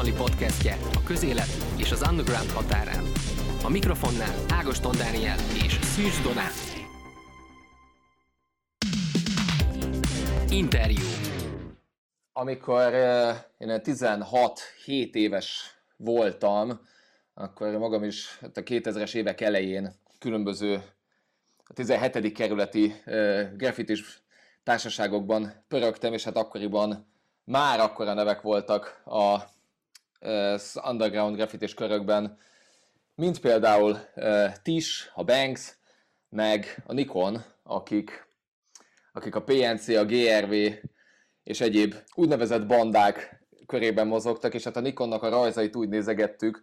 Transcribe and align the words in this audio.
azonnali 0.00 0.28
podcastje 0.28 0.76
a 0.94 1.02
közélet 1.02 1.48
és 1.76 1.90
az 1.90 2.02
underground 2.10 2.50
határán. 2.50 3.04
A 3.64 3.68
mikrofonnál 3.68 4.34
Ágoston 4.48 4.96
Dániel 4.96 5.38
és 5.64 5.72
Szűcs 5.72 6.22
Donát. 6.22 6.52
Interjú. 10.50 11.04
Amikor 12.32 12.92
uh, 12.92 13.36
én 13.58 13.80
16-7 13.84 15.12
éves 15.12 15.80
voltam, 15.96 16.80
akkor 17.34 17.78
magam 17.78 18.04
is 18.04 18.38
a 18.40 18.46
2000-es 18.46 19.14
évek 19.14 19.40
elején 19.40 19.92
különböző 20.18 20.82
a 21.64 21.72
17. 21.72 22.32
kerületi 22.32 22.94
uh, 23.06 23.56
graffitis 23.56 24.22
társaságokban 24.62 25.64
pörögtem, 25.68 26.12
és 26.12 26.24
hát 26.24 26.36
akkoriban 26.36 27.06
már 27.44 27.80
akkora 27.80 28.14
nevek 28.14 28.40
voltak 28.40 29.02
a 29.04 29.58
underground 30.82 31.36
graffitis 31.36 31.74
körökben, 31.74 32.38
mint 33.14 33.40
például 33.40 33.98
Tish, 34.62 35.10
a 35.14 35.24
Banks, 35.24 35.78
meg 36.28 36.82
a 36.86 36.92
Nikon, 36.92 37.44
akik, 37.62 38.28
akik 39.12 39.34
a 39.34 39.42
PNC, 39.42 39.88
a 39.88 40.04
GRV 40.04 40.52
és 41.42 41.60
egyéb 41.60 41.94
úgynevezett 42.14 42.66
bandák 42.66 43.44
körében 43.66 44.06
mozogtak, 44.06 44.54
és 44.54 44.64
hát 44.64 44.76
a 44.76 44.80
Nikonnak 44.80 45.22
a 45.22 45.28
rajzait 45.28 45.76
úgy 45.76 45.88
nézegettük, 45.88 46.62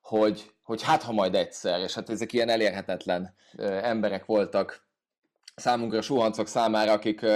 hogy, 0.00 0.54
hogy 0.62 0.82
hát 0.82 1.02
ha 1.02 1.12
majd 1.12 1.34
egyszer, 1.34 1.80
és 1.80 1.94
hát 1.94 2.10
ezek 2.10 2.32
ilyen 2.32 2.48
elérhetetlen 2.48 3.34
emberek 3.82 4.24
voltak 4.24 4.86
számunkra 5.54 6.02
suhancok 6.02 6.46
számára, 6.46 6.92
akik 6.92 7.26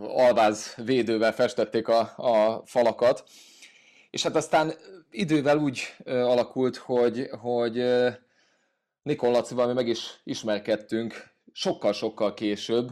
alváz 0.00 0.74
védővel 0.76 1.32
festették 1.32 1.88
a, 1.88 2.12
a 2.16 2.62
falakat, 2.64 3.24
és 4.10 4.22
hát 4.22 4.36
aztán 4.36 4.72
idővel 5.14 5.58
úgy 5.58 5.80
alakult, 6.04 6.76
hogy, 6.76 7.28
hogy 7.40 7.84
Nikon 9.02 9.30
Lacival 9.30 9.66
mi 9.66 9.72
meg 9.72 9.88
is 9.88 10.20
ismerkedtünk 10.24 11.14
sokkal-sokkal 11.52 12.34
később, 12.34 12.88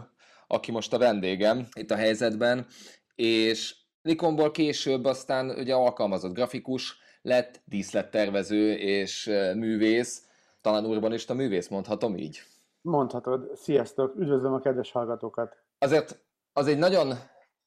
aki 0.46 0.70
most 0.70 0.92
a 0.92 0.98
vendégem 0.98 1.66
itt 1.74 1.90
a 1.90 1.96
helyzetben, 1.96 2.66
és 3.14 3.76
Nikonból 4.02 4.50
később 4.50 5.04
aztán 5.04 5.50
ugye 5.50 5.74
alkalmazott 5.74 6.34
grafikus 6.34 6.98
lett, 7.22 7.62
díszlettervező 7.64 8.72
és 8.72 9.26
művész, 9.54 10.26
talán 10.60 10.84
urbanista 10.84 11.34
művész, 11.34 11.68
mondhatom 11.68 12.16
így. 12.16 12.42
Mondhatod. 12.80 13.56
Sziasztok, 13.56 14.14
üdvözlöm 14.16 14.52
a 14.52 14.60
kedves 14.60 14.92
hallgatókat. 14.92 15.56
Azért 15.78 16.22
az 16.52 16.66
egy 16.66 16.78
nagyon 16.78 17.14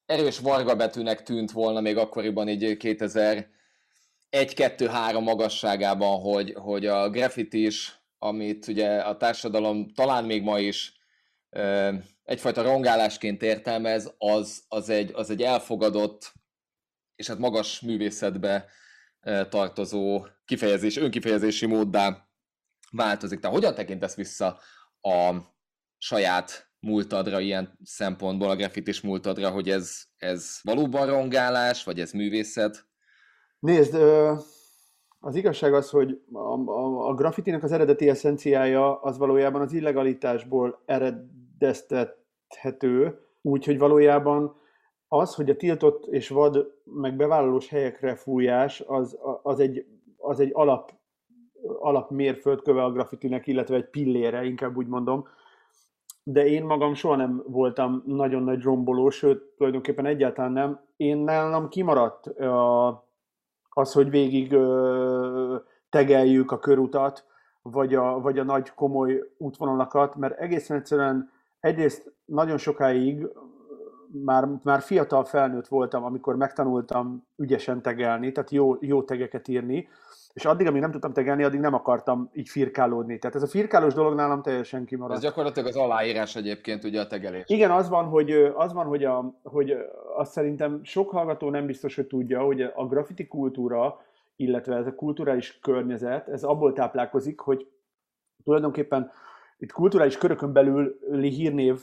erős 0.06 0.40
varga 0.40 0.76
betűnek 0.76 1.24
tűnt 1.24 1.52
volna 1.52 1.82
még 1.82 1.98
akkoriban, 1.98 2.50
így 2.50 2.78
2001-2-3 4.36 5.24
magasságában, 5.24 6.20
hogy, 6.20 6.54
hogy 6.54 6.86
a 6.86 7.10
graffiti 7.10 7.66
is, 7.66 8.00
amit 8.18 8.68
ugye 8.68 9.00
a 9.00 9.18
társadalom 9.18 9.90
talán 9.94 10.26
még 10.26 10.44
ma 10.44 10.60
is 10.60 10.94
egyfajta 12.24 12.62
rongálásként 12.62 13.42
értelmez, 13.42 14.14
az, 14.18 14.64
az, 14.68 14.90
egy, 14.90 15.12
az 15.14 15.30
egy 15.30 15.42
elfogadott 15.42 16.34
és 17.16 17.28
hát 17.28 17.38
magas 17.38 17.80
művészetbe 17.80 18.66
tartozó 19.50 20.26
kifejezés, 20.46 20.98
önkifejezési 20.98 21.66
móddá 21.66 22.30
változik. 22.92 23.40
Te 23.40 23.48
hogyan 23.48 23.76
tekintesz 23.76 24.16
vissza 24.16 24.60
a 25.02 25.36
saját 25.98 26.70
múltadra 26.80 27.40
ilyen 27.40 27.80
szempontból, 27.84 28.50
a 28.50 28.56
graffitis 28.56 29.02
múltadra, 29.02 29.50
hogy 29.50 29.70
ez, 29.70 30.04
ez 30.18 30.60
valóban 30.62 31.08
rongálás, 31.08 31.84
vagy 31.84 32.00
ez 32.00 32.12
művészet? 32.12 32.88
Nézd, 33.60 33.94
az 35.20 35.36
igazság 35.36 35.74
az, 35.74 35.90
hogy 35.90 36.22
a, 36.32 36.70
a, 36.70 37.08
a 37.08 37.14
graffitinek 37.14 37.64
az 37.64 37.72
eredeti 37.72 38.10
eszenciája 38.10 39.02
az 39.02 39.18
valójában 39.18 39.62
az 39.62 39.74
illegalitásból 39.74 40.82
eredeztethető, 40.86 43.20
úgyhogy 43.42 43.78
valójában 43.78 44.56
az, 45.08 45.36
hogy 45.36 45.50
a 45.50 45.56
tiltott 45.56 46.06
és 46.06 46.30
vad, 46.30 46.74
meg 46.84 47.16
bevállalós 47.16 47.70
helyekre 47.70 48.16
fújás, 48.16 48.84
az, 48.88 49.18
az 49.44 49.60
egy, 49.60 49.86
az 50.18 50.40
egy 50.40 50.50
alap, 50.54 50.94
alap 51.80 52.10
mérföldköve 52.10 52.84
a 52.84 52.92
graffitinek, 52.92 53.48
illetve 53.48 53.76
egy 53.76 53.90
pillére, 53.90 54.44
inkább 54.44 54.78
úgy 54.78 54.88
mondom. 54.88 55.28
De 56.24 56.46
én 56.46 56.64
magam 56.64 56.94
soha 56.94 57.16
nem 57.16 57.44
voltam 57.48 58.04
nagyon 58.06 58.44
nagy 58.44 58.62
romboló, 58.62 59.10
sőt, 59.10 59.44
tulajdonképpen 59.58 60.06
egyáltalán 60.06 60.52
nem. 60.52 60.80
Én 60.98 61.18
nálam 61.18 61.70
kimaradt 61.70 62.28
a, 62.28 62.88
az, 63.78 63.94
hogy 63.94 64.10
végig 64.10 64.52
ö, 64.52 65.56
tegeljük 65.90 66.52
a 66.52 66.60
körutat, 66.60 67.26
vagy 67.62 67.96
a, 67.96 68.20
vagy 68.20 68.40
a 68.40 68.44
nagy 68.44 68.74
komoly 68.74 69.24
útvonalakat, 69.38 70.16
mert 70.16 70.40
egészen 70.40 70.78
egyszerűen 70.78 71.32
egyrészt 71.60 72.14
nagyon 72.26 72.58
sokáig 72.58 73.28
már, 74.24 74.48
már 74.64 74.82
fiatal 74.82 75.24
felnőtt 75.24 75.68
voltam, 75.68 76.04
amikor 76.04 76.36
megtanultam 76.36 77.28
ügyesen 77.36 77.82
tegelni, 77.82 78.32
tehát 78.32 78.52
jó, 78.52 78.78
jó 78.80 79.04
tegeket 79.04 79.48
írni, 79.48 79.88
és 80.36 80.46
addig, 80.46 80.68
amíg 80.68 80.82
nem 80.82 80.92
tudtam 80.92 81.14
tegelni, 81.14 81.44
addig 81.44 81.60
nem 81.60 81.74
akartam 81.74 82.30
így 82.34 82.50
firkálódni. 82.50 83.20
Tehát 83.20 83.36
ez 83.36 83.44
a 83.44 83.48
firkálós 83.48 83.94
dolog 83.94 84.16
nálam 84.16 84.42
teljesen 84.42 84.86
kimaradt. 84.86 85.16
Ez 85.16 85.24
gyakorlatilag 85.24 85.68
az 85.68 85.76
aláírás 85.76 86.36
egyébként 86.36 86.84
ugye 86.84 87.00
a 87.00 87.08
tegelés. 87.08 87.44
Igen, 87.48 87.72
az 87.72 87.90
van, 87.90 88.06
hogy, 88.06 88.32
az 88.56 88.74
van, 88.74 88.86
hogy, 88.86 89.04
a, 89.04 89.40
hogy 89.44 89.76
azt 90.16 90.32
szerintem 90.32 90.80
sok 90.84 91.10
hallgató 91.10 91.50
nem 91.50 91.66
biztos, 91.66 91.96
hogy 91.96 92.08
tudja, 92.08 92.42
hogy 92.42 92.62
a 92.62 92.88
graffiti 92.88 93.28
kultúra, 93.28 94.02
illetve 94.36 94.76
ez 94.76 94.88
a 94.88 94.96
kulturális 94.96 95.60
környezet, 95.60 96.28
ez 96.28 96.44
abból 96.44 96.74
táplálkozik, 96.74 97.40
hogy 97.40 97.68
tulajdonképpen 98.44 99.12
itt 99.58 99.72
kulturális 99.72 100.18
körökön 100.18 100.54
belüli 100.54 101.30
hírnév 101.30 101.80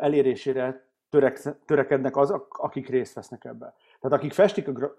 elérésére 0.00 0.88
törek, 1.10 1.40
törekednek 1.64 2.16
azok, 2.16 2.58
akik 2.58 2.88
részt 2.88 3.14
vesznek 3.14 3.44
ebben. 3.44 3.74
Tehát 4.08 4.20
akik 4.20 4.32
festik 4.32 4.68
a, 4.68 4.72
gra, 4.72 4.94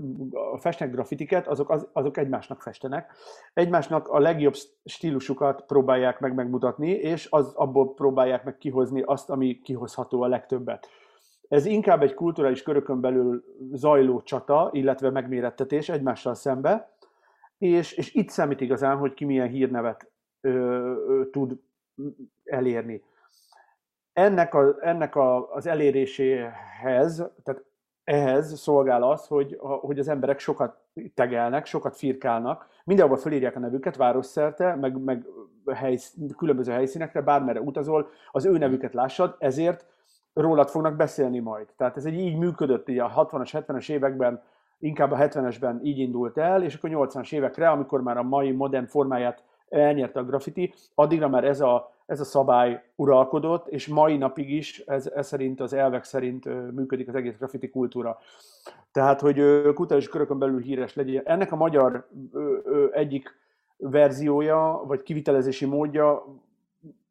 festnek 0.57 0.91
grafitiket, 0.91 1.47
azok, 1.47 1.69
az, 1.69 1.87
azok 1.93 2.17
egymásnak 2.17 2.61
festenek. 2.61 3.11
Egymásnak 3.53 4.07
a 4.07 4.19
legjobb 4.19 4.55
stílusukat 4.85 5.63
próbálják 5.67 6.19
meg 6.19 6.33
megmutatni, 6.33 6.89
és 6.89 7.27
az, 7.29 7.53
abból 7.55 7.93
próbálják 7.93 8.43
meg 8.43 8.57
kihozni 8.57 9.01
azt, 9.01 9.29
ami 9.29 9.61
kihozható 9.61 10.21
a 10.21 10.27
legtöbbet. 10.27 10.87
Ez 11.47 11.65
inkább 11.65 12.01
egy 12.01 12.13
kulturális 12.13 12.63
körökön 12.63 13.01
belül 13.01 13.43
zajló 13.71 14.21
csata, 14.21 14.69
illetve 14.71 15.09
megmérettetés 15.09 15.89
egymással 15.89 16.33
szembe, 16.33 16.91
és, 17.57 17.91
és 17.91 18.13
itt 18.13 18.29
számít 18.29 18.61
igazán, 18.61 18.97
hogy 18.97 19.13
ki 19.13 19.25
milyen 19.25 19.47
hírnevet 19.47 20.11
ö, 20.41 20.49
ö, 21.07 21.29
tud 21.29 21.59
elérni 22.43 23.03
ennek, 24.13 24.53
a, 24.53 24.75
ennek 24.79 25.15
a, 25.15 25.53
az 25.53 25.65
eléréséhez, 25.65 27.15
tehát 27.43 27.63
ehhez 28.07 28.59
szolgál 28.59 29.03
az, 29.03 29.27
hogy, 29.27 29.57
hogy 29.59 29.99
az 29.99 30.07
emberek 30.07 30.39
sokat 30.39 30.77
tegelnek, 31.13 31.65
sokat 31.65 31.95
firkálnak, 31.95 32.67
mindenhol 32.83 33.17
fölírják 33.17 33.55
a 33.55 33.59
nevüket 33.59 33.95
városszerte, 33.95 34.75
meg, 34.75 35.03
meg 35.03 35.25
helysz, 35.73 36.15
különböző 36.37 36.71
helyszínekre, 36.71 37.21
bármerre 37.21 37.61
utazol, 37.61 38.09
az 38.31 38.45
ő 38.45 38.57
nevüket 38.57 38.93
lássad, 38.93 39.35
ezért 39.39 39.85
rólad 40.33 40.69
fognak 40.69 40.95
beszélni 40.95 41.39
majd. 41.39 41.67
Tehát 41.77 41.97
ez 41.97 42.05
egy 42.05 42.13
így 42.13 42.37
működött 42.37 42.89
így 42.89 42.99
a 42.99 43.27
60-as, 43.31 43.63
70-es 43.67 43.89
években, 43.89 44.43
inkább 44.79 45.11
a 45.11 45.17
70-esben 45.17 45.81
így 45.81 45.99
indult 45.99 46.37
el, 46.37 46.63
és 46.63 46.75
akkor 46.75 46.89
80-as 46.93 47.33
évekre, 47.33 47.69
amikor 47.69 48.01
már 48.01 48.17
a 48.17 48.23
mai 48.23 48.51
modern 48.51 48.85
formáját 48.85 49.43
elnyerte 49.69 50.19
a 50.19 50.23
graffiti, 50.23 50.73
addigra 50.95 51.27
már 51.27 51.43
ez 51.43 51.61
a 51.61 51.95
ez 52.07 52.19
a 52.19 52.23
szabály 52.23 52.83
uralkodott, 52.95 53.67
és 53.67 53.87
mai 53.87 54.17
napig 54.17 54.49
is 54.49 54.79
ez, 54.79 55.07
ez 55.07 55.27
szerint, 55.27 55.59
az 55.59 55.73
elvek 55.73 56.03
szerint 56.03 56.45
működik 56.73 57.07
az 57.07 57.15
egész 57.15 57.37
graffiti 57.37 57.69
kultúra. 57.69 58.17
Tehát, 58.91 59.21
hogy 59.21 59.63
kutatási 59.73 60.09
körökön 60.09 60.39
belül 60.39 60.61
híres 60.61 60.95
legyen. 60.95 61.23
Ennek 61.25 61.51
a 61.51 61.55
magyar 61.55 62.07
egyik 62.91 63.39
verziója, 63.77 64.81
vagy 64.85 65.03
kivitelezési 65.03 65.65
módja 65.65 66.25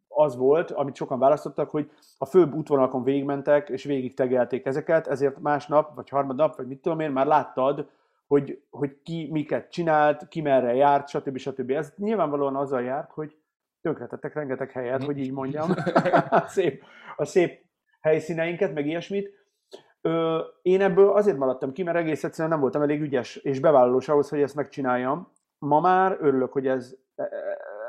az 0.09 0.37
volt, 0.37 0.71
amit 0.71 0.95
sokan 0.95 1.19
választottak, 1.19 1.71
hogy 1.71 1.91
a 2.19 2.25
főbb 2.25 2.55
útvonalakon 2.55 3.03
végigmentek, 3.03 3.69
és 3.69 3.85
végig 3.85 4.15
tegelték 4.15 4.67
ezeket, 4.67 5.07
ezért 5.07 5.41
másnap, 5.41 5.95
vagy 5.95 6.09
harmadnap, 6.09 6.57
vagy 6.57 6.67
mit 6.67 6.81
tudom 6.81 7.01
én, 7.01 7.11
már 7.11 7.27
láttad, 7.27 7.89
hogy, 8.27 8.63
hogy 8.71 9.03
ki 9.03 9.29
miket 9.31 9.71
csinált, 9.71 10.29
ki 10.29 10.41
merre 10.41 10.75
járt, 10.75 11.09
stb. 11.09 11.37
stb. 11.37 11.71
Ez 11.71 11.93
nyilvánvalóan 11.97 12.57
azzal 12.57 12.83
járt, 12.83 13.13
hogy 13.13 13.37
tönkretettek 13.81 14.35
rengeteg 14.35 14.71
helyet, 14.71 15.05
hogy 15.05 15.19
így 15.19 15.33
mondjam, 15.33 15.71
a, 16.31 16.45
szép, 16.47 16.83
a 17.17 17.25
szép 17.25 17.65
helyszíneinket, 18.01 18.75
meg 18.75 18.87
ilyesmit. 18.87 19.31
Ö, 20.01 20.41
én 20.63 20.81
ebből 20.81 21.11
azért 21.11 21.37
maradtam 21.37 21.73
ki, 21.73 21.83
mert 21.83 21.97
egész 21.97 22.25
egyszerűen 22.25 22.51
nem 22.51 22.61
voltam 22.61 22.83
elég 22.83 23.01
ügyes 23.01 23.37
és 23.37 23.61
bevállalós 23.61 24.09
ahhoz, 24.09 24.29
hogy 24.29 24.41
ezt 24.41 24.55
megcsináljam. 24.55 25.33
Ma 25.59 25.81
már 25.81 26.17
örülök, 26.21 26.53
hogy 26.53 26.67
ez, 26.67 26.97
e, 27.15 27.29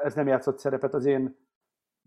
ez 0.03 0.13
nem 0.13 0.27
játszott 0.27 0.59
szerepet 0.59 0.93
az 0.93 1.05
én 1.05 1.37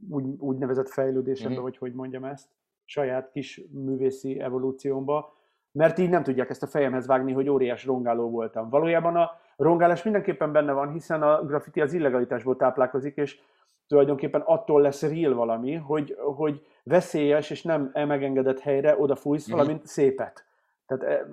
úgy, 0.08 0.24
úgynevezett 0.38 0.88
fejlődésemben, 0.88 1.52
mm-hmm. 1.52 1.62
vagy 1.62 1.78
hogy 1.78 1.94
mondjam 1.94 2.24
ezt, 2.24 2.48
saját 2.84 3.30
kis 3.30 3.62
művészi 3.70 4.40
evolúciómba, 4.40 5.39
mert 5.72 5.98
így 5.98 6.10
nem 6.10 6.22
tudják 6.22 6.50
ezt 6.50 6.62
a 6.62 6.66
fejemhez 6.66 7.06
vágni, 7.06 7.32
hogy 7.32 7.48
óriás 7.48 7.84
rongáló 7.84 8.30
voltam. 8.30 8.68
Valójában 8.68 9.16
a, 9.16 9.30
rongálás 9.56 10.02
mindenképpen 10.02 10.52
benne 10.52 10.72
van, 10.72 10.92
hiszen 10.92 11.22
a 11.22 11.44
graffiti 11.44 11.80
az 11.80 11.92
illegalitásból 11.92 12.56
táplálkozik, 12.56 13.16
és 13.16 13.40
tulajdonképpen 13.86 14.40
attól 14.40 14.80
lesz 14.80 15.02
real 15.02 15.34
valami, 15.34 15.74
hogy, 15.74 16.16
hogy 16.36 16.66
veszélyes 16.82 17.50
és 17.50 17.62
nem 17.62 17.90
megengedett 17.92 18.60
helyre 18.60 18.98
odafújsz 18.98 19.48
mm-hmm. 19.48 19.58
valamint 19.58 19.86
szépet. 19.86 20.44
Tehát 20.86 21.04
e, 21.04 21.26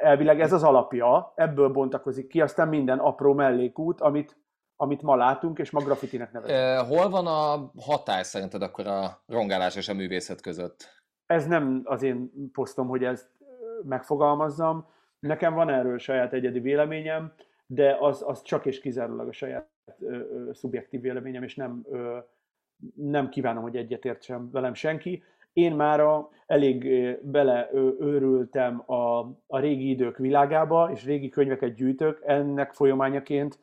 elvileg 0.00 0.40
ez 0.40 0.52
az 0.52 0.62
alapja, 0.62 1.32
ebből 1.34 1.68
bontakozik 1.68 2.26
ki, 2.26 2.40
aztán 2.40 2.68
minden 2.68 2.98
apró 2.98 3.32
mellékút, 3.34 4.00
amit, 4.00 4.36
amit 4.76 5.02
ma 5.02 5.16
látunk, 5.16 5.58
és 5.58 5.70
ma 5.70 5.80
graffitinek 5.80 6.32
nevezünk. 6.32 6.86
Hol 6.86 7.08
van 7.08 7.26
a 7.26 7.70
határ 7.80 8.24
szerinted 8.24 8.62
akkor 8.62 8.86
a 8.86 9.22
rongálás 9.26 9.76
és 9.76 9.88
a 9.88 9.94
művészet 9.94 10.40
között? 10.40 10.96
Ez 11.26 11.46
nem 11.46 11.80
az 11.84 12.02
én 12.02 12.30
posztom, 12.52 12.88
hogy 12.88 13.04
ezt 13.04 13.37
megfogalmazzam. 13.84 14.86
Nekem 15.18 15.54
van 15.54 15.68
erről 15.68 15.98
saját 15.98 16.32
egyedi 16.32 16.60
véleményem, 16.60 17.32
de 17.66 17.96
az, 18.00 18.22
az 18.26 18.42
csak 18.42 18.66
és 18.66 18.80
kizárólag 18.80 19.28
a 19.28 19.32
saját 19.32 19.68
ö, 20.00 20.16
ö, 20.16 20.52
szubjektív 20.52 21.00
véleményem, 21.00 21.42
és 21.42 21.54
nem, 21.54 21.84
ö, 21.90 22.18
nem 22.94 23.28
kívánom, 23.28 23.62
hogy 23.62 23.76
egyetértsem 23.76 24.50
velem 24.50 24.74
senki. 24.74 25.22
Én 25.52 25.74
már 25.74 26.02
elég 26.46 26.88
beleőrültem 27.22 28.82
a, 28.86 29.18
a 29.46 29.58
régi 29.58 29.90
idők 29.90 30.16
világába, 30.16 30.90
és 30.92 31.04
régi 31.04 31.28
könyveket 31.28 31.74
gyűjtök, 31.74 32.22
ennek 32.26 32.72
folyamányaként 32.72 33.58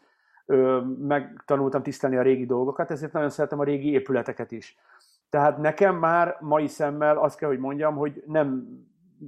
ö, 0.46 0.82
megtanultam 1.00 1.84
tisztelni 1.84 2.16
a 2.16 2.22
régi 2.22 2.46
dolgokat, 2.46 2.92
ezért 2.92 3.14
nagyon 3.14 3.30
szeretem 3.30 3.60
a 3.60 3.64
régi 3.64 3.92
épületeket 3.92 4.52
is. 4.52 4.78
Tehát 5.30 5.58
nekem 5.58 5.96
már 5.96 6.38
mai 6.40 6.68
szemmel 6.68 7.18
azt 7.18 7.38
kell, 7.38 7.50
hogy 7.50 7.60
mondjam, 7.60 7.96
hogy 7.96 8.24
nem 8.26 8.68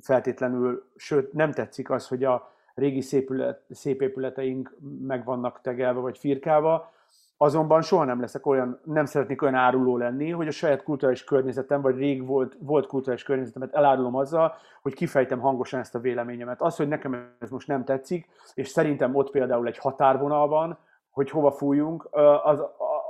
feltétlenül, 0.02 0.90
sőt 0.96 1.34
nem 1.34 1.52
tetszik 1.52 1.90
az, 1.90 2.08
hogy 2.08 2.24
a 2.24 2.52
régi 2.76 3.02
szépület, 3.02 3.62
szép 3.70 4.02
épületeink 4.02 4.76
meg 5.02 5.26
vannak 5.26 5.62
tegelve 5.62 6.00
vagy 6.00 6.18
firkálva, 6.18 6.92
azonban 7.38 7.82
soha 7.82 8.04
nem 8.04 8.20
leszek 8.20 8.46
olyan, 8.46 8.80
nem 8.84 9.06
szeretnék 9.06 9.42
olyan 9.42 9.56
áruló 9.56 9.98
lenni, 9.98 10.30
hogy 10.30 10.48
a 10.48 10.52
saját 10.52 10.84
kulturális 10.84 11.24
környezetem, 11.24 11.82
vagy 11.82 11.96
rég 11.96 12.26
volt, 12.26 12.56
volt 12.60 12.88
kulturális 12.88 13.24
környezetemet 13.24 13.74
elárulom 13.74 14.16
azzal, 14.16 14.56
hogy 14.82 14.94
kifejtem 14.94 15.40
hangosan 15.40 15.80
ezt 15.80 15.96
a 15.96 16.00
véleményemet. 16.00 16.62
Az, 16.62 16.76
hogy 16.76 16.88
nekem 16.88 17.36
ez 17.40 17.50
most 17.50 17.68
nem 17.68 17.84
tetszik, 17.84 18.30
és 18.54 18.68
szerintem 18.68 19.16
ott 19.16 19.32
például 19.32 19.68
egy 19.68 19.78
határvonal 19.78 20.48
van, 20.48 20.78
hogy 21.10 21.30
hova 21.30 21.52
fújjunk, 21.52 22.10
az, 22.44 22.64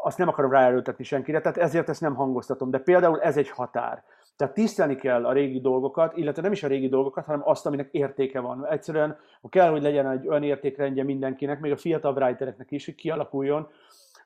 azt 0.04 0.18
nem 0.18 0.28
akarom 0.28 0.52
ráerőltetni 0.52 1.04
senkire, 1.04 1.42
tehát 1.42 1.58
ezért 1.58 1.90
ezt 1.90 2.02
nem 2.02 2.16
hangoztatom. 2.16 2.70
De 2.70 2.80
például 2.80 3.22
ez 3.22 3.38
egy 3.38 3.50
határ. 3.50 4.04
Tehát 4.38 4.54
tisztelni 4.54 4.96
kell 4.96 5.26
a 5.26 5.32
régi 5.32 5.62
dolgokat, 5.62 6.18
illetve 6.18 6.42
nem 6.42 6.52
is 6.52 6.64
a 6.64 6.68
régi 6.68 6.90
dolgokat, 6.90 7.26
hanem 7.26 7.42
azt, 7.44 7.66
aminek 7.66 7.90
értéke 7.92 8.40
van. 8.40 8.66
Egyszerűen 8.66 9.18
kell, 9.50 9.70
hogy 9.72 9.82
legyen 9.82 10.10
egy 10.10 10.28
olyan 10.28 10.44
értékrendje 10.44 11.04
mindenkinek, 11.04 11.60
még 11.60 11.72
a 11.72 11.78
fiatal 11.78 12.14
writereknek 12.14 12.72
is, 12.72 12.86
hogy 12.86 12.96
kialakuljon, 12.96 13.68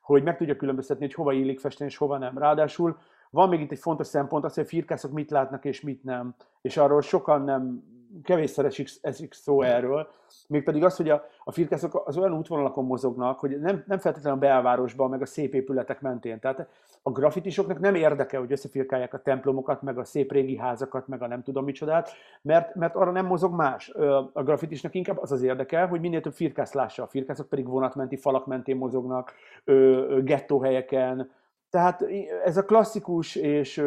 hogy 0.02 0.24
meg 0.24 0.38
tudja 0.38 0.56
különböztetni, 0.56 1.06
hogy 1.06 1.14
hova 1.14 1.34
illik 1.34 1.60
festeni, 1.60 1.90
és 1.90 1.98
hova 1.98 2.18
nem. 2.18 2.38
Ráadásul 2.38 2.98
van 3.30 3.50
még 3.50 3.60
itt 3.60 3.72
egy 3.72 3.80
fontos 3.80 4.08
szempont, 4.08 4.44
az, 4.44 4.54
hogy 4.54 4.64
a 4.64 4.68
firkászok 4.68 5.12
mit 5.12 5.32
látnak 5.32 5.66
és 5.66 5.82
mit 5.82 6.04
nem. 6.04 6.36
És 6.62 6.78
arról 6.78 7.02
sokan 7.02 7.42
nem 7.42 7.84
kevésszer 8.24 8.66
esik, 8.66 8.90
esik 9.02 9.34
szó 9.34 9.62
erről, 9.62 10.08
mégpedig 10.48 10.84
az, 10.84 10.96
hogy 10.96 11.10
a, 11.10 11.26
a 11.44 11.52
firkászok 11.52 12.02
az 12.06 12.18
olyan 12.18 12.34
útvonalakon 12.34 12.86
mozognak, 12.86 13.40
hogy 13.40 13.60
nem, 13.60 13.84
nem 13.88 14.00
feltétlenül 14.00 14.38
a 14.38 14.42
belvárosban, 14.42 15.10
meg 15.10 15.22
a 15.22 15.26
szép 15.26 15.54
épületek 15.54 16.02
mentén. 16.02 16.40
Tehát 16.40 16.68
a 17.02 17.12
grafitisoknak 17.12 17.80
nem 17.80 17.96
érdeke, 17.96 18.38
hogy 18.38 18.52
összefirkálják 18.52 19.14
a 19.14 19.22
templomokat, 19.22 19.82
meg 19.82 19.98
a 19.98 20.04
szép 20.04 20.32
régi 20.32 20.58
házakat, 20.58 21.08
meg 21.08 21.22
a 21.22 21.28
nem 21.28 21.44
tudom 21.44 21.64
micsodát, 21.64 22.12
mert, 22.42 22.76
mert 22.76 22.96
arra 22.96 23.12
nem 23.12 23.26
mozog 23.26 23.54
más. 23.54 23.90
A 24.34 24.44
grafitisnak 24.44 24.96
inkább 24.96 25.18
az 25.18 25.32
az 25.32 25.42
érdeke, 25.42 25.84
hogy 25.84 26.00
minél 26.00 26.22
több 26.22 26.34
firkász 26.34 26.74
lássa. 26.74 27.04
A 27.04 27.08
firkászok 27.08 27.50
pedig 27.50 27.68
vonatmenti 27.68 28.16
falak 28.16 28.46
mentén 28.46 28.78
mozognak, 28.78 29.34
gettóhelyeken. 30.22 31.32
Tehát 31.70 32.06
ez 32.46 32.58
a 32.58 32.66
klasszikus 32.66 33.36
és, 33.36 33.84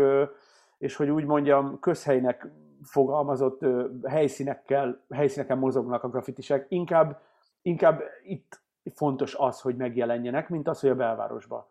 és 0.79 0.97
hogy 0.97 1.09
úgy 1.09 1.25
mondjam, 1.25 1.79
közhelynek 1.81 2.49
fogalmazott 2.85 3.61
helyszínekkel, 4.05 5.05
helyszíneken 5.11 5.59
mozognak 5.59 6.03
a 6.03 6.09
grafitisek. 6.09 6.67
Inkább, 6.69 7.21
inkább 7.63 8.03
itt 8.25 8.63
fontos 8.95 9.35
az, 9.35 9.61
hogy 9.61 9.77
megjelenjenek, 9.77 10.49
mint 10.49 10.69
az, 10.69 10.81
hogy 10.81 10.91
a 10.91 10.95
belvárosban. 10.95 11.67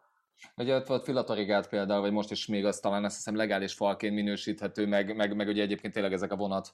Ugye 0.58 0.76
ott 0.76 0.88
volt 0.88 1.04
Filatorigát 1.04 1.70
például, 1.70 2.02
vagy 2.02 2.12
most 2.12 2.32
is 2.32 2.48
még 2.48 2.66
az 2.66 2.80
talán 2.80 3.04
azt 3.04 3.16
hiszem 3.16 3.36
legális 3.36 3.74
falként 3.74 4.16
minősíthető, 4.16 4.88
meg, 4.88 5.16
meg, 5.16 5.36
meg 5.36 5.48
ugye 5.48 5.62
egyébként 5.62 5.94
tényleg 5.94 6.14
ezek 6.14 6.32
a 6.32 6.36
vonat 6.36 6.74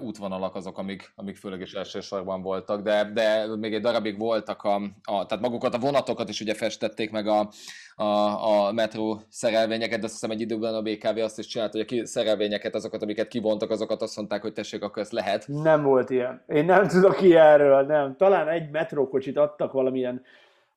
útvonalak 0.00 0.54
azok, 0.54 0.78
amik, 0.78 1.12
amik 1.16 1.36
főleg 1.36 1.60
is 1.60 1.72
elsősorban 1.72 2.42
voltak, 2.42 2.82
de, 2.82 3.10
de 3.14 3.56
még 3.56 3.74
egy 3.74 3.80
darabig 3.80 4.18
voltak, 4.18 4.62
a, 4.62 4.74
a, 5.04 5.26
tehát 5.26 5.40
magukat 5.40 5.74
a 5.74 5.78
vonatokat 5.78 6.28
is 6.28 6.40
ugye 6.40 6.54
festették 6.54 7.10
meg 7.10 7.26
a, 7.26 7.48
a, 7.96 8.66
a 8.66 8.72
metró 8.72 9.20
szerelvényeket, 9.28 9.98
de 9.98 10.04
azt 10.04 10.14
hiszem 10.14 10.30
egy 10.30 10.40
időben 10.40 10.74
a 10.74 10.82
BKV 10.82 11.18
azt 11.18 11.38
is 11.38 11.46
csinált, 11.46 11.72
hogy 11.72 11.98
a 11.98 12.06
szerelvényeket, 12.06 12.74
azokat, 12.74 13.02
amiket 13.02 13.28
kivontak, 13.28 13.70
azokat 13.70 14.02
azt 14.02 14.16
mondták, 14.16 14.42
hogy 14.42 14.52
tessék, 14.52 14.82
akkor 14.82 15.02
ezt 15.02 15.12
lehet. 15.12 15.48
Nem 15.48 15.82
volt 15.82 16.10
ilyen. 16.10 16.42
Én 16.46 16.64
nem 16.64 16.86
tudok 16.86 17.22
ilyenről, 17.22 17.82
nem. 17.82 18.16
Talán 18.16 18.48
egy 18.48 18.70
metrókocsit 18.70 19.36
adtak 19.36 19.72
valamilyen, 19.72 20.22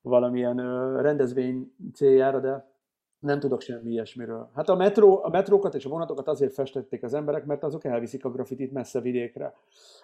valamilyen 0.01 0.57
rendezvény 1.01 1.74
céljára, 1.94 2.39
de 2.39 2.73
nem 3.24 3.40
tudok 3.40 3.62
semmi 3.62 3.92
ilyesmiről. 3.92 4.50
Hát 4.56 4.70
a, 4.70 4.75
metró, 4.75 5.20
a 5.24 5.30
metrókat 5.30 5.75
és 5.75 5.86
a 5.86 5.90
vonatokat 5.90 6.28
azért 6.28 6.54
festették 6.54 7.04
az 7.04 7.14
emberek, 7.14 7.46
mert 7.46 7.64
azok 7.64 7.84
elviszik 7.84 8.25
a 8.25 8.31
grafitit 8.31 8.72
messze 8.72 9.00
vidékre. 9.00 9.54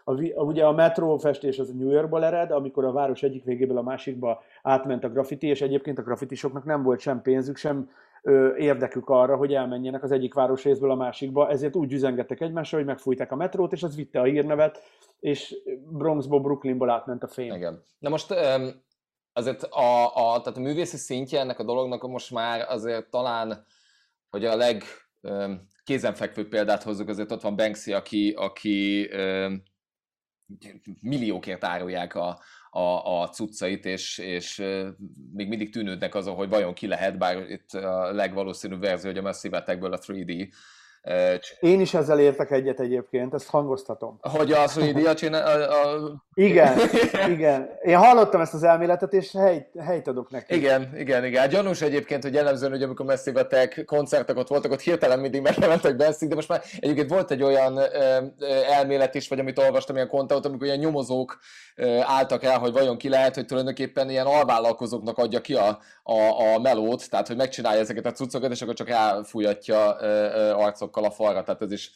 A, 0.03 0.13
ugye 0.43 0.65
a 0.65 0.71
metró 0.71 1.17
festés 1.17 1.59
az 1.59 1.71
New 1.71 1.89
Yorkból 1.89 2.25
ered, 2.25 2.51
amikor 2.51 2.85
a 2.85 2.91
város 2.91 3.23
egyik 3.23 3.43
végéből 3.43 3.77
a 3.77 3.81
másikba 3.81 4.41
átment 4.63 5.03
a 5.03 5.09
grafiti, 5.09 5.47
és 5.47 5.61
egyébként 5.61 5.99
a 5.99 6.01
grafitisoknak 6.01 6.65
nem 6.65 6.83
volt 6.83 6.99
sem 6.99 7.21
pénzük, 7.21 7.57
sem 7.57 7.89
ö, 8.23 8.55
érdekük 8.55 9.09
arra, 9.09 9.35
hogy 9.35 9.53
elmenjenek 9.53 10.03
az 10.03 10.11
egyik 10.11 10.33
városrészből 10.33 10.91
a 10.91 10.95
másikba, 10.95 11.49
ezért 11.49 11.75
úgy 11.75 11.93
üzengettek 11.93 12.41
egymásra, 12.41 12.77
hogy 12.77 12.87
megfújták 12.87 13.31
a 13.31 13.35
metrót, 13.35 13.71
és 13.71 13.83
az 13.83 13.95
vitte 13.95 14.19
a 14.19 14.23
hírnevet, 14.23 14.81
és 15.19 15.55
Bronxból, 15.89 16.39
Brooklynból 16.39 16.89
átment 16.89 17.23
a 17.23 17.27
fény. 17.27 17.53
Igen. 17.53 17.83
Na 17.99 18.09
most 18.09 18.31
um 18.31 18.87
azért 19.33 19.63
a, 19.63 20.15
a, 20.15 20.41
tehát 20.41 20.57
a 20.57 20.61
művészi 20.61 20.97
szintje 20.97 21.39
ennek 21.39 21.59
a 21.59 21.63
dolognak 21.63 22.07
most 22.07 22.31
már 22.31 22.65
azért 22.69 23.09
talán, 23.09 23.65
hogy 24.29 24.45
a 24.45 24.55
leg 24.55 24.83
kézenfekvő 25.83 26.47
példát 26.47 26.83
hozzuk, 26.83 27.07
azért 27.07 27.31
ott 27.31 27.41
van 27.41 27.55
Banksy, 27.55 27.93
aki, 27.93 28.33
aki 28.37 29.09
milliókért 31.01 31.63
árulják 31.63 32.15
a, 32.15 32.41
a, 32.71 33.21
a 33.21 33.29
cuccait, 33.29 33.85
és, 33.85 34.17
és 34.17 34.57
még 35.33 35.47
mindig 35.47 35.71
tűnődnek 35.71 36.15
azon, 36.15 36.35
hogy 36.35 36.49
vajon 36.49 36.73
ki 36.73 36.87
lehet, 36.87 37.17
bár 37.17 37.49
itt 37.49 37.71
a 37.71 38.11
legvalószínűbb 38.11 38.81
verzió, 38.81 39.09
hogy 39.09 39.19
a 39.19 39.21
Messi 39.21 39.47
a 39.47 39.63
3D 39.63 40.53
én 41.59 41.81
is 41.81 41.93
ezzel 41.93 42.19
értek 42.19 42.51
egyet 42.51 42.79
egyébként, 42.79 43.33
ezt 43.33 43.49
hangoztatom. 43.49 44.17
Hogy 44.21 44.51
a 44.51 44.67
Suidia 44.67 45.13
csinál... 45.13 45.61
A, 45.61 45.87
a... 45.87 46.23
Igen, 46.33 46.77
igen. 47.35 47.69
Én 47.81 47.97
hallottam 47.97 48.41
ezt 48.41 48.53
az 48.53 48.63
elméletet, 48.63 49.13
és 49.13 49.31
helyt, 49.31 49.67
helyt 49.79 50.07
adok 50.07 50.29
neki. 50.29 50.55
Igen, 50.55 50.89
igen, 50.97 51.25
igen. 51.25 51.41
Hát 51.41 51.49
gyanús 51.49 51.81
egyébként, 51.81 52.23
hogy 52.23 52.33
jellemzően, 52.33 52.71
hogy 52.71 52.83
amikor 52.83 53.17
Attack 53.33 53.85
koncertek 53.85 54.37
ott 54.37 54.47
voltak, 54.47 54.71
ott 54.71 54.81
hirtelen 54.81 55.19
mindig 55.19 55.41
megjelentek 55.41 55.95
Benszik, 55.95 56.29
de 56.29 56.35
most 56.35 56.49
már 56.49 56.61
egyébként 56.79 57.09
volt 57.09 57.31
egy 57.31 57.43
olyan 57.43 57.77
ö, 57.77 58.25
elmélet 58.69 59.15
is, 59.15 59.27
vagy 59.27 59.39
amit 59.39 59.59
olvastam, 59.59 59.95
ilyen 59.95 60.07
kontaut, 60.07 60.45
amikor 60.45 60.65
ilyen 60.65 60.79
nyomozók 60.79 61.39
ö, 61.75 61.99
álltak 62.01 62.43
el, 62.43 62.59
hogy 62.59 62.71
vajon 62.71 62.97
ki 62.97 63.09
lehet, 63.09 63.35
hogy 63.35 63.45
tulajdonképpen 63.45 64.09
ilyen 64.09 64.25
alvállalkozóknak 64.25 65.17
adja 65.17 65.41
ki 65.41 65.53
a, 65.53 65.79
a, 66.03 66.53
a 66.53 66.59
melót, 66.59 67.09
tehát 67.09 67.27
hogy 67.27 67.35
megcsinálja 67.35 67.79
ezeket 67.79 68.05
a 68.05 68.11
cuccokat, 68.11 68.51
és 68.51 68.61
akkor 68.61 68.73
csak 68.73 68.89
elfújatja 68.89 69.97
ö, 69.99 70.05
ö, 70.05 70.51
arcokkal 70.89 71.03
a 71.03 71.11
falra, 71.11 71.43
tehát 71.43 71.61
ez 71.61 71.71
is 71.71 71.91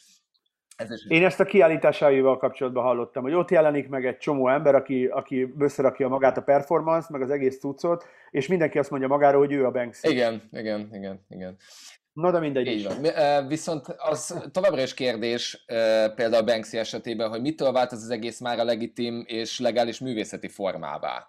ez 0.76 0.90
is... 0.90 1.04
Én 1.08 1.24
ezt 1.24 1.40
a 1.40 1.44
kiállításaival 1.44 2.36
kapcsolatban 2.36 2.82
hallottam, 2.82 3.22
hogy 3.22 3.32
ott 3.32 3.50
jelenik 3.50 3.88
meg 3.88 4.06
egy 4.06 4.16
csomó 4.16 4.48
ember, 4.48 4.74
aki, 4.74 5.06
aki 5.06 5.54
összerakja 5.58 6.08
magát 6.08 6.36
a 6.36 6.42
performance, 6.42 7.08
meg 7.10 7.22
az 7.22 7.30
egész 7.30 7.58
cuccot, 7.58 8.04
és 8.30 8.46
mindenki 8.46 8.78
azt 8.78 8.90
mondja 8.90 9.08
magáról, 9.08 9.40
hogy 9.40 9.52
ő 9.52 9.64
a 9.66 9.70
Banksy. 9.70 10.08
Igen, 10.08 10.42
igen, 10.52 10.88
igen, 10.92 11.24
igen. 11.28 11.56
Na 12.12 12.30
de 12.30 12.38
mindegy 12.38 12.66
Így 12.66 12.84
van. 12.84 13.46
Viszont 13.46 13.86
az 13.86 14.48
továbbra 14.52 14.82
is 14.82 14.94
kérdés, 14.94 15.64
például 16.14 16.44
Banksy 16.44 16.78
esetében, 16.78 17.28
hogy 17.28 17.40
mitől 17.40 17.72
vált 17.72 17.92
ez 17.92 18.02
az 18.02 18.10
egész 18.10 18.40
már 18.40 18.58
a 18.58 18.64
legitim 18.64 19.24
és 19.26 19.60
legális 19.60 19.98
művészeti 19.98 20.48
formává? 20.48 21.28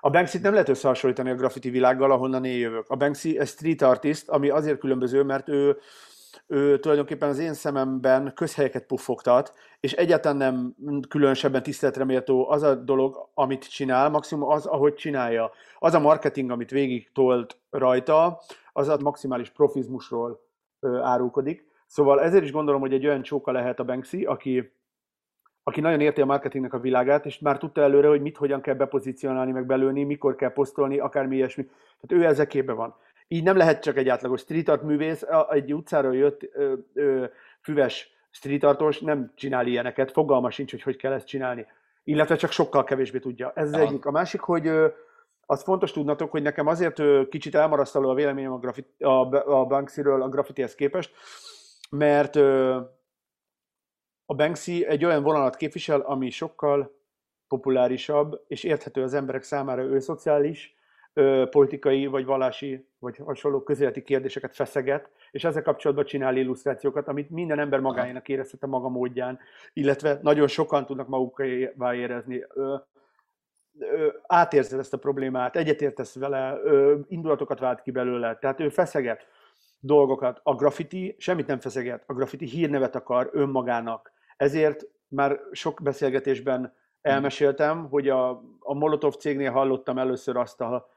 A 0.00 0.10
Banksy-t 0.10 0.42
nem 0.42 0.52
lehet 0.52 0.68
összehasonlítani 0.68 1.30
a 1.30 1.34
graffiti 1.34 1.70
világgal, 1.70 2.10
ahonnan 2.10 2.44
én 2.44 2.58
jövök. 2.58 2.88
A 2.88 2.96
Banksy 2.96 3.38
egy 3.38 3.48
street 3.48 3.82
artist, 3.82 4.28
ami 4.28 4.48
azért 4.48 4.78
különböző, 4.78 5.22
mert 5.22 5.48
ő 5.48 5.76
ő 6.50 6.78
tulajdonképpen 6.78 7.28
az 7.28 7.38
én 7.38 7.54
szememben 7.54 8.32
közhelyeket 8.34 8.86
puffogtat, 8.86 9.52
és 9.80 9.92
egyáltalán 9.92 10.36
nem 10.36 10.74
különösebben 11.08 11.62
tiszteletre 11.62 12.04
méltó 12.04 12.50
az 12.50 12.62
a 12.62 12.74
dolog, 12.74 13.28
amit 13.34 13.70
csinál, 13.70 14.10
maximum 14.10 14.48
az, 14.48 14.66
ahogy 14.66 14.94
csinálja. 14.94 15.50
Az 15.78 15.94
a 15.94 16.00
marketing, 16.00 16.50
amit 16.50 16.70
végig 16.70 17.10
tolt 17.12 17.58
rajta, 17.70 18.40
az 18.72 18.88
a 18.88 18.98
maximális 19.02 19.50
profizmusról 19.50 20.40
árulkodik. 21.02 21.66
Szóval 21.86 22.20
ezért 22.20 22.44
is 22.44 22.52
gondolom, 22.52 22.80
hogy 22.80 22.92
egy 22.92 23.06
olyan 23.06 23.22
csóka 23.22 23.52
lehet 23.52 23.78
a 23.78 23.84
Banksy, 23.84 24.24
aki, 24.24 24.72
aki 25.62 25.80
nagyon 25.80 26.00
érti 26.00 26.20
a 26.20 26.26
marketingnek 26.26 26.72
a 26.72 26.80
világát, 26.80 27.26
és 27.26 27.38
már 27.38 27.58
tudta 27.58 27.80
előre, 27.80 28.08
hogy 28.08 28.20
mit, 28.20 28.36
hogyan 28.36 28.60
kell 28.60 28.74
bepozícionálni, 28.74 29.52
meg 29.52 29.66
belőni, 29.66 30.04
mikor 30.04 30.34
kell 30.34 30.52
posztolni, 30.52 30.98
akármi 30.98 31.36
ilyesmi. 31.36 31.64
Tehát 32.00 32.24
ő 32.24 32.26
ezekében 32.26 32.76
van. 32.76 32.96
Így 33.28 33.42
nem 33.42 33.56
lehet 33.56 33.82
csak 33.82 33.96
egy 33.96 34.08
átlagos 34.08 34.40
street 34.40 34.68
art 34.68 34.82
művész, 34.82 35.24
egy 35.48 35.74
utcáról 35.74 36.16
jött 36.16 36.48
ö, 36.52 36.74
ö, 36.94 37.24
füves 37.62 38.10
street 38.30 38.64
artos 38.64 39.00
nem 39.00 39.32
csinál 39.34 39.66
ilyeneket, 39.66 40.12
fogalma 40.12 40.50
sincs, 40.50 40.70
hogy 40.70 40.82
hogy 40.82 40.96
kell 40.96 41.12
ezt 41.12 41.26
csinálni. 41.26 41.66
Illetve 42.04 42.36
csak 42.36 42.50
sokkal 42.50 42.84
kevésbé 42.84 43.18
tudja. 43.18 43.52
Ez 43.54 43.72
az 43.72 43.80
egyik. 43.80 44.04
A 44.06 44.10
másik, 44.10 44.40
hogy 44.40 44.66
ö, 44.66 44.86
az 45.46 45.62
fontos 45.62 45.92
tudnatok, 45.92 46.30
hogy 46.30 46.42
nekem 46.42 46.66
azért 46.66 46.98
ö, 46.98 47.22
kicsit 47.30 47.54
elmarasztaló 47.54 48.08
a 48.08 48.14
véleményem 48.14 48.52
a, 48.52 48.58
grafit, 48.58 49.02
a, 49.02 49.34
a 49.60 49.64
Banksyről 49.64 50.22
a 50.22 50.28
graffitihez 50.28 50.74
képest, 50.74 51.12
mert 51.90 52.36
ö, 52.36 52.80
a 54.30 54.34
Banksy 54.34 54.86
egy 54.86 55.04
olyan 55.04 55.22
vonalat 55.22 55.56
képvisel, 55.56 56.00
ami 56.00 56.30
sokkal 56.30 56.96
populárisabb, 57.48 58.44
és 58.46 58.64
érthető 58.64 59.02
az 59.02 59.14
emberek 59.14 59.42
számára, 59.42 59.82
ő 59.82 59.98
szociális, 59.98 60.76
politikai, 61.50 62.06
vagy 62.06 62.24
vallási, 62.24 62.87
vagy 62.98 63.16
hasonló 63.16 63.62
közéleti 63.62 64.02
kérdéseket 64.02 64.54
feszeget, 64.54 65.10
és 65.30 65.44
ezzel 65.44 65.62
kapcsolatban 65.62 66.04
csinál 66.04 66.36
illusztrációkat, 66.36 67.08
amit 67.08 67.30
minden 67.30 67.58
ember 67.58 67.80
magáénak 67.80 68.28
érezhet 68.28 68.62
a 68.62 68.66
maga 68.66 68.88
módján, 68.88 69.38
illetve 69.72 70.18
nagyon 70.22 70.46
sokan 70.46 70.86
tudnak 70.86 71.08
magukévá 71.08 71.94
érezni. 71.94 72.46
Átérzed 74.26 74.78
ezt 74.78 74.92
a 74.92 74.98
problémát, 74.98 75.56
egyetértesz 75.56 76.14
vele, 76.14 76.58
indulatokat 77.08 77.58
vált 77.58 77.82
ki 77.82 77.90
belőle, 77.90 78.36
tehát 78.36 78.60
ő 78.60 78.68
feszeget 78.68 79.26
dolgokat. 79.80 80.40
A 80.42 80.54
graffiti 80.54 81.14
semmit 81.18 81.46
nem 81.46 81.60
feszeget, 81.60 82.04
a 82.06 82.12
graffiti 82.12 82.46
hírnevet 82.46 82.94
akar 82.94 83.30
önmagának. 83.32 84.12
Ezért 84.36 84.86
már 85.08 85.40
sok 85.52 85.80
beszélgetésben 85.82 86.74
elmeséltem, 87.00 87.88
hogy 87.88 88.08
a, 88.08 88.30
a 88.58 88.74
Molotov 88.74 89.14
cégnél 89.14 89.50
hallottam 89.50 89.98
először 89.98 90.36
azt 90.36 90.60
a 90.60 90.88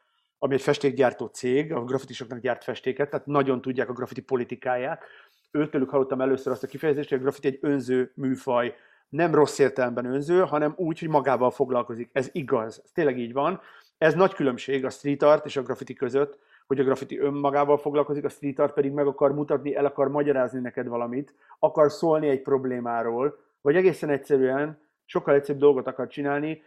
ami 0.44 0.54
egy 0.54 0.62
festékgyártó 0.62 1.26
cég, 1.26 1.74
a 1.74 1.84
grafitisoknak 1.84 2.40
gyárt 2.40 2.64
festéket, 2.64 3.10
tehát 3.10 3.26
nagyon 3.26 3.62
tudják 3.62 3.90
a 3.90 3.94
graffiti 3.94 4.22
politikáját. 4.22 5.04
Őtőlük 5.52 5.90
hallottam 5.90 6.22
először 6.22 6.52
azt 6.52 6.64
a 6.64 6.68
kifejezést, 6.68 7.10
hogy 7.10 7.18
a 7.18 7.22
graffiti 7.22 7.48
egy 7.48 7.58
önző 7.62 8.12
műfaj, 8.16 8.76
nem 9.10 9.36
rossz 9.36 9.60
értelemben 9.60 10.06
önző, 10.06 10.40
hanem 10.40 10.74
úgy, 10.78 11.00
hogy 11.00 11.10
magával 11.10 11.52
foglalkozik. 11.52 12.10
Ez 12.14 12.30
igaz, 12.32 12.82
ez 12.84 12.92
tényleg 12.94 13.20
így 13.20 13.34
van. 13.34 13.62
Ez 13.98 14.14
nagy 14.14 14.34
különbség 14.34 14.86
a 14.86 14.90
street 14.90 15.24
art 15.24 15.46
és 15.46 15.58
a 15.58 15.62
graffiti 15.62 15.94
között, 15.94 16.40
hogy 16.68 16.80
a 16.80 16.84
graffiti 16.84 17.20
önmagával 17.20 17.78
foglalkozik, 17.78 18.26
a 18.26 18.30
street 18.30 18.60
art 18.60 18.74
pedig 18.74 18.92
meg 18.92 19.08
akar 19.08 19.34
mutatni, 19.34 19.76
el 19.76 19.86
akar 19.86 20.10
magyarázni 20.10 20.60
neked 20.60 20.88
valamit, 20.88 21.34
akar 21.60 21.92
szólni 21.92 22.28
egy 22.28 22.42
problémáról, 22.42 23.40
vagy 23.62 23.76
egészen 23.76 24.10
egyszerűen 24.10 24.80
sokkal 25.06 25.34
egyszerűbb 25.34 25.62
dolgot 25.62 25.88
akar 25.88 26.08
csinálni, 26.08 26.62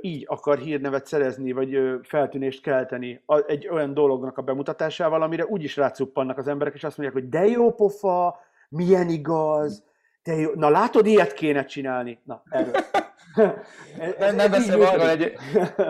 így 0.00 0.24
akar 0.28 0.58
hírnevet 0.58 1.06
szerezni, 1.06 1.52
vagy 1.52 1.78
feltűnést 2.02 2.62
kelteni 2.62 3.22
egy 3.46 3.68
olyan 3.68 3.94
dolognak 3.94 4.38
a 4.38 4.42
bemutatásával, 4.42 5.22
amire 5.22 5.46
úgyis 5.46 5.76
rácuppannak 5.76 6.38
az 6.38 6.48
emberek, 6.48 6.74
és 6.74 6.84
azt 6.84 6.98
mondják, 6.98 7.22
hogy 7.22 7.30
de 7.30 7.46
jó 7.46 7.72
pofa, 7.74 8.40
milyen 8.68 9.08
igaz, 9.08 9.84
de 10.22 10.34
jó. 10.34 10.50
Na 10.54 10.68
látod, 10.68 11.06
ilyet 11.06 11.32
kéne 11.32 11.64
csinálni. 11.64 12.20
Na, 12.24 12.42
erről. 12.50 12.72
nem, 14.18 14.36
nem 14.36 14.50
beszélve 14.50 14.88
arról, 14.88 15.08
hogy, 15.08 15.32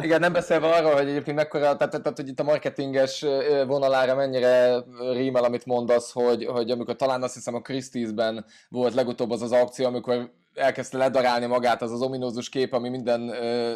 igen, 0.01 0.21
nem 0.21 0.33
beszélve 0.33 0.69
arról, 0.69 0.93
hogy 0.93 1.09
egyébként 1.09 1.37
mekkora, 1.37 1.77
tehát, 1.77 2.03
tehát, 2.03 2.17
hogy 2.17 2.29
itt 2.29 2.41
a 2.41 2.45
marketinges 2.45 3.25
vonalára 3.67 4.15
mennyire 4.15 4.83
rímel, 5.13 5.45
amit 5.45 5.67
mondasz, 5.67 6.13
hogy, 6.13 6.45
hogy 6.45 6.71
amikor 6.71 6.97
talán 6.97 7.23
azt 7.23 7.35
hiszem 7.35 7.55
a 7.55 7.61
Christie's-ben 7.61 8.45
volt 8.69 8.95
legutóbb 8.95 9.31
az 9.31 9.43
az 9.43 9.53
akció, 9.53 9.87
amikor 9.87 10.31
elkezdte 10.55 10.99
ledarálni 10.99 11.47
magát 11.47 11.83
az 11.83 11.93
az 11.93 12.03
ominózus 12.03 12.49
kép, 12.49 12.73
ami 12.73 12.89
minden 12.89 13.29
ö, 13.29 13.75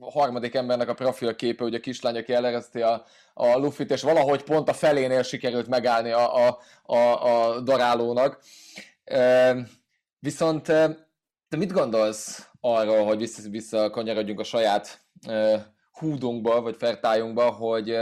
harmadik 0.00 0.54
embernek 0.54 0.88
a 0.88 0.94
profilképe, 0.94 1.64
ugye 1.64 1.76
a 1.76 1.80
kislány, 1.80 2.16
aki 2.16 2.32
elereszti 2.32 2.82
a, 2.82 3.04
a 3.34 3.56
lufit, 3.56 3.90
és 3.90 4.02
valahogy 4.02 4.42
pont 4.42 4.68
a 4.68 4.72
felénél 4.72 5.22
sikerült 5.22 5.68
megállni 5.68 6.10
a, 6.10 6.46
a, 6.46 6.58
a, 6.82 7.24
a 7.24 7.60
darálónak. 7.60 8.42
E, 9.04 9.56
viszont 10.18 10.62
te 11.48 11.56
mit 11.56 11.72
gondolsz 11.72 12.48
arról, 12.60 13.04
hogy 13.04 13.18
vissza, 13.18 13.48
visszakanyarodjunk 13.48 14.40
a 14.40 14.44
saját 14.44 15.00
e, 15.26 15.66
húdunkba, 15.92 16.60
vagy 16.60 16.76
fertájunkba, 16.76 17.50
hogy, 17.50 17.98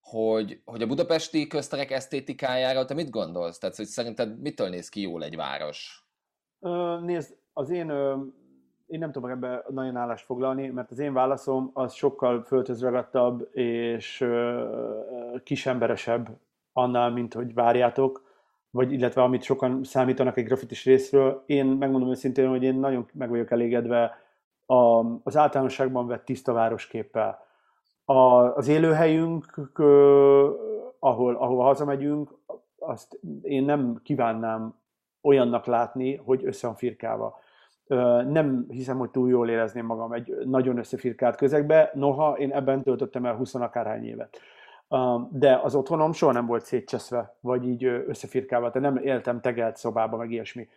hogy, 0.00 0.60
hogy 0.64 0.82
a 0.82 0.86
budapesti 0.86 1.46
közterek 1.46 1.90
esztétikájára 1.90 2.84
te 2.84 2.94
mit 2.94 3.10
gondolsz? 3.10 3.58
Tehát, 3.58 3.76
hogy 3.76 3.86
szerinted 3.86 4.40
mitől 4.40 4.68
néz 4.68 4.88
ki 4.88 5.00
jól 5.00 5.24
egy 5.24 5.36
város? 5.36 6.05
Nézd, 7.00 7.36
az 7.52 7.70
én, 7.70 7.90
én 8.86 8.98
nem 8.98 9.12
tudok 9.12 9.30
ebbe 9.30 9.64
nagyon 9.68 9.96
állást 9.96 10.24
foglalni, 10.24 10.68
mert 10.68 10.90
az 10.90 10.98
én 10.98 11.12
válaszom 11.12 11.70
az 11.72 11.92
sokkal 11.92 12.42
földhözragadtabb 12.42 13.48
és 13.52 14.26
kisemberesebb 15.42 16.28
annál, 16.72 17.10
mint 17.10 17.34
hogy 17.34 17.54
várjátok, 17.54 18.24
vagy 18.70 18.92
illetve 18.92 19.22
amit 19.22 19.42
sokan 19.42 19.84
számítanak 19.84 20.36
egy 20.36 20.44
grafitis 20.44 20.84
részről. 20.84 21.42
Én 21.46 21.66
megmondom 21.66 22.10
őszintén, 22.10 22.48
hogy 22.48 22.62
én 22.62 22.74
nagyon 22.74 23.06
meg 23.12 23.28
vagyok 23.28 23.50
elégedve 23.50 24.18
a, 24.66 25.04
az 25.22 25.36
általánosságban 25.36 26.06
vett 26.06 26.24
tiszta 26.24 26.52
városképpel. 26.52 27.44
A, 28.04 28.14
az 28.56 28.68
élőhelyünk, 28.68 29.70
ahol, 30.98 31.34
ahol 31.34 31.64
hazamegyünk, 31.64 32.34
azt 32.78 33.18
én 33.42 33.64
nem 33.64 34.00
kívánnám 34.02 34.74
olyannak 35.26 35.66
látni, 35.66 36.16
hogy 36.16 36.44
össze 36.44 36.66
van 36.66 36.76
firkálva. 36.76 37.38
Nem 38.28 38.66
hiszem, 38.68 38.98
hogy 38.98 39.10
túl 39.10 39.28
jól 39.28 39.48
érezném 39.48 39.86
magam 39.86 40.12
egy 40.12 40.36
nagyon 40.44 40.78
összefirkált 40.78 41.36
közegbe, 41.36 41.90
noha 41.94 42.32
én 42.38 42.52
ebben 42.52 42.82
töltöttem 42.82 43.24
el 43.24 43.34
20 43.34 43.54
akárhány 43.54 44.06
évet. 44.06 44.40
De 45.30 45.60
az 45.62 45.74
otthonom 45.74 46.12
soha 46.12 46.32
nem 46.32 46.46
volt 46.46 46.64
szétcseszve, 46.64 47.36
vagy 47.40 47.68
így 47.68 47.84
összefirkálva, 47.84 48.70
tehát 48.70 48.92
nem 48.92 49.04
éltem 49.04 49.40
tegelt 49.40 49.76
szobába, 49.76 50.16
meg 50.16 50.30
ilyesmi. 50.30 50.68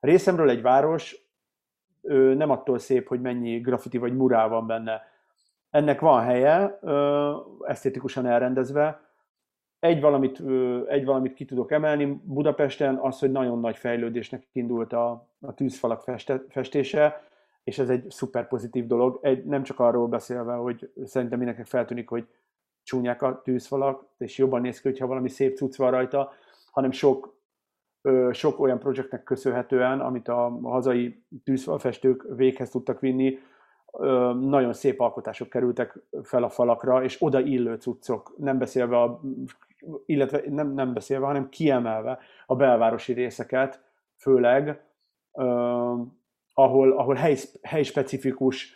Részemről 0.00 0.50
egy 0.50 0.62
város 0.62 1.24
nem 2.36 2.50
attól 2.50 2.78
szép, 2.78 3.08
hogy 3.08 3.20
mennyi 3.20 3.58
graffiti 3.58 3.98
vagy 3.98 4.16
murál 4.16 4.48
van 4.48 4.66
benne. 4.66 5.02
Ennek 5.70 6.00
van 6.00 6.22
helye, 6.22 6.78
esztétikusan 7.66 8.26
elrendezve, 8.26 9.00
egy 9.80 10.00
valamit, 10.00 10.42
egy 10.88 11.04
valamit 11.04 11.34
ki 11.34 11.44
tudok 11.44 11.70
emelni 11.70 12.20
Budapesten, 12.24 12.96
az, 12.96 13.18
hogy 13.18 13.30
nagyon 13.30 13.60
nagy 13.60 13.76
fejlődésnek 13.76 14.46
indult 14.52 14.92
a, 14.92 15.28
a 15.40 15.54
tűzfalak 15.54 16.02
feste, 16.02 16.44
festése, 16.48 17.24
és 17.64 17.78
ez 17.78 17.88
egy 17.88 18.10
szuper 18.10 18.48
pozitív 18.48 18.86
dolog. 18.86 19.18
Egy, 19.22 19.44
nem 19.44 19.62
csak 19.62 19.80
arról 19.80 20.08
beszélve, 20.08 20.54
hogy 20.54 20.90
szerintem 21.04 21.38
mindenkinek 21.38 21.70
feltűnik, 21.70 22.08
hogy 22.08 22.26
csúnyák 22.82 23.22
a 23.22 23.40
tűzfalak, 23.44 24.04
és 24.18 24.38
jobban 24.38 24.60
néz 24.60 24.80
ki, 24.80 24.88
hogyha 24.88 25.06
valami 25.06 25.28
szép 25.28 25.56
cucc 25.56 25.76
van 25.76 25.90
rajta, 25.90 26.32
hanem 26.70 26.90
sok, 26.90 27.36
sok 28.30 28.60
olyan 28.60 28.78
projektnek 28.78 29.22
köszönhetően, 29.22 30.00
amit 30.00 30.28
a 30.28 30.58
hazai 30.62 31.22
tűzfalfestők 31.44 32.26
véghez 32.36 32.70
tudtak 32.70 33.00
vinni, 33.00 33.38
nagyon 34.40 34.72
szép 34.72 35.00
alkotások 35.00 35.48
kerültek 35.48 35.98
fel 36.22 36.42
a 36.42 36.48
falakra, 36.48 37.04
és 37.04 37.16
oda 37.20 37.40
illő 37.40 37.74
cuccok, 37.74 38.34
nem 38.38 38.58
beszélve 38.58 39.00
a 39.00 39.20
illetve 40.06 40.42
nem, 40.48 40.72
nem 40.72 40.92
beszélve, 40.92 41.26
hanem 41.26 41.48
kiemelve 41.48 42.18
a 42.46 42.56
belvárosi 42.56 43.12
részeket, 43.12 43.80
főleg, 44.16 44.80
ahol, 46.54 46.92
ahol 46.92 47.14
hely, 47.14 47.36
helyspecifikus 47.62 48.74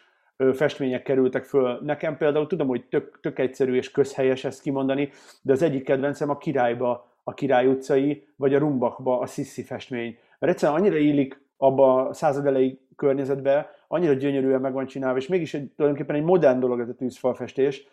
festmények 0.52 1.02
kerültek 1.02 1.44
föl. 1.44 1.78
Nekem 1.82 2.16
például 2.16 2.46
tudom, 2.46 2.68
hogy 2.68 2.84
tök, 2.84 3.20
tök 3.20 3.38
egyszerű 3.38 3.74
és 3.74 3.90
közhelyes 3.90 4.44
ezt 4.44 4.62
kimondani, 4.62 5.10
de 5.42 5.52
az 5.52 5.62
egyik 5.62 5.84
kedvencem 5.84 6.30
a 6.30 6.38
Királyba, 6.38 7.08
a 7.24 7.34
Király 7.34 7.66
utcai, 7.66 8.26
vagy 8.36 8.54
a 8.54 8.58
Rumbakba 8.58 9.18
a 9.18 9.26
Sissi 9.26 9.62
festmény. 9.62 10.18
Mert 10.38 10.52
egyszerűen 10.52 10.78
annyira 10.78 10.96
illik 10.96 11.42
abba 11.56 12.08
a 12.08 12.12
század 12.12 12.46
elejé 12.46 12.78
környezetbe, 12.96 13.70
annyira 13.88 14.12
gyönyörűen 14.12 14.60
meg 14.60 14.72
van 14.72 14.86
csinálva, 14.86 15.18
és 15.18 15.26
mégis 15.26 15.54
egy, 15.54 15.72
tulajdonképpen 15.76 16.16
egy 16.16 16.24
modern 16.24 16.60
dolog 16.60 16.80
ez 16.80 16.88
a 16.88 16.94
tűzfalfestés. 16.94 17.86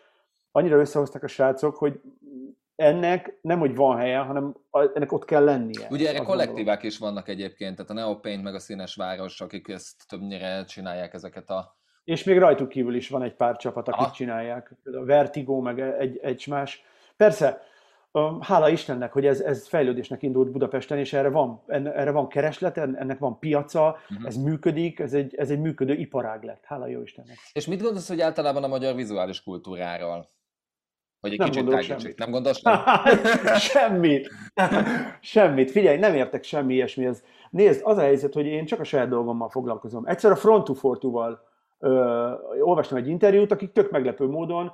Annyira 0.52 0.78
összehoztak 0.78 1.22
a 1.22 1.26
srácok, 1.26 1.76
hogy 1.76 2.00
ennek 2.78 3.38
nem, 3.40 3.58
hogy 3.58 3.74
van 3.74 3.96
helye, 3.96 4.18
hanem 4.18 4.56
ennek 4.70 5.12
ott 5.12 5.24
kell 5.24 5.44
lennie. 5.44 5.86
Ugye 5.90 6.08
erre 6.08 6.24
kollektívák 6.24 6.82
is 6.82 6.98
vannak 6.98 7.28
egyébként, 7.28 7.76
tehát 7.76 7.90
a 7.90 7.94
Neopaint 7.94 8.42
meg 8.42 8.54
a 8.54 8.58
Színes 8.58 8.94
Város, 8.94 9.40
akik 9.40 9.68
ezt 9.68 10.08
többnyire 10.08 10.64
csinálják 10.64 11.14
ezeket 11.14 11.50
a... 11.50 11.76
És 12.04 12.24
még 12.24 12.38
rajtuk 12.38 12.68
kívül 12.68 12.94
is 12.94 13.08
van 13.08 13.22
egy 13.22 13.34
pár 13.34 13.56
csapat, 13.56 13.88
akik 13.88 14.00
Aha. 14.00 14.10
csinálják. 14.10 14.74
A 14.84 15.04
Vertigo, 15.04 15.60
meg 15.60 15.80
egy, 15.80 16.18
egy 16.22 16.44
más. 16.48 16.84
Persze, 17.16 17.62
hála 18.40 18.68
Istennek, 18.68 19.12
hogy 19.12 19.26
ez, 19.26 19.40
ez 19.40 19.68
fejlődésnek 19.68 20.22
indult 20.22 20.50
Budapesten, 20.50 20.98
és 20.98 21.12
erre 21.12 21.28
van, 21.28 21.62
erre 21.66 22.10
van 22.10 22.28
kereslet, 22.28 22.78
ennek 22.78 23.18
van 23.18 23.38
piaca, 23.38 23.98
uh-huh. 24.10 24.26
ez 24.26 24.36
működik, 24.36 24.98
ez 24.98 25.12
egy, 25.12 25.34
ez 25.34 25.50
egy 25.50 25.60
működő 25.60 25.94
iparág 25.94 26.42
lett. 26.42 26.64
Hála 26.64 26.86
jó 26.86 27.02
Istennek. 27.02 27.36
És 27.52 27.66
mit 27.66 27.82
gondolsz, 27.82 28.08
hogy 28.08 28.20
általában 28.20 28.64
a 28.64 28.68
magyar 28.68 28.94
vizuális 28.94 29.42
kultúráról? 29.42 30.36
Hogy 31.20 31.32
egy 31.32 31.38
nem 31.38 31.50
kicsit 31.50 31.68
tágítsuk. 31.68 32.18
Nem 32.18 32.30
gondolsz 32.30 32.62
nem? 32.62 32.78
semmit. 33.72 34.30
semmit. 35.20 35.70
Figyelj, 35.70 35.98
nem 35.98 36.14
értek 36.14 36.42
semmi 36.42 36.74
ilyesmihez. 36.74 37.22
Nézd, 37.50 37.80
az 37.84 37.96
a 37.96 38.00
helyzet, 38.00 38.34
hogy 38.34 38.46
én 38.46 38.64
csak 38.64 38.80
a 38.80 38.84
saját 38.84 39.08
dolgommal 39.08 39.48
foglalkozom. 39.48 40.06
Egyszer 40.06 40.30
a 40.30 40.36
Front 40.36 40.64
to 40.64 40.74
Fortúval 40.74 41.46
olvastam 42.60 42.98
egy 42.98 43.08
interjút, 43.08 43.52
akik 43.52 43.72
tök 43.72 43.90
meglepő 43.90 44.26
módon 44.26 44.72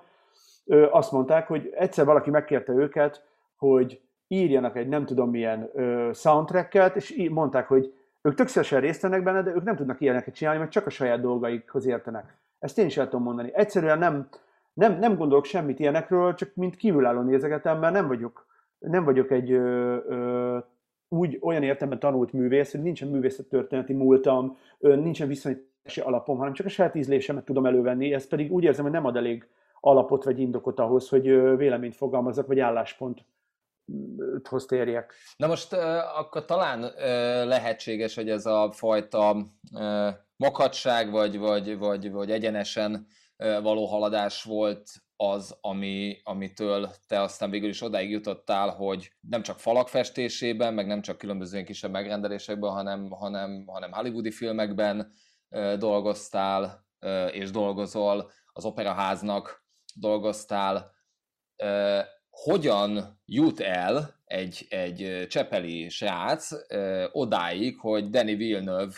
ö, 0.65 0.87
azt 0.91 1.13
mondták, 1.13 1.47
hogy 1.47 1.73
egyszer 1.75 2.05
valaki 2.05 2.31
megkérte 2.31 2.73
őket, 2.73 3.25
hogy 3.57 4.01
írjanak 4.29 4.77
egy 4.77 4.89
nem 4.89 5.07
tudom 5.07 5.31
milyen 5.31 5.71
ö, 5.75 6.11
soundtracket, 6.15 6.97
és 6.97 7.29
mondták, 7.31 7.69
hogy 7.69 7.95
ők 8.23 8.35
tök 8.35 8.49
szívesen 8.49 8.81
részt 8.81 9.03
vennek 9.03 9.23
benne, 9.23 9.43
de 9.43 9.51
ők 9.51 9.63
nem 9.63 9.77
tudnak 9.77 10.01
ilyeneket 10.01 10.35
csinálni, 10.35 10.59
mert 10.59 10.71
csak 10.71 10.87
a 10.87 10.91
saját 10.91 11.21
dolgaikhoz 11.21 11.87
értenek. 11.87 12.37
Ezt 12.59 12.79
én 12.79 12.87
is 12.87 12.97
el 12.97 13.09
tudom 13.09 13.23
mondani. 13.23 13.51
Egyszerűen 13.55 13.99
nem, 13.99 14.29
nem, 14.75 14.99
nem 14.99 15.16
gondolok 15.16 15.45
semmit 15.45 15.78
ilyenekről, 15.78 16.35
csak 16.35 16.54
mint 16.54 16.76
kívülálló 16.76 17.21
nézegetem, 17.21 17.78
mert 17.78 17.93
nem 17.93 18.07
vagyok, 18.07 18.47
nem 18.78 19.04
vagyok 19.04 19.31
egy 19.31 19.52
ö, 19.52 19.97
ö, 20.09 20.59
úgy 21.09 21.38
olyan 21.40 21.62
értelemben 21.62 21.99
tanult 21.99 22.33
művész, 22.33 22.73
hogy 22.73 22.83
nincsen 22.83 23.09
művészettörténeti 23.09 23.93
múltam, 23.93 24.59
nincsen 24.78 25.28
viszonyítási 25.28 26.00
alapom, 26.00 26.38
hanem 26.38 26.52
csak 26.52 26.66
a 26.66 26.69
saját 26.69 26.95
ízlésemet 26.95 27.45
tudom 27.45 27.66
elővenni, 27.66 28.12
ez 28.12 28.26
pedig 28.26 28.52
úgy 28.52 28.64
érzem, 28.64 28.85
hogy 28.85 28.93
nem 28.93 29.04
ad 29.04 29.16
elég 29.16 29.49
alapot 29.81 30.25
vagy 30.25 30.40
indokot 30.40 30.81
ahhoz, 30.81 31.09
hogy 31.09 31.23
véleményt 31.57 31.97
fogalmazok, 31.97 32.47
vagy 32.47 32.59
állásponthoz 32.59 34.66
térjek. 34.66 35.14
Na 35.37 35.47
most 35.47 35.73
akkor 36.16 36.45
talán 36.45 36.81
lehetséges, 37.47 38.14
hogy 38.14 38.31
ez 38.31 38.47
a 38.47 38.71
fajta 38.73 39.37
makadság, 40.37 41.11
vagy, 41.11 41.38
vagy, 41.38 41.78
vagy, 41.78 42.12
vagy 42.12 42.31
egyenesen 42.31 43.07
való 43.37 43.87
haladás 43.87 44.43
volt 44.43 44.91
az, 45.17 45.57
ami, 45.61 46.21
amitől 46.25 46.91
te 47.07 47.21
aztán 47.21 47.50
végül 47.50 47.69
is 47.69 47.83
odáig 47.83 48.11
jutottál, 48.11 48.71
hogy 48.71 49.12
nem 49.21 49.43
csak 49.43 49.59
falak 49.59 49.88
festésében, 49.88 50.75
meg 50.75 50.87
nem 50.87 51.03
csak 51.03 51.19
különböző 51.19 51.62
kisebb 51.62 51.91
megrendelésekben, 51.91 52.71
hanem, 52.71 53.11
hanem, 53.11 53.64
hanem 53.67 53.93
hollywoodi 53.93 54.31
filmekben 54.31 55.12
dolgoztál 55.79 56.87
és 57.31 57.50
dolgozol, 57.50 58.31
az 58.53 58.64
operaháznak 58.64 59.64
dolgoztál. 59.95 60.93
Hogyan 62.31 63.21
jut 63.25 63.61
el 63.61 64.23
egy, 64.25 64.67
egy 64.69 65.26
csepeli 65.29 65.88
srác 65.88 66.50
odáig, 67.12 67.79
hogy 67.79 68.11
Danny 68.11 68.37
Villeneuve 68.37 68.95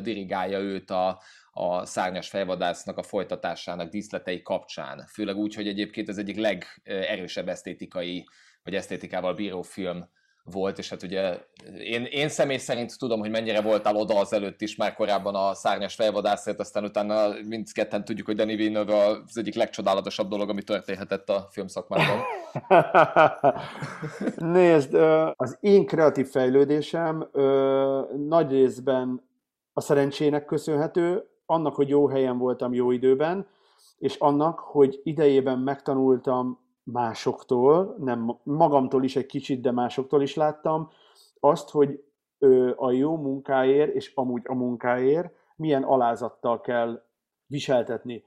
dirigálja 0.00 0.58
őt 0.58 0.90
a, 0.90 1.20
a 1.52 1.86
szárnyas 1.86 2.28
fejvadásznak 2.28 2.98
a 2.98 3.02
folytatásának 3.02 3.90
díszletei 3.90 4.42
kapcsán. 4.42 5.06
Főleg 5.12 5.36
úgy, 5.36 5.54
hogy 5.54 5.68
egyébként 5.68 6.08
ez 6.08 6.18
egyik 6.18 6.36
legerősebb 6.36 7.48
esztétikai, 7.48 8.26
vagy 8.62 8.74
esztétikával 8.74 9.34
bíró 9.34 9.62
film 9.62 10.08
volt, 10.50 10.78
és 10.78 10.88
hát 10.88 11.02
ugye 11.02 11.38
én, 11.78 12.04
én 12.04 12.28
személy 12.28 12.56
szerint 12.56 12.98
tudom, 12.98 13.20
hogy 13.20 13.30
mennyire 13.30 13.60
voltál 13.60 13.96
oda 13.96 14.18
az 14.18 14.32
előtt 14.32 14.60
is, 14.60 14.76
már 14.76 14.94
korábban 14.94 15.34
a 15.34 15.54
szárnyas 15.54 15.94
fejvadászért, 15.94 16.60
aztán 16.60 16.84
utána 16.84 17.28
mindketten 17.48 18.04
tudjuk, 18.04 18.26
hogy 18.26 18.36
Danny 18.36 18.56
Villeneuve 18.56 19.04
az 19.06 19.38
egyik 19.38 19.54
legcsodálatosabb 19.54 20.28
dolog, 20.28 20.48
ami 20.48 20.62
történhetett 20.62 21.28
a 21.28 21.48
filmszakmában. 21.50 22.22
Nézd, 24.36 24.94
az 25.36 25.56
én 25.60 25.86
kreatív 25.86 26.26
fejlődésem 26.26 27.28
nagy 28.28 28.50
részben 28.50 29.26
a 29.72 29.80
szerencsének 29.80 30.44
köszönhető, 30.44 31.24
annak, 31.50 31.74
hogy 31.74 31.88
jó 31.88 32.08
helyen 32.08 32.38
voltam 32.38 32.74
jó 32.74 32.90
időben, 32.90 33.46
és 33.98 34.16
annak, 34.16 34.58
hogy 34.58 35.00
idejében 35.04 35.58
megtanultam 35.58 36.58
másoktól, 36.82 37.96
nem 37.98 38.38
magamtól 38.42 39.04
is 39.04 39.16
egy 39.16 39.26
kicsit, 39.26 39.60
de 39.60 39.72
másoktól 39.72 40.22
is 40.22 40.34
láttam, 40.34 40.90
azt, 41.40 41.70
hogy 41.70 42.04
a 42.76 42.90
jó 42.90 43.16
munkáért 43.16 43.94
és 43.94 44.12
amúgy 44.14 44.42
a 44.44 44.54
munkáért 44.54 45.32
milyen 45.56 45.82
alázattal 45.82 46.60
kell 46.60 47.02
viseltetni. 47.46 48.24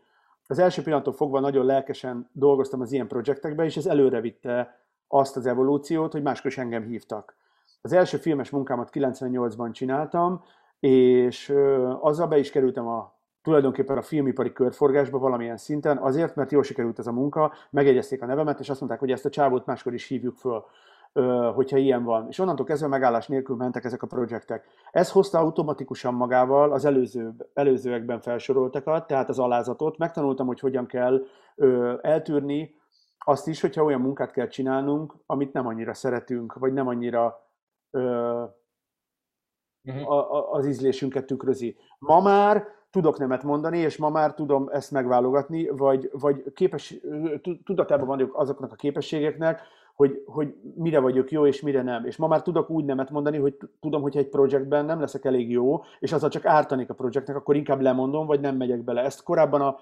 Az 0.48 0.60
első 0.60 0.82
pillanattól 0.82 1.14
fogva 1.14 1.40
nagyon 1.40 1.66
lelkesen 1.66 2.30
dolgoztam 2.34 2.82
az 2.82 2.92
ilyen 2.92 3.08
projektekbe, 3.08 3.64
és 3.64 3.78
ez 3.78 3.86
előre 3.86 4.22
vitte 4.22 4.80
azt 5.08 5.36
az 5.36 5.46
evolúciót, 5.46 6.12
hogy 6.12 6.22
máskor 6.22 6.52
is 6.52 6.58
engem 6.58 6.84
hívtak. 6.84 7.36
Az 7.82 7.94
első 7.94 8.18
filmes 8.18 8.50
munkámat 8.50 8.90
98-ban 8.94 9.72
csináltam, 9.72 10.44
és 10.82 11.54
azzal 12.00 12.28
be 12.28 12.38
is 12.38 12.52
kerültem 12.52 12.88
a 12.88 13.20
tulajdonképpen 13.41 13.98
a 13.98 14.02
filmipari 14.02 14.52
körforgásba 14.52 15.20
valamilyen 15.20 15.58
szinten, 15.58 15.98
azért, 15.98 16.36
mert 16.36 16.52
jól 16.52 16.63
sikerült 16.63 17.00
ez 17.00 17.08
a 17.08 17.12
munka, 17.12 17.54
megegyezték 17.70 18.22
a 18.22 18.26
nevemet, 18.26 18.60
és 18.60 18.70
azt 18.70 18.80
mondták, 18.80 19.02
hogy 19.02 19.12
ezt 19.12 19.26
a 19.26 19.30
csávót 19.30 19.65
máskor 19.65 19.94
is 19.94 20.08
hívjuk 20.08 20.36
föl, 20.36 20.63
hogyha 21.54 21.78
ilyen 21.78 22.04
van. 22.04 22.28
És 22.28 22.39
onnantól 22.39 22.65
kezdve 22.65 22.88
megállás 22.88 23.28
nélkül 23.28 23.56
mentek 23.56 23.84
ezek 23.84 24.04
a 24.04 24.08
projektek. 24.08 24.65
Ez 24.91 25.12
hozta 25.12 25.39
automatikusan 25.39 26.13
magával 26.13 26.72
az 26.72 26.86
előző, 26.86 27.34
előzőekben 27.54 28.22
felsoroltakat, 28.22 29.08
tehát 29.08 29.30
az 29.30 29.39
alázatot. 29.39 29.98
Megtanultam, 29.98 30.48
hogy 30.48 30.60
hogyan 30.60 30.86
kell 30.86 31.22
eltűrni 32.02 32.76
azt 33.17 33.48
is, 33.48 33.62
hogyha 33.62 33.84
olyan 33.84 34.02
munkát 34.02 34.32
kell 34.32 34.48
csinálnunk, 34.48 35.15
amit 35.26 35.54
nem 35.54 35.67
annyira 35.67 35.94
szeretünk, 35.94 36.54
vagy 36.54 36.74
nem 36.74 36.88
annyira 36.88 37.50
uh-huh. 39.86 40.12
a, 40.12 40.52
az 40.52 40.67
ízlésünket 40.67 41.26
tükrözi. 41.26 41.76
Ma 42.00 42.22
már 42.22 42.67
tudok 42.91 43.17
nemet 43.17 43.44
mondani, 43.44 43.78
és 43.78 43.98
ma 43.98 44.10
már 44.10 44.34
tudom 44.34 44.70
ezt 44.72 44.91
megválogatni, 44.91 45.67
vagy, 45.67 46.10
vagy 46.13 46.44
képes, 46.54 46.96
tudatában 47.65 48.08
vagyok 48.08 48.38
azoknak 48.38 48.72
a 48.72 48.76
képességeknek, 48.76 49.62
hogy, 49.96 50.24
hogy 50.26 50.56
mire 50.76 51.00
vagyok 51.00 51.32
jó, 51.32 51.46
és 51.46 51.62
mire 51.62 51.82
nem. 51.82 52.06
És 52.06 52.17
ma 52.17 52.28
már 52.28 52.41
tudok 52.41 52.70
úgy 52.70 52.86
nemet 52.86 53.10
mondani, 53.10 53.38
hogy 53.38 53.58
tudom, 53.80 54.02
hogy 54.02 54.17
egy 54.17 54.28
projektben 54.30 54.86
nem 54.86 55.00
leszek 55.00 55.26
elég 55.26 55.52
jó, 55.52 55.84
és 56.00 56.12
azzal 56.12 56.30
csak 56.30 56.46
ártanék 56.46 56.89
a 56.89 56.94
projektnek, 56.94 57.36
akkor 57.36 57.56
inkább 57.56 57.82
lemondom, 57.82 58.26
vagy 58.26 58.39
nem 58.39 58.56
megyek 58.56 58.84
bele. 58.84 59.02
Ezt 59.02 59.24
korábban 59.24 59.62
a, 59.62 59.78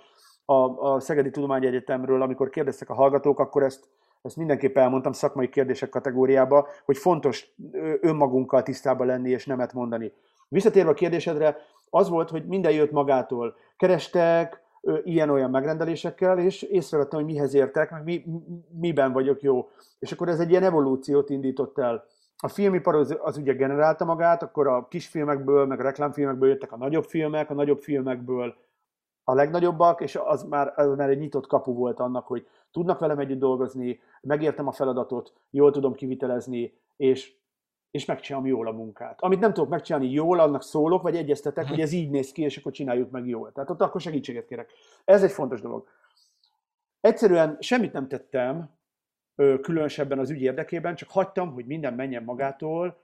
a, 0.53 0.93
a 0.93 0.99
Szegedi 0.99 1.29
Tudományegyetemről, 1.29 2.21
amikor 2.21 2.49
kérdeztek 2.49 2.89
a 2.89 2.93
hallgatók, 2.93 3.39
akkor 3.39 3.63
ezt, 3.63 3.89
ezt 4.21 4.36
mindenképp 4.36 4.77
elmondtam 4.77 5.12
szakmai 5.12 5.49
kérdések 5.49 5.89
kategóriába, 5.89 6.67
hogy 6.86 6.97
fontos 6.97 7.55
önmagunkkal 8.01 8.63
tisztában 8.63 9.08
lenni 9.08 9.29
és 9.29 9.45
nemet 9.45 9.73
mondani. 9.73 10.13
Visszatérve 10.47 10.89
a 10.89 10.93
kérdésedre, 10.93 11.58
az 11.89 12.10
volt, 12.10 12.29
hogy 12.29 12.45
minden 12.45 12.71
jött 12.71 12.91
magától. 12.91 13.55
Kerestek 13.77 14.62
ilyen-olyan 15.03 15.49
megrendelésekkel, 15.49 16.39
és 16.39 16.62
észrevettem, 16.62 17.19
hogy 17.19 17.27
mihez 17.27 17.53
értek, 17.53 17.91
meg 17.91 18.03
mi, 18.03 18.25
miben 18.79 19.12
vagyok 19.12 19.41
jó. 19.41 19.69
És 19.99 20.12
akkor 20.12 20.29
ez 20.29 20.39
egy 20.39 20.49
ilyen 20.49 20.63
evolúciót 20.63 21.29
indított 21.29 21.77
el. 21.77 22.03
A 22.38 22.47
filmipar 22.47 22.95
az, 22.95 23.17
az 23.21 23.38
ugye 23.38 23.53
generálta 23.53 24.05
magát, 24.05 24.43
akkor 24.43 24.67
a 24.67 24.88
kisfilmekből, 24.88 25.65
meg 25.65 25.79
a 25.79 25.84
reklámfilmekből 25.84 26.49
jöttek 26.49 26.71
a 26.71 26.77
nagyobb 26.77 27.03
filmek, 27.03 27.49
a 27.49 27.53
nagyobb 27.53 27.82
filmekből 27.82 28.55
a 29.29 29.33
legnagyobbak, 29.33 30.01
és 30.01 30.15
az 30.15 30.43
már, 30.43 30.73
az 30.75 30.95
már 30.95 31.09
egy 31.09 31.19
nyitott 31.19 31.47
kapu 31.47 31.73
volt 31.73 31.99
annak, 31.99 32.27
hogy 32.27 32.47
tudnak 32.71 32.99
velem 32.99 33.19
együtt 33.19 33.39
dolgozni, 33.39 33.99
megértem 34.21 34.67
a 34.67 34.71
feladatot, 34.71 35.33
jól 35.49 35.71
tudom 35.71 35.93
kivitelezni, 35.93 36.73
és 36.95 37.37
és 37.91 38.05
megcsinálom 38.05 38.47
jól 38.47 38.67
a 38.67 38.71
munkát. 38.71 39.21
Amit 39.21 39.39
nem 39.39 39.53
tudok 39.53 39.69
megcsinálni 39.69 40.11
jól, 40.11 40.39
annak 40.39 40.63
szólok, 40.63 41.01
vagy 41.01 41.15
egyeztetek, 41.15 41.67
hogy 41.67 41.79
ez 41.79 41.91
így 41.91 42.09
néz 42.09 42.31
ki, 42.31 42.41
és 42.41 42.57
akkor 42.57 42.71
csináljuk 42.71 43.11
meg 43.11 43.27
jól. 43.27 43.51
Tehát 43.51 43.69
ott 43.69 43.81
akkor 43.81 44.01
segítséget 44.01 44.45
kérek. 44.45 44.71
Ez 45.05 45.23
egy 45.23 45.31
fontos 45.31 45.61
dolog. 45.61 45.87
Egyszerűen 47.01 47.57
semmit 47.59 47.93
nem 47.93 48.07
tettem, 48.07 48.69
különösebben 49.35 50.19
az 50.19 50.29
ügy 50.29 50.41
érdekében, 50.41 50.95
csak 50.95 51.09
hagytam, 51.09 51.53
hogy 51.53 51.65
minden 51.65 51.93
menjen 51.93 52.23
magától, 52.23 53.01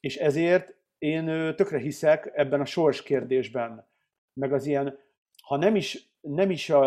és 0.00 0.16
ezért 0.16 0.74
én 0.98 1.54
tökre 1.56 1.78
hiszek 1.78 2.30
ebben 2.34 2.60
a 2.60 2.64
sors 2.64 3.02
kérdésben, 3.02 3.86
meg 4.32 4.52
az 4.52 4.66
ilyen, 4.66 4.98
ha 5.48 5.56
nem 5.56 5.76
is, 5.76 6.08
nem 6.20 6.50
is 6.50 6.70
a, 6.70 6.82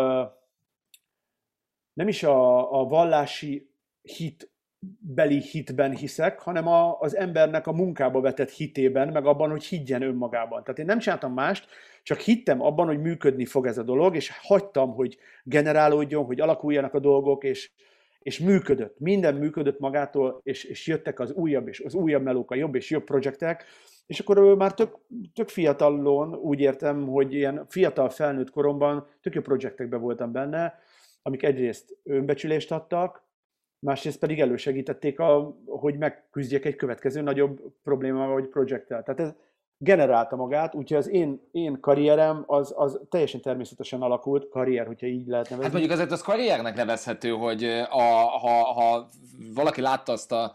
nem 1.92 2.08
is 2.08 2.22
a, 2.22 2.80
a 2.80 2.84
vallási 2.84 3.70
hit 4.02 4.50
beli 4.98 5.40
hitben 5.40 5.96
hiszek, 5.96 6.40
hanem 6.40 6.66
a, 6.66 7.00
az 7.00 7.16
embernek 7.16 7.66
a 7.66 7.72
munkába 7.72 8.20
vetett 8.20 8.50
hitében, 8.50 9.08
meg 9.08 9.26
abban, 9.26 9.50
hogy 9.50 9.64
higgyen 9.64 10.02
önmagában. 10.02 10.62
Tehát 10.62 10.78
én 10.78 10.84
nem 10.84 10.98
csináltam 10.98 11.32
mást, 11.32 11.66
csak 12.02 12.18
hittem 12.18 12.62
abban, 12.62 12.86
hogy 12.86 13.00
működni 13.00 13.44
fog 13.44 13.66
ez 13.66 13.78
a 13.78 13.82
dolog, 13.82 14.16
és 14.16 14.32
hagytam, 14.42 14.94
hogy 14.94 15.18
generálódjon, 15.44 16.24
hogy 16.24 16.40
alakuljanak 16.40 16.94
a 16.94 17.00
dolgok, 17.00 17.44
és, 17.44 17.70
és 18.18 18.38
működött. 18.38 18.98
Minden 18.98 19.34
működött 19.34 19.78
magától, 19.78 20.40
és, 20.42 20.64
és 20.64 20.86
jöttek 20.86 21.20
az 21.20 21.32
újabb 21.32 21.68
és 21.68 21.80
az 21.80 21.94
újabb 21.94 22.22
melók, 22.22 22.50
a 22.50 22.54
jobb 22.54 22.74
és 22.74 22.90
jobb 22.90 23.04
projektek, 23.04 23.64
és 24.06 24.20
akkor 24.20 24.56
már 24.56 24.74
tök, 24.74 24.98
tök 25.34 25.48
fiatalon, 25.48 26.34
úgy 26.34 26.60
értem, 26.60 27.06
hogy 27.06 27.34
ilyen 27.34 27.66
fiatal 27.68 28.08
felnőtt 28.08 28.50
koromban 28.50 29.06
tök 29.20 29.34
jó 29.34 29.40
projektekben 29.40 30.00
voltam 30.00 30.32
benne, 30.32 30.78
amik 31.22 31.42
egyrészt 31.42 31.96
önbecsülést 32.02 32.72
adtak, 32.72 33.22
másrészt 33.78 34.18
pedig 34.18 34.40
elősegítették, 34.40 35.20
a, 35.20 35.56
hogy 35.66 35.98
megküzdjek 35.98 36.64
egy 36.64 36.76
következő 36.76 37.20
nagyobb 37.20 37.60
problémával, 37.82 38.32
vagy 38.32 38.48
projekttel. 38.48 39.02
Tehát 39.02 39.20
ez 39.20 39.34
generálta 39.78 40.36
magát, 40.36 40.74
úgyhogy 40.74 40.96
az 40.96 41.08
én, 41.08 41.48
én 41.50 41.80
karrierem 41.80 42.44
az, 42.46 42.74
az 42.76 43.00
teljesen 43.08 43.40
természetesen 43.40 44.02
alakult, 44.02 44.48
karrier, 44.48 44.86
hogyha 44.86 45.06
így 45.06 45.26
lehet 45.26 45.44
nevezni. 45.44 45.62
Hát 45.62 45.72
mondjuk 45.72 45.92
azért 45.92 46.10
az 46.10 46.22
karriernek 46.22 46.74
nevezhető, 46.76 47.30
hogy 47.30 47.64
a, 47.90 48.02
ha, 48.38 48.64
ha 48.72 49.08
valaki 49.54 49.80
látta 49.80 50.12
azt 50.12 50.32
a 50.32 50.54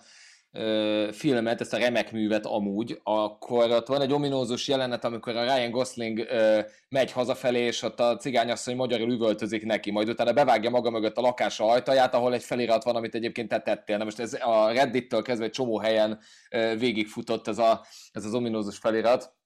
filmet, 1.12 1.62
ezt 1.62 1.74
a 1.74 1.78
remek 1.78 2.12
művet 2.12 2.46
amúgy, 2.46 3.00
akkor 3.04 3.72
ott 3.72 3.88
van 3.88 4.02
egy 4.02 4.14
ominózus 4.14 4.68
jelenet, 4.68 5.04
amikor 5.06 5.36
a 5.36 5.44
Ryan 5.44 5.72
Gosling 5.72 6.20
ö, 6.20 6.60
megy 6.90 7.12
hazafelé, 7.12 7.60
és 7.60 7.82
ott 7.82 8.00
a 8.00 8.16
cigányasszony 8.16 8.76
magyarul 8.76 9.12
üvöltözik 9.12 9.66
neki, 9.66 9.92
majd 9.92 10.10
utána 10.10 10.34
bevágja 10.34 10.70
maga 10.70 10.90
mögött 10.90 11.18
a 11.18 11.22
lakása 11.22 11.66
ajtaját, 11.66 12.14
ahol 12.14 12.34
egy 12.34 12.44
felirat 12.44 12.84
van, 12.84 12.96
amit 12.96 13.16
egyébként 13.16 13.50
te 13.50 13.60
tettél. 13.60 13.98
Na 13.98 14.04
most 14.04 14.20
ez 14.20 14.34
a 14.34 14.72
Reddit-től 14.72 15.22
kezdve 15.22 15.46
egy 15.46 15.52
csomó 15.52 15.80
helyen 15.80 16.20
ö, 16.52 16.74
végigfutott 16.78 17.48
ez, 17.48 17.58
a, 17.58 17.86
ez 18.12 18.26
az 18.26 18.34
ominózus 18.34 18.78
felirat, 18.78 19.37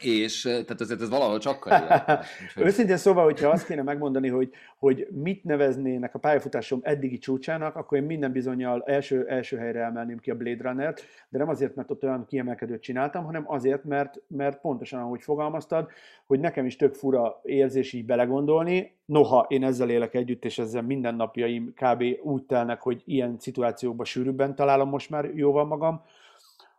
és 0.00 0.42
tehát 0.42 0.80
azért 0.80 1.00
ez 1.00 1.08
valahol 1.08 1.38
csak 1.38 1.60
karrier. 1.60 2.20
Őszintén 2.56 2.96
szóval, 2.96 3.24
hogyha 3.24 3.48
azt 3.48 3.66
kéne 3.66 3.82
megmondani, 3.82 4.28
hogy, 4.28 4.50
hogy 4.78 5.08
mit 5.10 5.44
neveznének 5.44 6.14
a 6.14 6.18
pályafutásom 6.18 6.80
eddigi 6.82 7.18
csúcsának, 7.18 7.76
akkor 7.76 7.98
én 7.98 8.04
minden 8.04 8.32
bizonyal 8.32 8.82
első, 8.86 9.26
első 9.28 9.56
helyre 9.56 9.84
emelném 9.84 10.18
ki 10.18 10.30
a 10.30 10.34
Blade 10.34 10.68
Runner-t, 10.68 11.02
de 11.28 11.38
nem 11.38 11.48
azért, 11.48 11.74
mert 11.74 11.90
ott 11.90 12.02
olyan 12.02 12.26
kiemelkedőt 12.26 12.82
csináltam, 12.82 13.24
hanem 13.24 13.44
azért, 13.46 13.84
mert, 13.84 14.20
mert 14.26 14.60
pontosan 14.60 15.00
ahogy 15.00 15.22
fogalmaztad, 15.22 15.88
hogy 16.26 16.40
nekem 16.40 16.66
is 16.66 16.76
tök 16.76 16.94
fura 16.94 17.40
érzés 17.44 17.92
így 17.92 18.04
belegondolni, 18.04 18.94
noha 19.04 19.46
én 19.48 19.64
ezzel 19.64 19.90
élek 19.90 20.14
együtt, 20.14 20.44
és 20.44 20.58
ezzel 20.58 20.82
mindennapjaim 20.82 21.74
kb. 21.74 22.04
úgy 22.22 22.42
telnek, 22.42 22.80
hogy 22.80 23.02
ilyen 23.04 23.36
szituációkban 23.38 24.06
sűrűbben 24.06 24.54
találom 24.54 24.88
most 24.88 25.10
már 25.10 25.24
jóval 25.34 25.64
magam, 25.64 26.02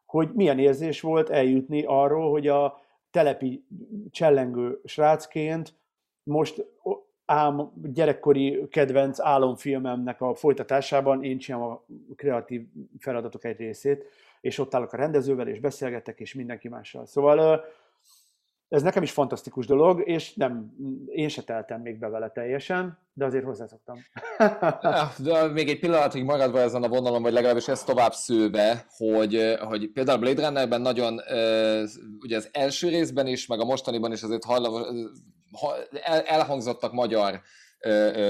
hogy 0.06 0.30
milyen 0.34 0.60
érzés 0.60 1.02
volt 1.02 1.30
eljutni 1.30 1.84
arról, 1.88 2.32
hogy 2.32 2.48
a, 2.48 2.80
telepi 3.12 3.66
csellengő 4.10 4.82
srácként 4.86 5.74
most 6.24 6.66
ám 7.26 7.72
gyerekkori 7.84 8.68
kedvenc 8.70 9.20
álomfilmemnek 9.20 10.22
a 10.22 10.36
folytatásában 10.36 11.24
én 11.24 11.38
csinálom 11.38 11.72
a 11.72 11.84
kreatív 12.16 12.66
feladatok 13.00 13.44
egy 13.46 13.58
részét, 13.58 14.06
és 14.42 14.58
ott 14.58 14.76
állok 14.76 14.94
a 14.94 14.98
rendezővel, 14.98 15.48
és 15.48 15.60
beszélgetek, 15.60 16.20
és 16.20 16.34
mindenki 16.34 16.68
mással. 16.68 17.06
Szóval 17.06 17.66
ez 18.72 18.82
nekem 18.82 19.04
is 19.04 19.12
fantasztikus 19.12 19.66
dolog, 19.66 20.02
és 20.06 20.34
nem, 20.34 20.72
én 21.08 21.30
se 21.30 21.42
teltem 21.42 21.82
még 21.82 22.00
be 22.00 22.08
vele 22.08 22.30
teljesen, 22.30 22.98
de 23.14 23.26
azért 23.26 23.44
hozzászoktam. 23.44 23.98
de 25.26 25.48
még 25.48 25.70
egy 25.70 25.80
pillanatig 25.80 26.24
maradva 26.24 26.60
ezen 26.60 26.84
a 26.84 26.88
vonalon, 26.88 27.22
vagy 27.22 27.34
legalábbis 27.34 27.68
ezt 27.68 27.86
tovább 27.86 28.14
szőve, 28.14 28.86
hogy, 28.98 29.56
hogy 29.60 29.90
például 29.94 30.20
Blade 30.20 30.46
Runnerben 30.46 30.82
nagyon, 30.82 31.20
ugye 32.20 32.36
az 32.36 32.50
első 32.52 32.90
részben 32.90 33.28
is, 33.28 33.48
meg 33.48 33.60
a 33.60 33.66
mostaniban 33.66 34.12
is 34.12 34.24
azért 34.24 34.44
hajlamos, 34.44 34.82
elhangzottak 36.26 36.94
magyar 36.94 37.42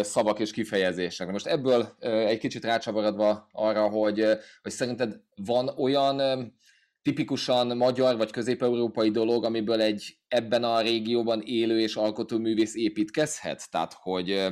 szavak 0.01 0.39
és 0.39 0.51
kifejezések. 0.51 1.31
Most 1.31 1.47
ebből 1.47 1.95
egy 1.99 2.39
kicsit 2.39 2.65
rácsavarodva 2.65 3.47
arra, 3.51 3.89
hogy, 3.89 4.25
hogy 4.61 4.71
szerinted 4.71 5.19
van 5.35 5.67
olyan 5.77 6.53
tipikusan 7.01 7.77
magyar 7.77 8.17
vagy 8.17 8.31
közép-európai 8.31 9.11
dolog, 9.11 9.45
amiből 9.45 9.81
egy 9.81 10.17
ebben 10.27 10.63
a 10.63 10.81
régióban 10.81 11.41
élő 11.45 11.79
és 11.79 11.95
alkotó 11.95 12.37
művész 12.37 12.75
építkezhet? 12.75 13.71
Tehát, 13.71 13.93
hogy, 13.93 14.47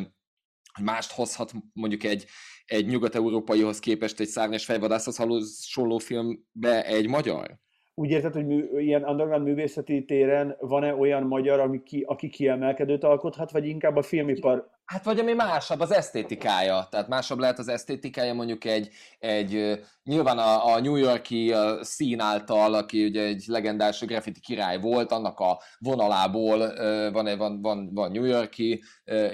mást 0.84 1.12
hozhat 1.12 1.52
mondjuk 1.74 2.04
egy, 2.04 2.26
egy 2.66 2.88
nyugat-európaihoz 2.88 3.80
képest 3.80 4.20
egy 4.20 4.28
szárnyas 4.28 4.66
fejvadászhoz 4.66 5.18
hasonló 5.18 5.98
filmbe 5.98 6.86
egy 6.86 7.08
magyar? 7.08 7.58
Úgy 7.94 8.10
érted, 8.10 8.34
hogy 8.34 8.46
mű, 8.46 8.80
ilyen 8.80 9.04
underground 9.04 9.44
művészeti 9.46 10.06
téren 10.06 10.56
van-e 10.60 10.94
olyan 10.94 11.24
magyar, 11.24 11.60
ami 11.60 11.84
ki, 11.84 12.04
aki 12.08 12.30
kiemelkedőt 12.30 13.04
alkothat, 13.04 13.52
vagy 13.52 13.66
inkább 13.66 13.96
a 13.96 14.02
filmipar 14.02 14.70
Hát 14.90 15.04
vagy 15.04 15.20
ami 15.20 15.34
másabb 15.34 15.80
az 15.80 15.92
esztétikája, 15.92 16.88
tehát 16.92 17.08
másabb 17.08 17.40
lehet 17.40 17.60
az 17.60 17.68
esztétikája 17.68 18.34
mondjuk 18.34 18.66
egy, 18.66 18.90
egy 19.20 19.80
nyilván 20.04 20.38
a, 20.38 20.74
a 20.74 20.80
New 20.80 20.96
Yorki 20.96 21.54
szín 21.82 22.20
által, 22.20 22.74
aki 22.74 23.06
ugye 23.06 23.24
egy 23.24 23.44
legendás 23.48 24.00
graffiti 24.00 24.40
király 24.40 24.80
volt, 24.80 25.12
annak 25.12 25.40
a 25.40 25.62
vonalából 25.80 26.58
van-e 27.12 27.36
van, 27.36 27.62
van, 27.62 27.94
van 27.94 28.12
New 28.12 28.24
Yorki 28.24 28.84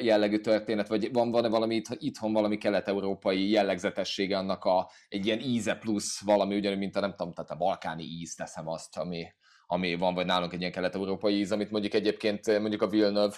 jellegű 0.02 0.38
történet, 0.38 0.88
vagy 0.88 1.14
van, 1.14 1.32
van-e 1.32 1.48
valami 1.48 1.82
itthon 1.90 2.34
valami 2.34 2.58
kelet-európai 2.58 3.50
jellegzetessége 3.50 4.38
annak 4.38 4.66
a, 4.66 4.90
egy 5.08 5.26
ilyen 5.26 5.40
íze 5.40 5.76
plusz 5.76 6.22
valami, 6.22 6.56
ugyanúgy, 6.56 6.78
mint 6.78 6.96
a 6.96 7.00
nem 7.00 7.16
tudom, 7.16 7.34
tehát 7.34 7.52
a 7.52 7.56
balkáni 7.56 8.04
íz 8.04 8.36
teszem 8.36 8.68
azt, 8.68 8.98
ami, 8.98 9.26
ami 9.68 9.96
van, 9.96 10.14
vagy 10.14 10.26
nálunk 10.26 10.54
egy 10.54 10.60
ilyen 10.60 10.72
kelet-európai 10.72 11.38
íz, 11.38 11.52
amit 11.52 11.72
mondjuk 11.72 11.94
egyébként 11.94 12.60
mondjuk 12.60 12.82
a 12.82 12.88
Villeneuve 12.88 13.36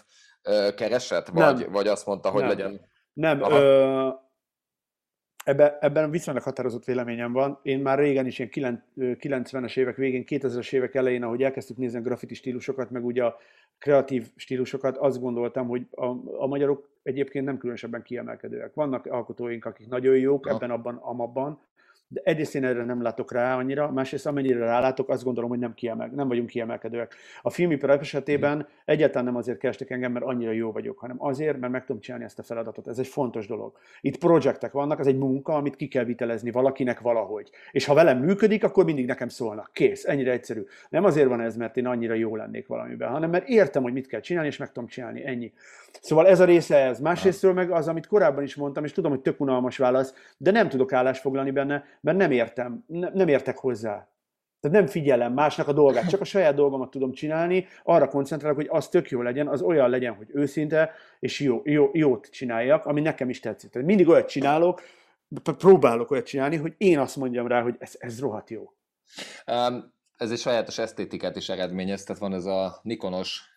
keresett, 0.75 1.27
vagy, 1.27 1.59
nem. 1.59 1.71
vagy 1.71 1.87
azt 1.87 2.05
mondta, 2.05 2.29
hogy 2.29 2.41
nem. 2.41 2.49
legyen... 2.49 2.81
Nem, 3.13 3.41
ö, 3.41 4.09
ebbe, 5.43 5.77
ebben 5.81 6.11
viszonylag 6.11 6.43
határozott 6.43 6.85
véleményem 6.85 7.31
van. 7.31 7.59
Én 7.61 7.79
már 7.79 7.99
régen 7.99 8.25
is 8.25 8.39
ilyen 8.39 8.83
90-es 8.95 9.77
évek 9.77 9.95
végén, 9.95 10.23
2000-es 10.27 10.73
évek 10.73 10.95
elején, 10.95 11.23
ahogy 11.23 11.43
elkezdtük 11.43 11.77
nézni 11.77 11.97
a 11.97 12.01
graffiti 12.01 12.33
stílusokat, 12.33 12.89
meg 12.89 13.05
ugye 13.05 13.23
a 13.23 13.37
kreatív 13.77 14.27
stílusokat, 14.35 14.97
azt 14.97 15.19
gondoltam, 15.19 15.67
hogy 15.67 15.87
a, 15.91 16.05
a 16.37 16.47
magyarok 16.47 16.89
egyébként 17.03 17.45
nem 17.45 17.57
különösebben 17.57 18.01
kiemelkedőek. 18.01 18.73
Vannak 18.73 19.05
alkotóink, 19.05 19.65
akik 19.65 19.87
nagyon 19.87 20.17
jók 20.17 20.45
ha. 20.45 20.53
ebben, 20.53 20.71
abban, 20.71 20.95
amabban, 20.95 21.61
de 22.07 22.21
egyrészt 22.23 22.55
én 22.55 22.65
erre 22.65 22.83
nem 22.83 23.01
látok 23.01 23.31
rá 23.31 23.57
annyira, 23.57 23.91
másrészt 23.91 24.25
amennyire 24.25 24.59
rálátok, 24.59 25.09
azt 25.09 25.23
gondolom, 25.23 25.49
hogy 25.49 25.59
nem, 25.59 25.73
kiemel, 25.73 26.07
nem 26.15 26.27
vagyunk 26.27 26.49
kiemelkedőek. 26.49 27.15
A 27.41 27.49
filmipar 27.49 27.89
esetében 27.89 28.67
egyáltalán 28.85 29.25
nem 29.25 29.35
azért 29.35 29.57
kerestek 29.57 29.89
engem, 29.89 30.11
mert 30.11 30.25
annyira 30.25 30.51
jó 30.51 30.71
vagyok, 30.71 30.99
hanem 30.99 31.15
azért, 31.19 31.59
mert 31.59 31.71
meg 31.71 31.85
tudom 31.85 32.01
csinálni 32.01 32.25
ezt 32.25 32.39
a 32.39 32.43
feladatot. 32.43 32.87
Ez 32.87 32.99
egy 32.99 33.07
fontos 33.07 33.47
dolog. 33.47 33.73
Itt 34.01 34.17
projektek 34.17 34.71
vannak, 34.71 34.99
ez 34.99 35.07
egy 35.07 35.17
munka, 35.17 35.53
amit 35.53 35.75
ki 35.75 35.87
kell 35.87 36.03
vitelezni 36.03 36.51
valakinek 36.51 36.99
valahogy. 36.99 37.49
És 37.71 37.85
ha 37.85 37.93
velem 37.93 38.19
működik, 38.19 38.63
akkor 38.63 38.85
mindig 38.85 39.05
nekem 39.05 39.27
szólnak. 39.27 39.69
Kész, 39.73 40.05
ennyire 40.05 40.31
egyszerű. 40.31 40.65
Nem 40.89 41.03
azért 41.03 41.27
van 41.27 41.41
ez, 41.41 41.55
mert 41.55 41.77
én 41.77 41.85
annyira 41.85 42.13
jó 42.13 42.35
lennék 42.35 42.67
valamiben, 42.67 43.09
hanem 43.09 43.29
mert 43.29 43.47
értem, 43.47 43.83
hogy 43.83 43.93
mit 43.93 44.07
kell 44.07 44.19
csinálni, 44.19 44.49
és 44.49 44.57
meg 44.57 44.71
tudom 44.71 44.89
csinálni. 44.89 45.25
Ennyi. 45.25 45.53
Szóval 46.01 46.27
ez 46.27 46.39
a 46.39 46.45
része 46.45 46.77
ez. 46.77 46.99
Másrésztről 46.99 47.53
meg 47.53 47.71
az, 47.71 47.87
amit 47.87 48.07
korábban 48.07 48.43
is 48.43 48.55
mondtam, 48.55 48.83
és 48.83 48.91
tudom, 48.91 49.11
hogy 49.11 49.21
tök 49.21 49.39
unalmas 49.39 49.77
válasz, 49.77 50.13
de 50.37 50.51
nem 50.51 50.69
tudok 50.69 50.93
állást 50.93 51.21
foglalni 51.21 51.51
benne, 51.51 51.83
mert 52.01 52.17
nem 52.17 52.31
értem, 52.31 52.83
ne, 52.87 53.09
nem 53.09 53.27
értek 53.27 53.57
hozzá. 53.57 54.07
Tehát 54.59 54.77
nem 54.77 54.87
figyelem 54.87 55.33
másnak 55.33 55.67
a 55.67 55.73
dolgát, 55.73 56.09
csak 56.09 56.21
a 56.21 56.25
saját 56.25 56.55
dolgomat 56.55 56.89
tudom 56.89 57.11
csinálni, 57.11 57.67
arra 57.83 58.07
koncentrálok, 58.07 58.57
hogy 58.57 58.67
az 58.69 58.87
tök 58.87 59.09
jó 59.09 59.21
legyen, 59.21 59.47
az 59.47 59.61
olyan 59.61 59.89
legyen, 59.89 60.13
hogy 60.13 60.27
őszinte, 60.33 60.91
és 61.19 61.39
jó, 61.39 61.61
jó, 61.63 61.89
jót 61.93 62.29
csináljak, 62.31 62.85
ami 62.85 63.01
nekem 63.01 63.29
is 63.29 63.39
tetszik. 63.39 63.69
Tehát 63.69 63.87
mindig 63.87 64.07
olyat 64.07 64.27
csinálok, 64.27 64.81
próbálok 65.43 66.11
olyat 66.11 66.25
csinálni, 66.25 66.55
hogy 66.55 66.73
én 66.77 66.99
azt 66.99 67.15
mondjam 67.15 67.47
rá, 67.47 67.61
hogy 67.61 67.75
ez, 67.79 67.95
ez 67.99 68.19
rohadt 68.19 68.49
jó. 68.49 68.73
Um, 69.47 69.95
ez 70.17 70.31
egy 70.31 70.37
sajátos 70.37 70.77
esztétikát 70.77 71.35
is 71.35 71.49
eredményez, 71.49 72.03
tehát 72.03 72.21
van 72.21 72.33
ez 72.33 72.45
a 72.45 72.79
Nikonos 72.83 73.55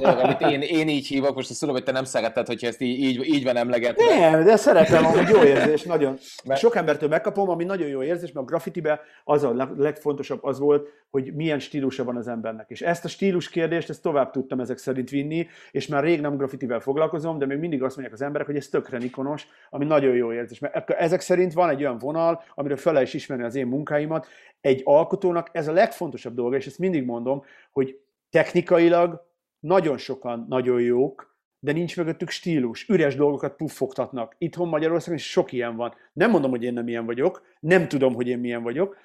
dolog, 0.00 0.18
amit 0.18 0.40
én, 0.40 0.60
én 0.60 0.88
így 0.88 1.06
hívok, 1.06 1.34
most 1.34 1.50
azt 1.50 1.60
tudom, 1.60 1.74
hogy 1.74 1.84
te 1.84 1.92
nem 1.92 2.04
szereted, 2.04 2.46
hogyha 2.46 2.66
ezt 2.66 2.80
így, 2.80 2.98
így, 2.98 3.24
így 3.24 3.44
van 3.44 3.56
emlegetve. 3.56 4.04
Nem, 4.18 4.44
de 4.44 4.56
szeretem, 4.56 5.04
hogy 5.04 5.28
jó 5.28 5.42
érzés, 5.42 5.82
nagyon. 5.82 6.18
Mert... 6.44 6.60
Sok 6.60 6.76
embertől 6.76 7.08
megkapom, 7.08 7.48
ami 7.48 7.64
nagyon 7.64 7.88
jó 7.88 8.02
érzés, 8.02 8.32
mert 8.32 8.46
a 8.46 8.48
graffitibe 8.48 9.00
az 9.24 9.42
a 9.42 9.68
legfontosabb 9.76 10.44
az 10.44 10.58
volt, 10.58 10.88
hogy 11.10 11.34
milyen 11.34 11.58
stílusa 11.58 12.04
van 12.04 12.16
az 12.16 12.28
embernek. 12.28 12.70
És 12.70 12.82
ezt 12.82 13.04
a 13.04 13.08
stílus 13.08 13.48
kérdést, 13.48 13.88
ezt 13.90 14.02
tovább 14.02 14.30
tudtam 14.30 14.60
ezek 14.60 14.78
szerint 14.78 15.10
vinni, 15.10 15.46
és 15.70 15.86
már 15.86 16.02
rég 16.02 16.20
nem 16.20 16.36
graffitivel 16.36 16.80
foglalkozom, 16.80 17.38
de 17.38 17.46
még 17.46 17.58
mindig 17.58 17.82
azt 17.82 17.96
mondják 17.96 18.20
az 18.20 18.24
emberek, 18.26 18.46
hogy 18.46 18.56
ez 18.56 18.68
tökre 18.68 18.98
Nikonos, 18.98 19.46
ami 19.70 19.84
nagyon 19.84 20.14
jó 20.14 20.32
érzés. 20.32 20.58
Mert 20.58 20.90
ezek 20.90 21.20
szerint 21.20 21.52
van 21.52 21.70
egy 21.70 21.80
olyan 21.80 21.98
vonal, 21.98 22.42
amiről 22.54 22.76
fel 22.76 23.02
is 23.02 23.14
ismerni 23.14 23.44
az 23.44 23.54
én 23.54 23.66
munkáimat. 23.66 24.26
Egy 24.66 24.80
alkotónak 24.84 25.48
ez 25.52 25.68
a 25.68 25.72
legfontosabb 25.72 26.34
dolga, 26.34 26.56
és 26.56 26.66
ezt 26.66 26.78
mindig 26.78 27.04
mondom, 27.04 27.42
hogy 27.72 28.00
technikailag 28.30 29.26
nagyon 29.58 29.98
sokan 29.98 30.46
nagyon 30.48 30.80
jók, 30.80 31.36
de 31.58 31.72
nincs 31.72 31.96
mögöttük 31.96 32.30
stílus, 32.30 32.88
üres 32.88 33.16
dolgokat 33.16 33.56
puffogtatnak. 33.56 34.34
Itthon 34.38 34.68
Magyarországon 34.68 35.18
is 35.18 35.30
sok 35.30 35.52
ilyen 35.52 35.76
van. 35.76 35.94
Nem 36.12 36.30
mondom, 36.30 36.50
hogy 36.50 36.62
én 36.62 36.72
nem 36.72 36.88
ilyen 36.88 37.06
vagyok, 37.06 37.42
nem 37.60 37.88
tudom, 37.88 38.14
hogy 38.14 38.28
én 38.28 38.38
milyen 38.38 38.62
vagyok, 38.62 38.96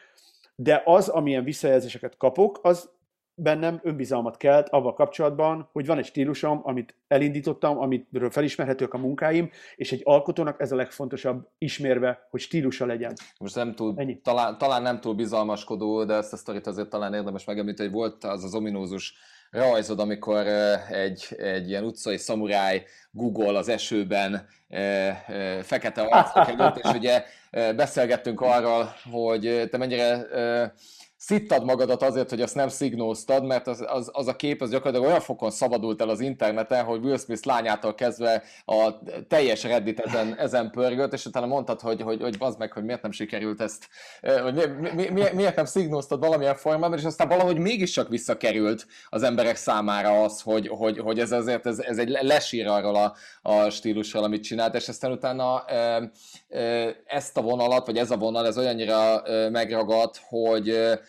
de 0.55 0.81
az, 0.85 1.09
amilyen 1.09 1.43
visszajelzéseket 1.43 2.17
kapok, 2.17 2.59
az 2.61 2.91
bennem 3.35 3.79
önbizalmat 3.83 4.37
kelt 4.37 4.69
abban 4.69 4.93
kapcsolatban, 4.93 5.69
hogy 5.71 5.85
van 5.85 5.97
egy 5.97 6.05
stílusom, 6.05 6.61
amit 6.63 6.95
elindítottam, 7.07 7.77
amitről 7.79 8.31
felismerhetők 8.31 8.93
a 8.93 8.97
munkáim, 8.97 9.49
és 9.75 9.91
egy 9.91 10.01
alkotónak 10.03 10.61
ez 10.61 10.71
a 10.71 10.75
legfontosabb 10.75 11.47
ismérve, 11.57 12.27
hogy 12.29 12.39
stílusa 12.39 12.85
legyen. 12.85 13.13
Most 13.39 13.55
nem 13.55 13.75
túl, 13.75 13.95
talán, 14.23 14.57
talán 14.57 14.81
nem 14.81 14.99
túl 14.99 15.13
bizalmaskodó, 15.13 16.03
de 16.03 16.13
ezt 16.13 16.33
a 16.33 16.37
sztorit 16.37 16.67
azért 16.67 16.89
talán 16.89 17.13
érdemes 17.13 17.45
megemlíteni, 17.45 17.89
hogy 17.89 17.97
volt 17.97 18.23
az 18.23 18.43
az 18.43 18.55
ominózus 18.55 19.13
rajzod, 19.51 19.99
amikor 19.99 20.47
egy, 20.89 21.27
egy 21.37 21.69
ilyen 21.69 21.83
utcai 21.83 22.17
szamuráj 22.17 22.83
Google 23.11 23.57
az 23.57 23.69
esőben 23.69 24.47
fekete 25.61 26.01
arcok 26.01 26.59
előtt, 26.59 26.77
és 26.77 26.91
ugye 26.93 27.23
beszélgettünk 27.75 28.41
arról, 28.41 28.93
hogy 29.11 29.67
te 29.71 29.77
mennyire 29.77 30.27
szittad 31.21 31.65
magadat 31.65 32.03
azért, 32.03 32.29
hogy 32.29 32.41
azt 32.41 32.55
nem 32.55 32.67
szignóztad, 32.67 33.45
mert 33.45 33.67
az, 33.67 33.85
az, 33.87 34.09
az 34.13 34.27
a 34.27 34.35
kép 34.35 34.61
az 34.61 34.69
gyakorlatilag 34.69 35.07
olyan 35.07 35.21
fokon 35.21 35.51
szabadult 35.51 36.01
el 36.01 36.09
az 36.09 36.19
interneten, 36.19 36.83
hogy 36.83 37.03
Will 37.03 37.17
Smith 37.17 37.45
lányától 37.45 37.95
kezdve 37.95 38.43
a 38.65 38.89
teljes 39.27 39.63
Reddit 39.63 39.99
ezen, 39.99 40.35
ezen 40.37 40.71
pörgött, 40.71 41.13
és 41.13 41.25
utána 41.25 41.45
mondtad, 41.45 41.81
hogy, 41.81 42.01
hogy, 42.01 42.21
hogy 42.21 42.37
bazd 42.37 42.59
meg, 42.59 42.71
hogy 42.71 42.83
miért 42.83 43.01
nem 43.01 43.11
sikerült 43.11 43.61
ezt, 43.61 43.87
hogy 44.43 44.53
mi, 44.53 44.89
mi, 44.89 45.09
mi, 45.09 45.23
miért 45.33 45.55
nem 45.55 45.65
szignóztad 45.65 46.19
valamilyen 46.19 46.55
formában, 46.55 46.97
és 46.97 47.03
aztán 47.03 47.27
valahogy 47.27 47.57
mégiscsak 47.57 48.07
visszakerült 48.07 48.85
az 49.09 49.23
emberek 49.23 49.55
számára 49.55 50.23
az, 50.23 50.41
hogy, 50.41 50.67
hogy, 50.67 50.99
hogy 50.99 51.19
ez 51.19 51.31
azért 51.31 51.65
ez, 51.65 51.79
ez 51.79 51.97
egy 51.97 52.09
lesír 52.09 52.67
arról 52.67 52.95
a, 52.95 53.13
a 53.41 53.69
stílusról, 53.69 54.23
amit 54.23 54.43
csinált, 54.43 54.75
és 54.75 54.87
aztán 54.87 55.11
utána 55.11 55.65
e, 55.65 56.11
e, 56.49 56.95
ezt 57.05 57.37
a 57.37 57.41
vonalat, 57.41 57.85
vagy 57.85 57.97
ez 57.97 58.11
a 58.11 58.17
vonal, 58.17 58.45
ez 58.45 58.57
olyannyira 58.57 59.23
megragad, 59.49 60.15
hogy 60.29 60.99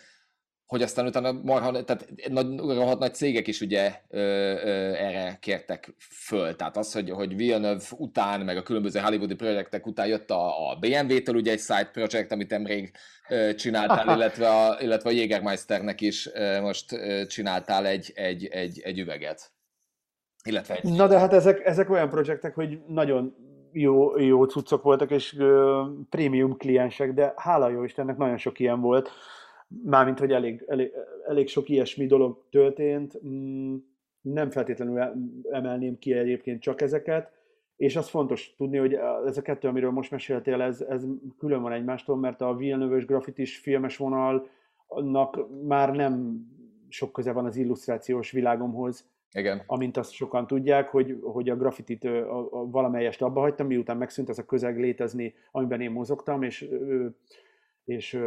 hogy 0.65 0.81
aztán 0.81 1.05
utána 1.05 1.31
marha, 1.31 1.83
tehát 1.83 2.07
nagy, 2.29 2.57
rohadt 2.57 2.99
nagy 2.99 3.13
cégek 3.13 3.47
is 3.47 3.61
ugye 3.61 3.93
ö, 4.09 4.19
ö, 4.19 4.93
erre 4.93 5.37
kértek 5.41 5.95
föl. 6.09 6.55
Tehát 6.55 6.77
az, 6.77 6.93
hogy, 6.93 7.09
hogy 7.09 7.35
Villeneuve 7.35 7.85
után, 7.97 8.41
meg 8.41 8.57
a 8.57 8.63
különböző 8.63 8.99
hollywoodi 8.99 9.35
projektek 9.35 9.87
után 9.87 10.07
jött 10.07 10.29
a, 10.29 10.69
a 10.69 10.75
BMW-től 10.75 11.35
ugye 11.35 11.51
egy 11.51 11.59
side 11.59 11.89
project, 11.93 12.31
amit 12.31 12.49
nemrég 12.49 12.91
ö, 13.29 13.55
csináltál, 13.55 14.15
illetve 14.15 14.49
a, 14.49 14.77
illetve 14.79 15.09
a 15.09 15.13
Jägermeisternek 15.13 16.01
is 16.01 16.29
ö, 16.33 16.61
most 16.61 16.91
ö, 16.91 17.25
csináltál 17.25 17.85
egy, 17.85 18.11
egy, 18.15 18.45
egy, 18.45 18.81
egy 18.83 18.99
üveget. 18.99 19.51
Illetve 20.43 20.75
egy... 20.75 20.93
Na 20.93 21.07
de 21.07 21.19
hát 21.19 21.33
ezek, 21.33 21.65
ezek 21.65 21.89
olyan 21.89 22.09
projektek, 22.09 22.55
hogy 22.55 22.79
nagyon 22.87 23.35
jó, 23.71 24.19
jó 24.19 24.43
cuccok 24.43 24.83
voltak, 24.83 25.11
és 25.11 25.35
ö, 25.37 25.81
prémium 26.09 26.57
kliensek, 26.57 27.13
de 27.13 27.33
hála 27.35 27.69
jó 27.69 27.83
Istennek 27.83 28.17
nagyon 28.17 28.37
sok 28.37 28.59
ilyen 28.59 28.81
volt 28.81 29.11
mármint, 29.83 30.19
hogy 30.19 30.31
elég, 30.31 30.63
elég, 30.67 30.91
elég 31.27 31.47
sok 31.47 31.69
ilyesmi 31.69 32.05
dolog 32.05 32.43
történt, 32.49 33.23
mm, 33.25 33.75
nem 34.21 34.49
feltétlenül 34.49 34.99
emelném 35.51 35.97
ki 35.99 36.13
egyébként 36.13 36.61
csak 36.61 36.81
ezeket, 36.81 37.31
és 37.75 37.95
az 37.95 38.09
fontos 38.09 38.55
tudni, 38.57 38.77
hogy 38.77 38.93
ez 39.25 39.37
a 39.37 39.41
kettő, 39.41 39.67
amiről 39.67 39.91
most 39.91 40.11
meséltél, 40.11 40.61
ez, 40.61 40.81
ez 40.81 41.03
külön 41.37 41.61
van 41.61 41.71
egymástól, 41.71 42.17
mert 42.17 42.41
a 42.41 42.55
Villeneuve-ös 42.55 43.05
grafitis 43.05 43.57
filmes 43.57 43.97
vonalnak 43.97 45.47
már 45.67 45.95
nem 45.95 46.45
sok 46.89 47.11
köze 47.11 47.31
van 47.31 47.45
az 47.45 47.55
illusztrációs 47.55 48.31
világomhoz, 48.31 49.11
igen. 49.31 49.63
amint 49.65 49.97
azt 49.97 50.11
sokan 50.11 50.47
tudják, 50.47 50.89
hogy, 50.89 51.19
hogy 51.21 51.49
a 51.49 51.55
grafitit 51.55 52.03
a, 52.03 52.39
a 52.39 52.69
valamelyest 52.69 53.21
abba 53.21 53.39
hagytam, 53.39 53.67
miután 53.67 53.97
megszűnt 53.97 54.29
ez 54.29 54.37
a 54.37 54.45
közeg 54.45 54.79
létezni, 54.79 55.33
amiben 55.51 55.81
én 55.81 55.91
mozogtam, 55.91 56.43
és, 56.43 56.69
és, 57.85 58.13
és 58.13 58.19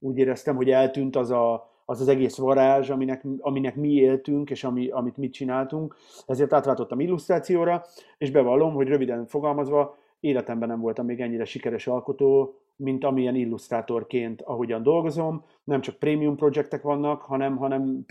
úgy 0.00 0.18
éreztem, 0.18 0.56
hogy 0.56 0.70
eltűnt 0.70 1.16
az 1.16 1.30
a, 1.30 1.70
az, 1.84 2.00
az 2.00 2.08
egész 2.08 2.36
varázs, 2.36 2.90
aminek, 2.90 3.24
aminek 3.38 3.76
mi 3.76 3.92
éltünk, 3.92 4.50
és 4.50 4.64
ami, 4.64 4.88
amit 4.88 5.16
mit 5.16 5.32
csináltunk. 5.32 5.96
Ezért 6.26 6.52
átváltottam 6.52 7.00
illusztrációra, 7.00 7.84
és 8.18 8.30
bevallom, 8.30 8.74
hogy 8.74 8.88
röviden 8.88 9.26
fogalmazva, 9.26 9.96
életemben 10.20 10.68
nem 10.68 10.80
voltam 10.80 11.06
még 11.06 11.20
ennyire 11.20 11.44
sikeres 11.44 11.86
alkotó, 11.86 12.54
mint 12.76 13.04
amilyen 13.04 13.34
illusztrátorként, 13.34 14.42
ahogyan 14.42 14.82
dolgozom. 14.82 15.44
Nem 15.64 15.80
csak 15.80 15.96
prémium 15.96 16.36
projektek 16.36 16.82
vannak, 16.82 17.22
hanem, 17.22 17.56
hanem 17.56 18.04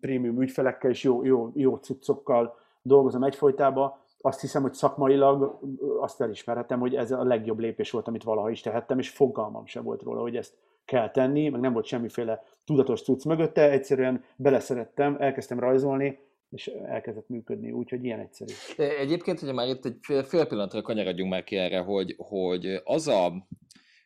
prémium 0.00 0.42
ügyfelekkel 0.42 0.90
és 0.90 1.02
jó, 1.02 1.24
jó, 1.24 1.50
jó 1.54 1.76
cuccokkal 1.76 2.54
dolgozom 2.82 3.22
egyfolytában. 3.22 3.92
Azt 4.20 4.40
hiszem, 4.40 4.62
hogy 4.62 4.72
szakmailag 4.72 5.60
azt 6.00 6.20
elismerhetem, 6.20 6.80
hogy 6.80 6.94
ez 6.94 7.10
a 7.10 7.24
legjobb 7.24 7.58
lépés 7.58 7.90
volt, 7.90 8.08
amit 8.08 8.22
valaha 8.22 8.50
is 8.50 8.60
tehettem, 8.60 8.98
és 8.98 9.10
fogalmam 9.10 9.66
sem 9.66 9.82
volt 9.84 10.02
róla, 10.02 10.20
hogy 10.20 10.36
ezt 10.36 10.54
kell 10.84 11.10
tenni, 11.10 11.48
meg 11.48 11.60
nem 11.60 11.72
volt 11.72 11.86
semmiféle 11.86 12.42
tudatos 12.64 13.02
cucc 13.02 13.24
mögötte, 13.24 13.70
egyszerűen 13.70 14.24
beleszerettem, 14.36 15.16
elkezdtem 15.20 15.58
rajzolni, 15.58 16.18
és 16.50 16.66
elkezdett 16.66 17.28
működni, 17.28 17.72
úgyhogy 17.72 18.04
ilyen 18.04 18.20
egyszerű. 18.20 18.52
Egyébként, 18.76 19.40
hogy 19.40 19.54
már 19.54 19.68
itt 19.68 19.84
egy 19.84 19.96
fél, 20.00 20.22
fél 20.22 20.46
pillanatra 20.46 20.82
kanyarodjunk 20.82 21.30
már 21.30 21.44
ki 21.44 21.56
erre, 21.56 21.78
hogy, 21.78 22.14
hogy 22.18 22.80
az 22.84 23.08
a 23.08 23.46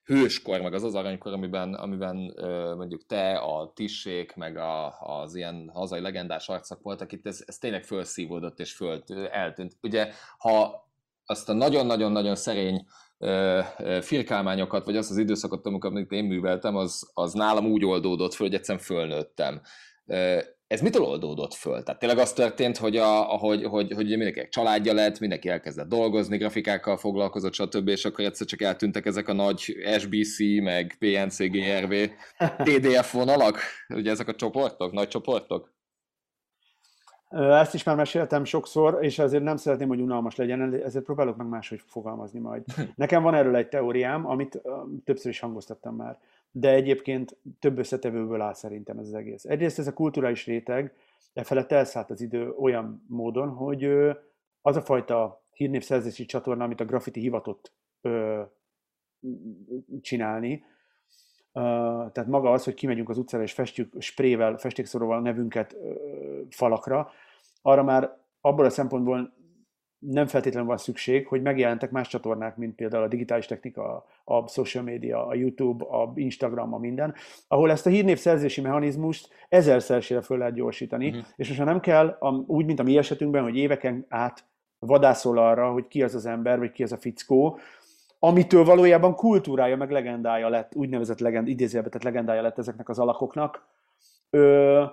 hőskor, 0.05 0.61
meg 0.61 0.75
az 0.75 0.83
az 0.83 0.95
aranykor, 0.95 1.33
amiben, 1.33 1.75
amiben 1.75 2.35
mondjuk 2.77 3.07
te, 3.07 3.33
a 3.33 3.73
tissék, 3.75 4.35
meg 4.35 4.57
a, 4.57 5.01
az 5.01 5.35
ilyen 5.35 5.71
hazai 5.73 6.01
legendás 6.01 6.49
arcak 6.49 6.83
voltak, 6.83 7.13
itt 7.13 7.27
ez, 7.27 7.43
ez 7.47 7.59
tényleg 7.59 7.85
felszívódott 7.85 8.59
és 8.59 8.73
föl 8.73 9.03
eltűnt. 9.31 9.77
Ugye, 9.83 10.09
ha 10.39 10.85
azt 11.25 11.49
a 11.49 11.53
nagyon-nagyon-nagyon 11.53 12.35
szerény 12.35 12.87
firkálmányokat, 14.01 14.85
vagy 14.85 14.97
azt 14.97 15.11
az 15.11 15.17
időszakot, 15.17 15.67
amikor 15.67 16.05
én 16.09 16.25
műveltem, 16.25 16.77
az, 16.77 17.11
az 17.15 17.33
nálam 17.33 17.67
úgy 17.67 17.85
oldódott 17.85 18.35
föl, 18.35 18.47
hogy 18.47 18.57
egyszerűen 18.57 18.85
fölnőttem. 18.85 19.61
Ez 20.67 20.81
mitől 20.81 21.03
oldódott 21.03 21.55
föl? 21.55 21.83
Tehát 21.83 22.01
tényleg 22.01 22.19
az 22.19 22.33
történt, 22.33 22.77
hogy, 22.77 22.97
a, 22.97 23.23
hogy, 23.23 23.65
hogy, 23.65 23.93
hogy 23.93 24.07
mindenki 24.07 24.49
családja 24.49 24.95
lett, 24.95 25.19
mindenki 25.19 25.49
elkezdett 25.49 25.89
dolgozni, 25.89 26.37
grafikákkal 26.37 26.97
foglalkozott, 26.97 27.55
stb., 27.55 27.89
és 27.89 28.05
akkor 28.05 28.25
egyszer 28.25 28.47
csak 28.47 28.63
eltűntek 28.63 29.07
ezek 29.07 29.29
a 29.29 29.33
nagy 29.33 29.61
SBC, 29.99 30.39
meg 30.63 30.97
PNC, 30.99 31.39
GRV, 31.39 31.95
TDF 32.65 33.13
vonalak, 33.13 33.59
ugye 33.89 34.11
ezek 34.11 34.29
a 34.29 34.35
csoportok, 34.35 34.93
nagy 34.93 35.09
csoportok? 35.09 35.76
Ezt 37.31 37.75
is 37.75 37.83
már 37.83 37.97
meséltem 37.97 38.45
sokszor, 38.45 38.99
és 39.01 39.19
ezért 39.19 39.43
nem 39.43 39.57
szeretném, 39.57 39.89
hogy 39.89 40.01
unalmas 40.01 40.37
legyen, 40.37 40.75
ezért 40.75 41.05
próbálok 41.05 41.37
meg 41.37 41.47
máshogy 41.47 41.83
fogalmazni 41.87 42.39
majd. 42.39 42.65
Nekem 42.95 43.23
van 43.23 43.35
erről 43.35 43.57
egy 43.57 43.69
teóriám, 43.69 44.27
amit 44.27 44.63
többször 45.05 45.31
is 45.31 45.41
hangoztattam 45.41 45.97
már, 45.97 46.19
de 46.51 46.71
egyébként 46.71 47.37
több 47.59 47.79
összetevőből 47.79 48.41
áll 48.41 48.55
szerintem 48.55 48.99
ez 48.99 49.07
az 49.07 49.15
egész. 49.15 49.45
Egyrészt 49.45 49.79
ez 49.79 49.87
a 49.87 49.93
kulturális 49.93 50.47
réteg, 50.47 50.95
e 51.33 51.43
felett 51.43 51.73
elszállt 51.73 52.11
az 52.11 52.21
idő 52.21 52.51
olyan 52.51 53.05
módon, 53.09 53.49
hogy 53.49 53.85
az 54.63 54.77
a 54.77 54.83
fajta 54.83 55.45
hírnévszerzési 55.53 56.25
csatorna, 56.25 56.65
amit 56.65 56.81
a 56.81 56.85
graffiti 56.85 57.21
hivatott 57.21 57.73
csinálni, 60.01 60.65
tehát 62.13 62.27
maga 62.27 62.51
az, 62.51 62.65
hogy 62.65 62.75
kimegyünk 62.75 63.09
az 63.09 63.19
utcára 63.19 63.43
és 63.43 63.53
festjük 63.53 63.93
sprével, 63.99 64.57
festékszoróval 64.57 65.21
nevünket 65.21 65.77
falakra, 66.51 67.11
arra 67.63 67.83
már 67.83 68.17
abból 68.41 68.65
a 68.65 68.71
szempontból 68.71 69.35
nem 69.99 70.27
feltétlenül 70.27 70.69
van 70.69 70.77
szükség, 70.77 71.27
hogy 71.27 71.43
megjelentek 71.43 71.91
más 71.91 72.09
csatornák, 72.09 72.57
mint 72.57 72.75
például 72.75 73.03
a 73.03 73.09
digitális 73.09 73.47
technika, 73.47 74.07
a 74.25 74.49
social 74.49 74.85
media, 74.85 75.27
a 75.27 75.35
YouTube, 75.35 75.85
a 75.85 76.13
Instagram, 76.15 76.75
a 76.75 76.79
minden, 76.79 77.15
ahol 77.49 77.71
ezt 77.71 77.87
a 77.87 77.91
hírnévszerzési 77.91 78.61
mechanizmust 78.61 79.29
ezerszeresére 79.49 80.21
föl 80.21 80.39
lehet 80.39 80.55
gyorsítani, 80.55 81.09
uh-huh. 81.09 81.25
és 81.37 81.49
most 81.49 81.65
nem 81.65 81.81
kell, 81.81 82.19
úgy, 82.47 82.67
mint 82.67 82.79
a 82.79 82.83
mi 82.83 82.97
esetünkben, 82.97 83.43
hogy 83.43 83.57
éveken 83.57 84.07
át 84.09 84.45
vadászol 84.79 85.39
arra, 85.39 85.73
hogy 85.73 85.89
ki 85.89 86.03
az 86.03 86.15
az 86.15 86.27
ember, 86.27 86.59
vagy 86.59 86.73
ki 86.73 86.83
az 86.83 86.93
a 86.93 86.97
fickó, 86.97 87.59
amitől 88.19 88.65
valójában 88.65 89.15
kultúrája, 89.15 89.77
meg 89.77 89.91
legendája 89.91 90.49
lett, 90.49 90.75
úgynevezett 90.75 91.19
legend, 91.19 91.49
idézőjelbetett 91.49 92.03
legendája 92.03 92.43
lett 92.43 92.59
ezeknek 92.59 92.89
az 92.89 92.99
alakoknak. 92.99 93.67
Ö, 94.31 94.85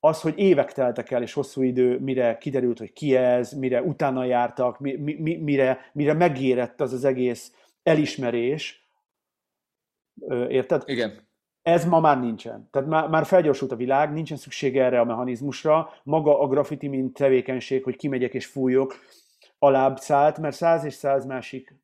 az, 0.00 0.20
hogy 0.20 0.38
évek 0.38 0.72
teltek 0.72 1.10
el, 1.10 1.22
és 1.22 1.32
hosszú 1.32 1.62
idő, 1.62 1.98
mire 1.98 2.38
kiderült, 2.38 2.78
hogy 2.78 2.92
ki 2.92 3.16
ez, 3.16 3.52
mire 3.52 3.82
utána 3.82 4.24
jártak, 4.24 4.78
mi, 4.78 4.96
mi, 4.96 5.36
mire, 5.36 5.90
mire 5.92 6.12
megérett 6.12 6.80
az 6.80 6.92
az 6.92 7.04
egész 7.04 7.52
elismerés, 7.82 8.88
érted? 10.48 10.82
Igen. 10.86 11.26
Ez 11.62 11.84
ma 11.84 12.00
már 12.00 12.20
nincsen. 12.20 12.68
Tehát 12.70 12.88
már, 12.88 13.08
már 13.08 13.26
felgyorsult 13.26 13.72
a 13.72 13.76
világ, 13.76 14.12
nincsen 14.12 14.36
szükség 14.36 14.78
erre 14.78 15.00
a 15.00 15.04
mechanizmusra. 15.04 15.90
Maga 16.02 16.40
a 16.40 16.46
graffiti, 16.46 16.88
mint 16.88 17.14
tevékenység, 17.14 17.84
hogy 17.84 17.96
kimegyek 17.96 18.34
és 18.34 18.46
fújok, 18.46 18.94
alább 19.58 19.98
szállt, 19.98 20.38
mert 20.38 20.56
száz 20.56 20.84
és 20.84 20.94
száz 20.94 21.26
másik 21.26 21.74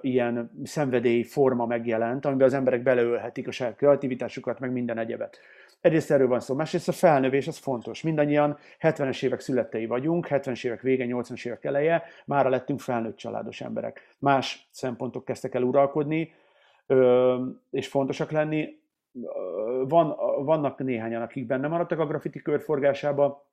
ilyen 0.00 0.50
szenvedély 0.64 1.22
forma 1.22 1.66
megjelent, 1.66 2.24
amiben 2.24 2.46
az 2.46 2.54
emberek 2.54 2.82
beleölhetik 2.82 3.48
a 3.48 3.50
saját 3.50 3.76
kreativitásukat, 3.76 4.60
meg 4.60 4.72
minden 4.72 4.98
egyebet. 4.98 5.38
Egyrészt 5.80 6.10
erről 6.10 6.28
van 6.28 6.40
szó, 6.40 6.54
másrészt 6.54 6.88
a 6.88 6.92
felnövés 6.92 7.46
az 7.46 7.56
fontos. 7.56 8.02
Mindannyian 8.02 8.58
70-es 8.80 9.24
évek 9.24 9.40
születtei 9.40 9.86
vagyunk, 9.86 10.26
70-es 10.30 10.64
évek 10.64 10.80
vége, 10.80 11.04
80-es 11.08 11.46
évek 11.46 11.64
eleje, 11.64 12.02
mára 12.24 12.48
lettünk 12.48 12.80
felnőtt 12.80 13.16
családos 13.16 13.60
emberek. 13.60 14.14
Más 14.18 14.68
szempontok 14.70 15.24
kezdtek 15.24 15.54
el 15.54 15.62
uralkodni, 15.62 16.34
és 17.70 17.88
fontosak 17.88 18.30
lenni. 18.30 18.78
Van, 19.88 20.16
vannak 20.44 20.78
néhányan, 20.78 21.22
akik 21.22 21.46
benne 21.46 21.68
maradtak 21.68 21.98
a 21.98 22.06
graffiti 22.06 22.42
körforgásába, 22.42 23.46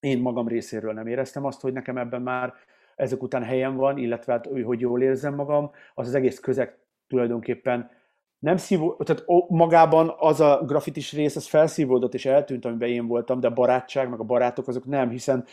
én 0.00 0.18
magam 0.18 0.48
részéről 0.48 0.92
nem 0.92 1.06
éreztem 1.06 1.44
azt, 1.44 1.60
hogy 1.60 1.72
nekem 1.72 1.98
ebben 1.98 2.22
már 2.22 2.54
ezek 2.96 3.22
után 3.22 3.42
helyen 3.42 3.76
van, 3.76 3.98
illetve 3.98 4.32
hát, 4.32 4.48
hogy 4.64 4.80
jól 4.80 5.02
érzem 5.02 5.34
magam, 5.34 5.70
az 5.94 6.06
az 6.06 6.14
egész 6.14 6.40
közeg 6.40 6.78
tulajdonképpen 7.08 7.90
nem 8.38 8.56
szívó, 8.56 8.94
tehát 8.94 9.24
magában 9.48 10.14
az 10.18 10.40
a 10.40 10.62
grafitis 10.66 11.12
rész, 11.12 11.36
az 11.36 11.46
felszívódott 11.46 12.14
és 12.14 12.26
eltűnt, 12.26 12.64
amiben 12.64 12.88
én 12.88 13.06
voltam, 13.06 13.40
de 13.40 13.46
a 13.46 13.52
barátság, 13.52 14.08
meg 14.08 14.20
a 14.20 14.24
barátok 14.24 14.68
azok 14.68 14.84
nem, 14.84 15.10
hiszen 15.10 15.44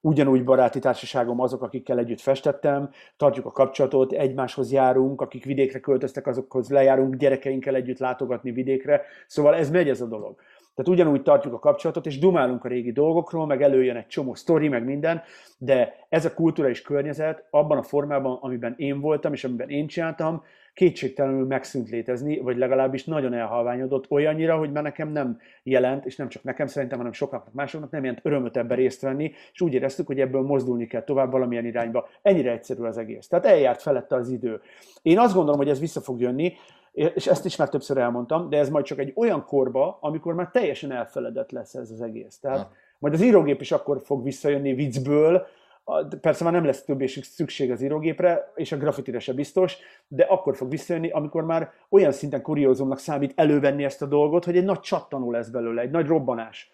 ugyanúgy 0.00 0.44
baráti 0.44 0.78
társaságom 0.78 1.40
azok, 1.40 1.62
akikkel 1.62 1.98
együtt 1.98 2.20
festettem, 2.20 2.90
tartjuk 3.16 3.46
a 3.46 3.50
kapcsolatot, 3.50 4.12
egymáshoz 4.12 4.72
járunk, 4.72 5.20
akik 5.20 5.44
vidékre 5.44 5.80
költöztek, 5.80 6.26
azokhoz 6.26 6.70
lejárunk 6.70 7.14
gyerekeinkkel 7.14 7.74
együtt 7.74 7.98
látogatni 7.98 8.50
vidékre, 8.50 9.02
szóval 9.26 9.54
ez 9.54 9.70
megy 9.70 9.88
ez 9.88 10.00
a 10.00 10.06
dolog. 10.06 10.36
Tehát 10.78 10.92
ugyanúgy 10.92 11.22
tartjuk 11.22 11.54
a 11.54 11.58
kapcsolatot, 11.58 12.06
és 12.06 12.18
dumálunk 12.18 12.64
a 12.64 12.68
régi 12.68 12.92
dolgokról, 12.92 13.46
meg 13.46 13.62
előjön 13.62 13.96
egy 13.96 14.06
csomó 14.06 14.34
sztori, 14.34 14.68
meg 14.68 14.84
minden, 14.84 15.22
de 15.58 15.94
ez 16.08 16.24
a 16.24 16.34
kulturális 16.34 16.82
környezet 16.82 17.44
abban 17.50 17.78
a 17.78 17.82
formában, 17.82 18.38
amiben 18.40 18.74
én 18.76 19.00
voltam, 19.00 19.32
és 19.32 19.44
amiben 19.44 19.68
én 19.68 19.86
csináltam, 19.86 20.42
kétségtelenül 20.74 21.46
megszűnt 21.46 21.90
létezni, 21.90 22.38
vagy 22.38 22.56
legalábbis 22.56 23.04
nagyon 23.04 23.34
elhalványodott 23.34 24.10
olyannyira, 24.10 24.56
hogy 24.56 24.72
már 24.72 24.82
nekem 24.82 25.08
nem 25.08 25.38
jelent, 25.62 26.06
és 26.06 26.16
nem 26.16 26.28
csak 26.28 26.42
nekem 26.42 26.66
szerintem, 26.66 26.98
hanem 26.98 27.12
sokaknak 27.12 27.54
másoknak 27.54 27.90
nem 27.90 28.04
jelent 28.04 28.24
örömöt 28.24 28.56
ebben 28.56 28.76
részt 28.76 29.02
venni, 29.02 29.32
és 29.52 29.60
úgy 29.60 29.74
éreztük, 29.74 30.06
hogy 30.06 30.20
ebből 30.20 30.42
mozdulni 30.42 30.86
kell 30.86 31.02
tovább 31.02 31.30
valamilyen 31.30 31.66
irányba. 31.66 32.08
Ennyire 32.22 32.52
egyszerű 32.52 32.82
az 32.82 32.98
egész. 32.98 33.28
Tehát 33.28 33.46
eljárt 33.46 33.82
felette 33.82 34.14
az 34.16 34.30
idő. 34.30 34.60
Én 35.02 35.18
azt 35.18 35.34
gondolom, 35.34 35.58
hogy 35.58 35.68
ez 35.68 35.80
vissza 35.80 36.00
fog 36.00 36.20
jönni, 36.20 36.52
és 36.98 37.26
ezt 37.26 37.44
is 37.44 37.56
már 37.56 37.68
többször 37.68 37.98
elmondtam, 37.98 38.48
de 38.48 38.58
ez 38.58 38.68
majd 38.68 38.84
csak 38.84 38.98
egy 38.98 39.12
olyan 39.16 39.44
korba, 39.44 39.98
amikor 40.00 40.34
már 40.34 40.50
teljesen 40.50 40.92
elfeledett 40.92 41.50
lesz 41.50 41.74
ez 41.74 41.90
az 41.90 42.00
egész. 42.00 42.38
Tehát 42.38 42.58
ha. 42.58 42.70
majd 42.98 43.14
az 43.14 43.20
írógép 43.20 43.60
is 43.60 43.72
akkor 43.72 44.00
fog 44.04 44.22
visszajönni 44.22 44.74
viccből, 44.74 45.46
persze 46.20 46.44
már 46.44 46.52
nem 46.52 46.64
lesz 46.64 46.84
többé 46.84 47.06
szükség 47.06 47.70
az 47.70 47.82
írógépre, 47.82 48.52
és 48.54 48.72
a 48.72 48.76
graffitire 48.76 49.18
se 49.18 49.32
biztos, 49.32 49.76
de 50.08 50.24
akkor 50.24 50.56
fog 50.56 50.70
visszajönni, 50.70 51.10
amikor 51.10 51.44
már 51.44 51.72
olyan 51.88 52.12
szinten 52.12 52.42
kuriózumnak 52.42 52.98
számít 52.98 53.32
elővenni 53.36 53.84
ezt 53.84 54.02
a 54.02 54.06
dolgot, 54.06 54.44
hogy 54.44 54.56
egy 54.56 54.64
nagy 54.64 54.80
csattanó 54.80 55.30
lesz 55.30 55.48
belőle, 55.48 55.82
egy 55.82 55.90
nagy 55.90 56.06
robbanás. 56.06 56.72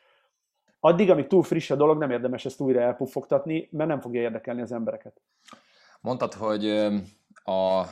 Addig, 0.80 1.10
amíg 1.10 1.26
túl 1.26 1.42
friss 1.42 1.70
a 1.70 1.76
dolog, 1.76 1.98
nem 1.98 2.10
érdemes 2.10 2.44
ezt 2.44 2.60
újra 2.60 2.80
elpuffogtatni, 2.80 3.68
mert 3.70 3.88
nem 3.88 4.00
fogja 4.00 4.20
érdekelni 4.20 4.60
az 4.60 4.72
embereket. 4.72 5.20
Mondtad, 6.00 6.32
hogy 6.32 6.68
a 7.44 7.84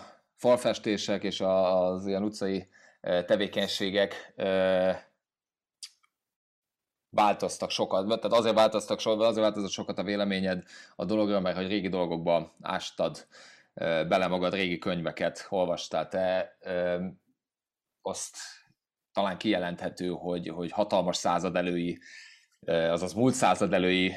falfestések 0.42 1.22
és 1.22 1.40
az 1.40 2.07
ilyen 2.07 2.22
utcai 2.22 2.68
tevékenységek 3.00 4.35
változtak 7.11 7.70
sokat, 7.70 8.07
tehát 8.07 8.38
azért 8.38 8.55
változtak 8.55 8.98
sokat, 8.98 9.26
azért 9.26 9.42
változott 9.42 9.70
sokat 9.70 9.98
a 9.98 10.02
véleményed 10.02 10.62
a 10.96 11.05
dologra, 11.05 11.40
mert 11.40 11.57
hogy 11.57 11.66
régi 11.66 11.88
dolgokba 11.88 12.55
ástad 12.61 13.26
bele 13.74 14.26
magad, 14.26 14.55
régi 14.55 14.78
könyveket. 14.78 15.46
Olvastál, 15.48 16.09
te 16.09 16.57
azt 18.00 18.37
talán 19.12 19.38
kijelenthető, 19.38 20.09
hogy, 20.09 20.48
hogy 20.48 20.70
hatalmas 20.70 21.16
század 21.16 21.57
elői, 21.57 21.98
azaz 22.66 23.12
múlt 23.12 23.35
század 23.35 23.72
elői 23.72 24.12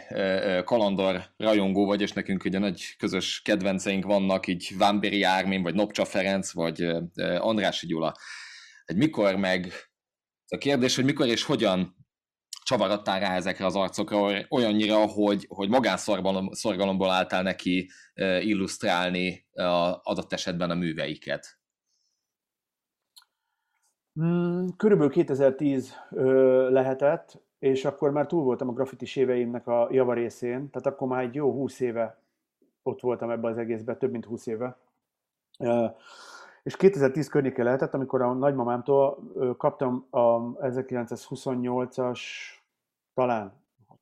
kalandor 0.63 1.23
rajongó 1.38 1.86
vagy, 1.86 2.01
és 2.01 2.12
nekünk 2.12 2.43
ugye 2.43 2.60
nagy 2.60 2.95
közös 2.97 3.41
kedvenceink 3.41 4.05
vannak, 4.05 4.47
így 4.47 4.73
Vámbéri 4.77 5.23
Ármin, 5.23 5.62
vagy 5.62 5.73
Nopcsa 5.73 6.05
Ferenc, 6.05 6.53
vagy 6.53 6.81
Andrási 7.39 7.88
Gyula. 7.88 8.13
Egy 8.86 8.97
mikor 8.97 9.36
meg, 9.36 9.73
a 10.47 10.58
kérdés, 10.58 10.95
hogy 10.95 11.05
mikor 11.05 11.27
és 11.27 11.43
hogyan 11.43 11.95
csavaradtál 12.63 13.19
rá 13.19 13.36
ezekre 13.36 13.65
az 13.65 13.75
arcokra 13.75 14.45
olyannyira, 14.49 15.05
hogy, 15.05 15.45
hogy 15.47 15.69
magánszorgalomból 15.69 17.10
álltál 17.10 17.41
neki 17.41 17.89
illusztrálni 18.39 19.47
a 19.53 19.99
adott 20.03 20.34
esetben 20.34 20.69
a 20.69 20.75
műveiket? 20.75 21.60
Hmm, 24.13 24.75
körülbelül 24.77 25.12
2010 25.12 25.93
ö, 26.12 26.69
lehetett, 26.71 27.41
és 27.65 27.86
akkor 27.86 28.12
már 28.12 28.25
túl 28.25 28.43
voltam 28.43 28.69
a 28.69 28.73
grafitis 28.73 29.15
éveimnek 29.15 29.67
a 29.67 29.88
javarészén, 29.91 30.69
tehát 30.69 30.88
akkor 30.88 31.08
már 31.08 31.23
egy 31.23 31.36
jó 31.36 31.51
20 31.51 31.80
éve 31.80 32.17
ott 32.84 33.01
voltam 33.01 33.30
ebbe 33.30 33.47
az 33.47 33.58
egészbe, 33.58 33.95
több 33.95 34.12
mint 34.12 34.25
20 34.25 34.47
éve. 34.47 34.78
És 36.63 36.75
2010 36.75 37.28
környéke 37.28 37.63
lehetett, 37.63 37.93
amikor 37.93 38.21
a 38.21 38.34
nagymamámtól 38.34 39.19
kaptam 39.58 40.06
a 40.10 40.54
1928-as, 40.54 42.19
talán, 43.13 43.54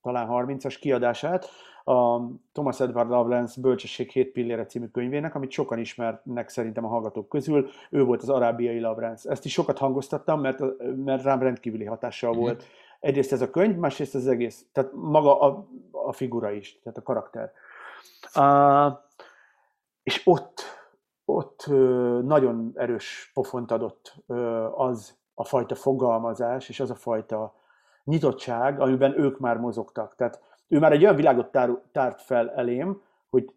talán 0.01 0.27
30-as 0.29 0.77
kiadását, 0.79 1.49
a 1.83 2.19
Thomas 2.51 2.79
Edward 2.79 3.09
Lovelace 3.09 3.61
Bölcsesség 3.61 4.09
7 4.09 4.31
pillére 4.31 4.65
című 4.65 4.87
könyvének, 4.87 5.35
amit 5.35 5.51
sokan 5.51 5.79
ismernek 5.79 6.49
szerintem 6.49 6.85
a 6.85 6.87
hallgatók 6.87 7.29
közül. 7.29 7.69
Ő 7.89 8.03
volt 8.03 8.21
az 8.21 8.29
arábiai 8.29 8.79
Lovelace. 8.79 9.29
Ezt 9.29 9.45
is 9.45 9.51
sokat 9.51 9.77
hangoztattam, 9.77 10.41
mert, 10.41 10.59
mert 10.95 11.23
rám 11.23 11.39
rendkívüli 11.39 11.85
hatással 11.85 12.31
mm-hmm. 12.31 12.41
Egyrészt 13.03 13.31
ez 13.31 13.41
a 13.41 13.49
könyv, 13.49 13.75
másrészt 13.75 14.15
az 14.15 14.27
egész, 14.27 14.65
tehát 14.71 14.91
maga 14.93 15.39
a, 15.39 15.67
a 15.91 16.13
figura 16.13 16.51
is, 16.51 16.79
tehát 16.83 16.97
a 16.97 17.01
karakter. 17.01 17.51
Uh, 18.35 18.93
és 20.03 20.21
ott 20.25 20.61
ott 21.25 21.65
nagyon 22.25 22.71
erős 22.75 23.31
pofont 23.33 23.71
adott 23.71 24.15
az 24.75 25.17
a 25.33 25.43
fajta 25.43 25.75
fogalmazás, 25.75 26.69
és 26.69 26.79
az 26.79 26.89
a 26.89 26.95
fajta 26.95 27.55
nyitottság, 28.03 28.79
amiben 28.79 29.19
ők 29.19 29.39
már 29.39 29.57
mozogtak. 29.57 30.15
Tehát 30.15 30.41
ő 30.67 30.79
már 30.79 30.91
egy 30.91 31.03
olyan 31.03 31.15
világot 31.15 31.51
tár, 31.51 31.69
tárt 31.91 32.21
fel 32.21 32.51
elém, 32.51 33.01
hogy 33.29 33.53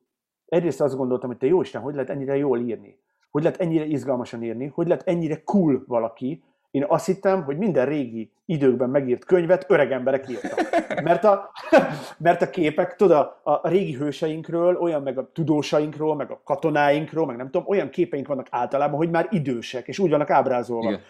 egyrészt 0.46 0.80
azt 0.80 0.96
gondoltam, 0.96 1.28
hogy 1.28 1.38
te 1.38 1.46
jó 1.46 1.60
Isten, 1.60 1.82
hogy 1.82 1.94
lehet 1.94 2.10
ennyire 2.10 2.36
jól 2.36 2.58
írni? 2.58 2.98
Hogy 3.30 3.42
lehet 3.42 3.60
ennyire 3.60 3.84
izgalmasan 3.84 4.42
írni? 4.42 4.66
Hogy 4.66 4.86
lehet 4.86 5.06
ennyire 5.06 5.42
cool 5.42 5.84
valaki? 5.86 6.42
Én 6.76 6.84
azt 6.88 7.06
hittem, 7.06 7.44
hogy 7.44 7.56
minden 7.56 7.86
régi 7.86 8.30
időkben 8.44 8.90
megírt 8.90 9.24
könyvet 9.24 9.64
öreg 9.68 9.92
emberek 9.92 10.28
írtak. 10.30 10.60
Mert 11.02 11.24
a, 11.24 11.50
mert 12.18 12.42
a 12.42 12.50
képek, 12.50 12.96
tudod, 12.96 13.16
a, 13.16 13.50
a 13.50 13.68
régi 13.68 13.92
hőseinkről, 13.92 14.76
olyan 14.76 15.02
meg 15.02 15.18
a 15.18 15.30
tudósainkról, 15.32 16.16
meg 16.16 16.30
a 16.30 16.40
katonáinkról, 16.44 17.26
meg 17.26 17.36
nem 17.36 17.50
tudom, 17.50 17.68
olyan 17.68 17.90
képeink 17.90 18.26
vannak 18.26 18.46
általában, 18.50 18.96
hogy 18.96 19.10
már 19.10 19.28
idősek, 19.30 19.88
és 19.88 19.98
úgy 19.98 20.10
vannak 20.10 20.30
ábrázolva. 20.30 20.88
Igen. 20.88 21.00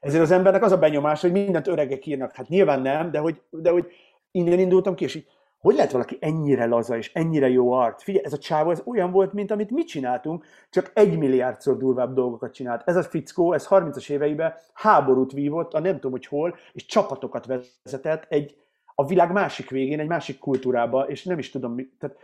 Ezért 0.00 0.22
az 0.22 0.30
embernek 0.30 0.62
az 0.62 0.72
a 0.72 0.78
benyomás, 0.78 1.20
hogy 1.20 1.32
mindent 1.32 1.66
öregek 1.66 2.06
írnak. 2.06 2.32
Hát 2.34 2.48
nyilván 2.48 2.80
nem, 2.80 3.10
de 3.10 3.18
hogy, 3.18 3.40
de 3.50 3.70
hogy 3.70 3.86
innen 4.30 4.58
indultam 4.58 4.94
ki, 4.94 5.04
és 5.04 5.14
így, 5.14 5.26
hogy 5.60 5.74
lehet 5.74 5.92
valaki 5.92 6.16
ennyire 6.20 6.66
laza 6.66 6.96
és 6.96 7.12
ennyire 7.12 7.48
jó 7.48 7.72
art? 7.72 8.02
Figyelj, 8.02 8.24
ez 8.24 8.32
a 8.32 8.38
csávó 8.38 8.70
ez 8.70 8.82
olyan 8.84 9.10
volt, 9.10 9.32
mint 9.32 9.50
amit 9.50 9.70
mi 9.70 9.84
csináltunk, 9.84 10.44
csak 10.70 10.90
egy 10.94 11.18
milliárdszor 11.18 11.76
durvább 11.76 12.14
dolgokat 12.14 12.52
csinált. 12.52 12.88
Ez 12.88 12.96
a 12.96 13.02
fickó, 13.02 13.52
ez 13.52 13.66
30-as 13.68 14.10
éveiben 14.10 14.54
háborút 14.72 15.32
vívott, 15.32 15.74
a 15.74 15.80
nem 15.80 15.94
tudom, 15.94 16.10
hogy 16.10 16.26
hol, 16.26 16.56
és 16.72 16.86
csapatokat 16.86 17.46
vezetett 17.46 18.26
egy, 18.28 18.56
a 18.94 19.06
világ 19.06 19.32
másik 19.32 19.70
végén, 19.70 20.00
egy 20.00 20.08
másik 20.08 20.38
kultúrába, 20.38 21.08
és 21.08 21.24
nem 21.24 21.38
is 21.38 21.50
tudom, 21.50 21.76
tehát 21.98 22.16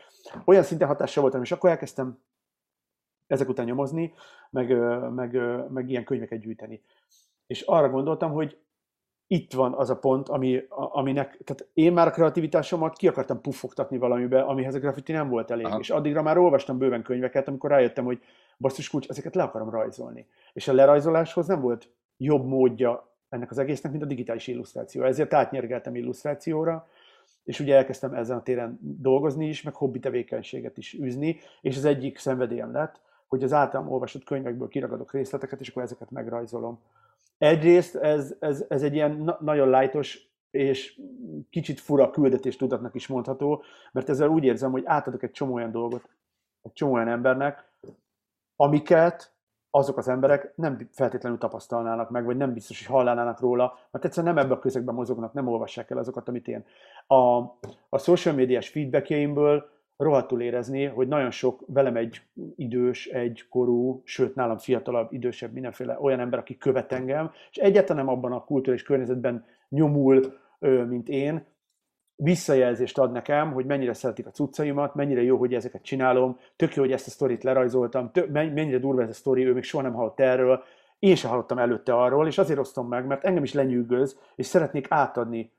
olyan 0.44 0.62
szinten 0.62 0.88
hatással 0.88 1.22
voltam, 1.22 1.42
és 1.42 1.52
akkor 1.52 1.70
elkezdtem 1.70 2.18
ezek 3.26 3.48
után 3.48 3.66
nyomozni, 3.66 4.14
meg, 4.50 4.78
meg, 5.14 5.40
meg 5.70 5.90
ilyen 5.90 6.04
könyveket 6.04 6.40
gyűjteni. 6.40 6.82
És 7.46 7.60
arra 7.60 7.90
gondoltam, 7.90 8.32
hogy 8.32 8.58
itt 9.26 9.52
van 9.52 9.72
az 9.72 9.90
a 9.90 9.96
pont, 9.98 10.28
ami, 10.28 10.62
aminek, 10.68 11.38
tehát 11.44 11.68
én 11.72 11.92
már 11.92 12.06
a 12.06 12.10
kreativitásomat 12.10 12.96
ki 12.96 13.08
akartam 13.08 13.40
puffogtatni 13.40 13.98
valamibe, 13.98 14.40
amihez 14.40 14.74
a 14.74 14.78
graffiti 14.78 15.12
nem 15.12 15.28
volt 15.28 15.50
elég. 15.50 15.66
Aha. 15.66 15.78
És 15.78 15.90
addigra 15.90 16.22
már 16.22 16.38
olvastam 16.38 16.78
bőven 16.78 17.02
könyveket, 17.02 17.48
amikor 17.48 17.70
rájöttem, 17.70 18.04
hogy 18.04 18.20
basszus 18.58 18.90
kulcs, 18.90 19.08
ezeket 19.08 19.34
le 19.34 19.42
akarom 19.42 19.70
rajzolni. 19.70 20.26
És 20.52 20.68
a 20.68 20.72
lerajzoláshoz 20.72 21.46
nem 21.46 21.60
volt 21.60 21.88
jobb 22.16 22.46
módja 22.46 23.10
ennek 23.28 23.50
az 23.50 23.58
egésznek, 23.58 23.92
mint 23.92 24.04
a 24.04 24.06
digitális 24.06 24.46
illusztráció. 24.46 25.02
Ezért 25.02 25.34
átnyergeltem 25.34 25.94
illusztrációra, 25.94 26.88
és 27.44 27.60
ugye 27.60 27.76
elkezdtem 27.76 28.14
ezen 28.14 28.36
a 28.36 28.42
téren 28.42 28.78
dolgozni 28.80 29.48
is, 29.48 29.62
meg 29.62 29.74
hobbi 29.74 29.98
tevékenységet 29.98 30.78
is 30.78 30.94
űzni, 30.94 31.38
és 31.60 31.76
az 31.76 31.84
egyik 31.84 32.18
szenvedélyem 32.18 32.72
lett, 32.72 33.00
hogy 33.26 33.42
az 33.42 33.52
általam 33.52 33.92
olvasott 33.92 34.24
könyvekből 34.24 34.68
kiragadok 34.68 35.12
részleteket, 35.12 35.60
és 35.60 35.68
akkor 35.68 35.82
ezeket 35.82 36.10
megrajzolom. 36.10 36.80
Egyrészt 37.38 37.96
ez, 37.96 38.34
ez, 38.38 38.64
ez 38.68 38.82
egy 38.82 38.94
ilyen 38.94 39.16
na- 39.16 39.38
nagyon 39.40 39.68
lájtos 39.68 40.30
és 40.50 41.00
kicsit 41.50 41.80
fura 41.80 42.10
küldetés 42.10 42.56
tudatnak 42.56 42.94
is 42.94 43.06
mondható, 43.06 43.62
mert 43.92 44.08
ezzel 44.08 44.28
úgy 44.28 44.44
érzem, 44.44 44.70
hogy 44.70 44.82
átadok 44.86 45.22
egy 45.22 45.30
csomó 45.30 45.54
olyan 45.54 45.70
dolgot 45.70 46.08
egy 46.66 46.72
csomó 46.72 46.92
olyan 46.92 47.08
embernek, 47.08 47.64
amiket 48.56 49.34
azok 49.70 49.96
az 49.96 50.08
emberek 50.08 50.52
nem 50.56 50.88
feltétlenül 50.92 51.38
tapasztalnának 51.38 52.10
meg, 52.10 52.24
vagy 52.24 52.36
nem 52.36 52.52
biztos, 52.52 52.86
hogy 52.86 52.96
hallanának 52.96 53.40
róla, 53.40 53.78
mert 53.90 54.04
egyszerűen 54.04 54.34
nem 54.34 54.44
ebben 54.44 54.56
a 54.56 54.60
közegben 54.60 54.94
mozognak, 54.94 55.32
nem 55.32 55.48
olvassák 55.48 55.90
el 55.90 55.98
azokat, 55.98 56.28
amit 56.28 56.48
én. 56.48 56.64
A, 57.06 57.38
a 57.88 57.98
social 57.98 58.34
médiás 58.34 58.68
feedbackjeimből 58.68 59.70
rohadtul 59.96 60.42
érezni, 60.42 60.84
hogy 60.84 61.08
nagyon 61.08 61.30
sok 61.30 61.62
velem 61.66 61.96
egy 61.96 62.20
idős, 62.56 63.06
egy 63.06 63.44
korú, 63.48 64.02
sőt 64.04 64.34
nálam 64.34 64.58
fiatalabb, 64.58 65.12
idősebb, 65.12 65.52
mindenféle 65.52 65.98
olyan 66.00 66.20
ember, 66.20 66.38
aki 66.38 66.56
követ 66.56 66.92
engem, 66.92 67.30
és 67.50 67.56
egyáltalán 67.56 68.04
nem 68.04 68.14
abban 68.14 68.32
a 68.32 68.44
kulturális 68.44 68.82
környezetben 68.82 69.44
nyomul, 69.68 70.38
mint 70.88 71.08
én, 71.08 71.44
visszajelzést 72.16 72.98
ad 72.98 73.12
nekem, 73.12 73.52
hogy 73.52 73.66
mennyire 73.66 73.92
szeretik 73.92 74.26
a 74.26 74.30
cuccaimat, 74.30 74.94
mennyire 74.94 75.22
jó, 75.22 75.36
hogy 75.36 75.54
ezeket 75.54 75.82
csinálom, 75.82 76.38
tök 76.56 76.74
jó, 76.74 76.82
hogy 76.82 76.92
ezt 76.92 77.06
a 77.06 77.10
sztorit 77.10 77.42
lerajzoltam, 77.42 78.10
tök, 78.10 78.30
mennyire 78.30 78.78
durva 78.78 79.02
ez 79.02 79.08
a 79.08 79.12
sztori, 79.12 79.46
ő 79.46 79.52
még 79.52 79.62
soha 79.62 79.82
nem 79.82 79.92
hallott 79.92 80.20
erről, 80.20 80.62
én 80.98 81.14
sem 81.14 81.30
hallottam 81.30 81.58
előtte 81.58 81.94
arról, 81.94 82.26
és 82.26 82.38
azért 82.38 82.58
osztom 82.58 82.88
meg, 82.88 83.06
mert 83.06 83.24
engem 83.24 83.42
is 83.42 83.52
lenyűgöz, 83.52 84.18
és 84.34 84.46
szeretnék 84.46 84.86
átadni 84.88 85.52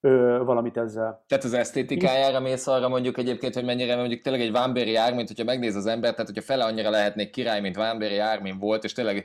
ö, 0.00 0.40
valamit 0.44 0.76
ezzel. 0.76 1.24
Tehát 1.28 1.44
az 1.44 1.54
esztétikájára 1.54 2.40
mész 2.40 2.66
arra 2.66 2.88
mondjuk 2.88 3.18
egyébként, 3.18 3.54
hogy 3.54 3.64
mennyire 3.64 3.96
mondjuk 3.96 4.20
tényleg 4.20 4.42
egy 4.42 4.52
Vámbéri 4.52 4.94
Ármin, 4.94 5.26
hogyha 5.26 5.44
megnéz 5.44 5.74
az 5.74 5.86
ember, 5.86 6.10
tehát 6.10 6.26
hogyha 6.26 6.42
fele 6.42 6.64
annyira 6.64 6.90
lehetnék 6.90 7.30
király, 7.30 7.60
mint 7.60 7.76
Vámbéri 7.76 8.18
Ármin 8.18 8.58
volt, 8.58 8.84
és 8.84 8.92
tényleg 8.92 9.24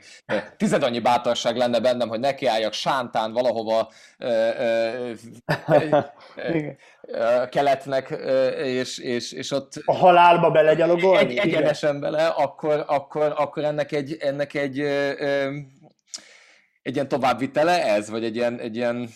tized 0.56 0.82
annyi 0.82 1.00
bátorság 1.00 1.56
lenne 1.56 1.80
bennem, 1.80 2.08
hogy 2.08 2.20
nekiálljak 2.20 2.72
sántán 2.72 3.32
valahova 3.32 3.90
ö, 4.18 4.48
ö, 4.58 5.12
ö, 5.66 5.98
ö, 7.06 7.48
keletnek, 7.48 8.18
és, 8.64 8.98
és, 8.98 9.32
és 9.32 9.50
ott... 9.50 9.72
A 9.84 9.94
halálba 9.94 10.50
belegyalogolni? 10.50 11.18
Egy, 11.18 11.36
egyenesen 11.36 12.00
bele, 12.00 12.26
akkor, 12.26 12.84
akkor, 12.86 13.34
akkor 13.36 13.64
ennek 13.64 13.92
egy, 13.92 14.16
ennek 14.20 14.54
egy, 14.54 14.80
ö, 14.80 15.10
egy 16.82 16.94
ilyen 16.94 17.08
továbbvitele 17.08 17.84
ez, 17.84 18.10
vagy 18.10 18.24
egy 18.24 18.36
ilyen, 18.36 18.58
egy 18.58 18.76
ilyen 18.76 19.08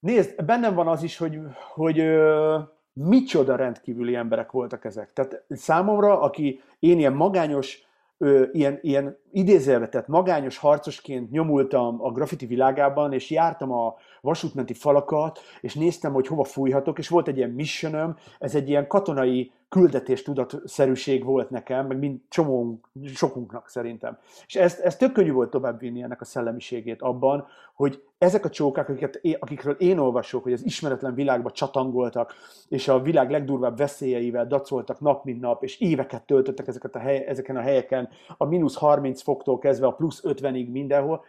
Nézd, 0.00 0.44
bennem 0.44 0.74
van 0.74 0.88
az 0.88 1.02
is, 1.02 1.16
hogy, 1.16 1.38
hogy 1.74 1.98
ö, 1.98 2.58
micsoda 2.92 3.56
rendkívüli 3.56 4.14
emberek 4.14 4.50
voltak 4.50 4.84
ezek. 4.84 5.12
Tehát 5.12 5.44
számomra, 5.48 6.20
aki 6.20 6.60
én 6.78 6.98
ilyen 6.98 7.12
magányos, 7.12 7.86
ö, 8.18 8.44
ilyen, 8.52 8.78
ilyen 8.82 9.18
idézelvetett 9.32 10.06
magányos 10.06 10.58
harcosként 10.58 11.30
nyomultam 11.30 12.02
a 12.02 12.12
graffiti 12.12 12.46
világában, 12.46 13.12
és 13.12 13.30
jártam 13.30 13.72
a 13.72 13.94
vasútmenti 14.20 14.74
falakat, 14.74 15.38
és 15.60 15.74
néztem, 15.74 16.12
hogy 16.12 16.26
hova 16.26 16.44
fújhatok, 16.44 16.98
és 16.98 17.08
volt 17.08 17.28
egy 17.28 17.36
ilyen 17.36 17.50
missionöm, 17.50 18.16
ez 18.38 18.54
egy 18.54 18.68
ilyen 18.68 18.86
katonai 18.86 19.52
küldetés 19.68 20.22
tudatszerűség 20.22 21.24
volt 21.24 21.50
nekem, 21.50 21.86
meg 21.86 21.98
mind 21.98 22.20
csomó, 22.28 22.80
sokunknak 23.14 23.68
szerintem. 23.68 24.18
És 24.46 24.56
ezt, 24.56 24.80
ezt 24.80 24.98
tök 24.98 25.12
könnyű 25.12 25.32
volt 25.32 25.50
továbbvinni 25.50 26.02
ennek 26.02 26.20
a 26.20 26.24
szellemiségét 26.24 27.02
abban, 27.02 27.46
hogy 27.74 28.02
ezek 28.18 28.44
a 28.44 28.50
csókák, 28.50 28.88
akiket, 28.88 29.20
akikről 29.38 29.74
én 29.74 29.98
olvasok, 29.98 30.42
hogy 30.42 30.52
az 30.52 30.64
ismeretlen 30.64 31.14
világba 31.14 31.50
csatangoltak, 31.50 32.34
és 32.68 32.88
a 32.88 33.00
világ 33.00 33.30
legdurvább 33.30 33.76
veszélyeivel 33.76 34.46
dacoltak 34.46 35.00
nap 35.00 35.24
mint 35.24 35.40
nap, 35.40 35.62
és 35.62 35.80
éveket 35.80 36.26
töltöttek 36.26 36.66
ezeket 36.66 36.94
a 36.94 36.98
hely, 36.98 37.24
ezeken 37.26 37.56
a 37.56 37.60
helyeken, 37.60 38.08
a 38.36 38.44
mínusz 38.44 38.76
30 38.76 39.22
foktól 39.22 39.58
kezdve 39.58 39.86
a 39.86 39.92
plusz 39.92 40.22
50-ig 40.24 40.70
mindenhol, 40.70 41.24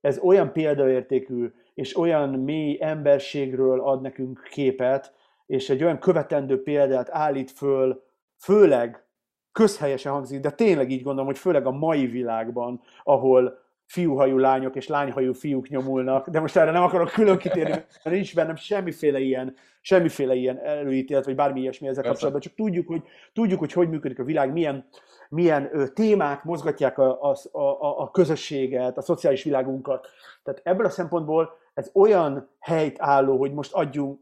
ez 0.00 0.18
olyan 0.18 0.52
példaértékű, 0.52 1.52
és 1.74 1.96
olyan 1.96 2.28
mély 2.28 2.78
emberségről 2.80 3.80
ad 3.80 4.00
nekünk 4.00 4.48
képet, 4.50 5.12
és 5.50 5.70
egy 5.70 5.82
olyan 5.82 5.98
követendő 5.98 6.62
példát 6.62 7.08
állít 7.10 7.50
föl, 7.50 8.02
főleg 8.38 9.04
közhelyesen 9.52 10.12
hangzik, 10.12 10.40
de 10.40 10.50
tényleg 10.50 10.90
így 10.90 11.02
gondolom, 11.02 11.26
hogy 11.26 11.38
főleg 11.38 11.66
a 11.66 11.70
mai 11.70 12.06
világban, 12.06 12.80
ahol 13.02 13.58
fiúhajú 13.86 14.38
lányok 14.38 14.76
és 14.76 14.86
lányhajú 14.86 15.32
fiúk 15.32 15.68
nyomulnak, 15.68 16.28
de 16.28 16.40
most 16.40 16.56
erre 16.56 16.70
nem 16.70 16.82
akarok 16.82 17.10
külön 17.10 17.38
kitérni, 17.38 17.70
mert 17.70 18.16
nincs 18.16 18.34
bennem 18.34 18.56
semmiféle 18.56 19.18
ilyen, 19.18 19.54
semmiféle 19.80 20.34
ilyen 20.34 20.58
előítélet, 20.58 21.24
vagy 21.24 21.34
bármi 21.34 21.60
ilyesmi 21.60 21.88
ezzel 21.88 22.04
kapcsolatban, 22.04 22.40
csak 22.42 22.54
tudjuk, 22.54 22.86
hogy, 22.86 23.02
tudjuk, 23.32 23.58
hogy 23.58 23.72
hogy 23.72 23.88
működik 23.88 24.18
a 24.18 24.24
világ, 24.24 24.52
milyen, 24.52 24.88
milyen 25.28 25.90
témák 25.94 26.44
mozgatják 26.44 26.98
a, 26.98 27.30
a, 27.30 27.36
a, 27.58 28.00
a 28.00 28.10
közösséget, 28.10 28.98
a 28.98 29.02
szociális 29.02 29.42
világunkat. 29.42 30.08
Tehát 30.42 30.60
ebből 30.64 30.86
a 30.86 30.90
szempontból 30.90 31.58
ez 31.80 31.90
olyan 31.94 32.48
helyt 32.58 32.96
álló, 32.98 33.38
hogy 33.38 33.52
most 33.52 33.72
adjunk, 33.72 34.20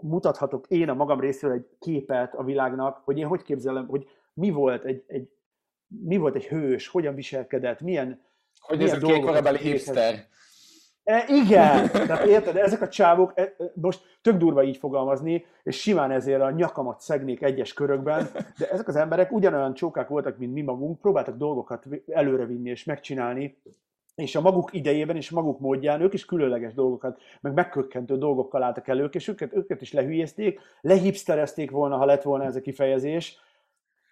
mutathatok 0.00 0.66
én 0.68 0.88
a 0.88 0.94
magam 0.94 1.20
részéről 1.20 1.56
egy 1.56 1.68
képet 1.78 2.34
a 2.34 2.44
világnak, 2.44 3.00
hogy 3.04 3.18
én 3.18 3.26
hogy 3.26 3.42
képzelem, 3.42 3.86
hogy 3.86 4.08
mi 4.32 4.50
volt 4.50 4.84
egy, 4.84 5.04
egy 5.06 5.28
mi 5.86 6.16
volt 6.16 6.34
egy 6.34 6.46
hős, 6.46 6.88
hogyan 6.88 7.14
viselkedett, 7.14 7.80
milyen 7.80 8.20
Hogy 8.60 8.82
ez 8.82 8.92
a 8.92 9.06
kékorabeli 9.06 9.58
hipster. 9.58 10.26
E, 11.04 11.24
igen, 11.28 11.90
tehát 11.90 12.26
érted, 12.26 12.56
ezek 12.56 12.80
a 12.80 12.88
csávok, 12.88 13.32
e, 13.34 13.42
e, 13.42 13.54
most 13.74 14.18
tök 14.22 14.36
durva 14.36 14.62
így 14.62 14.76
fogalmazni, 14.76 15.44
és 15.62 15.80
simán 15.80 16.10
ezért 16.10 16.40
a 16.40 16.50
nyakamat 16.50 17.00
szegnék 17.00 17.42
egyes 17.42 17.72
körökben, 17.72 18.28
de 18.58 18.70
ezek 18.70 18.88
az 18.88 18.96
emberek 18.96 19.32
ugyanolyan 19.32 19.74
csókák 19.74 20.08
voltak, 20.08 20.38
mint 20.38 20.52
mi 20.52 20.62
magunk, 20.62 21.00
próbáltak 21.00 21.36
dolgokat 21.36 21.86
előrevinni 22.06 22.70
és 22.70 22.84
megcsinálni, 22.84 23.58
és 24.16 24.36
a 24.36 24.40
maguk 24.40 24.72
idejében 24.72 25.16
és 25.16 25.30
maguk 25.30 25.60
módján 25.60 26.00
ők 26.00 26.12
is 26.12 26.24
különleges 26.24 26.74
dolgokat, 26.74 27.20
meg 27.40 27.52
megkökkentő 27.52 28.18
dolgokkal 28.18 28.62
álltak 28.62 28.88
elő, 28.88 29.08
és 29.12 29.28
őket, 29.28 29.54
őket 29.54 29.80
is 29.80 29.92
lehülyezték, 29.92 30.60
lehipsterezték 30.80 31.70
volna, 31.70 31.96
ha 31.96 32.04
lett 32.04 32.22
volna 32.22 32.44
ez 32.44 32.56
a 32.56 32.60
kifejezés. 32.60 33.38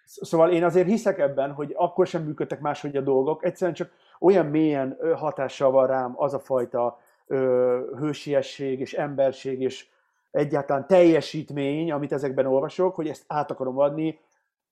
Szóval 0.05 0.51
én 0.51 0.63
azért 0.63 0.87
hiszek 0.87 1.19
ebben, 1.19 1.51
hogy 1.51 1.73
akkor 1.75 2.07
sem 2.07 2.23
működtek 2.23 2.59
máshogy 2.59 2.97
a 2.97 3.01
dolgok, 3.01 3.45
egyszerűen 3.45 3.75
csak 3.75 3.91
olyan 4.19 4.45
mélyen 4.45 4.97
hatással 5.15 5.71
van 5.71 5.87
rám 5.87 6.13
az 6.15 6.33
a 6.33 6.39
fajta 6.39 6.99
ö, 7.27 7.79
hősiesség 7.97 8.79
és 8.79 8.93
emberség 8.93 9.61
és 9.61 9.87
egyáltalán 10.31 10.87
teljesítmény, 10.87 11.91
amit 11.91 12.11
ezekben 12.11 12.45
olvasok, 12.45 12.95
hogy 12.95 13.07
ezt 13.07 13.23
át 13.27 13.51
akarom 13.51 13.77
adni, 13.77 14.19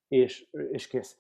és, 0.08 0.46
és 0.72 0.88
kész. 0.88 1.18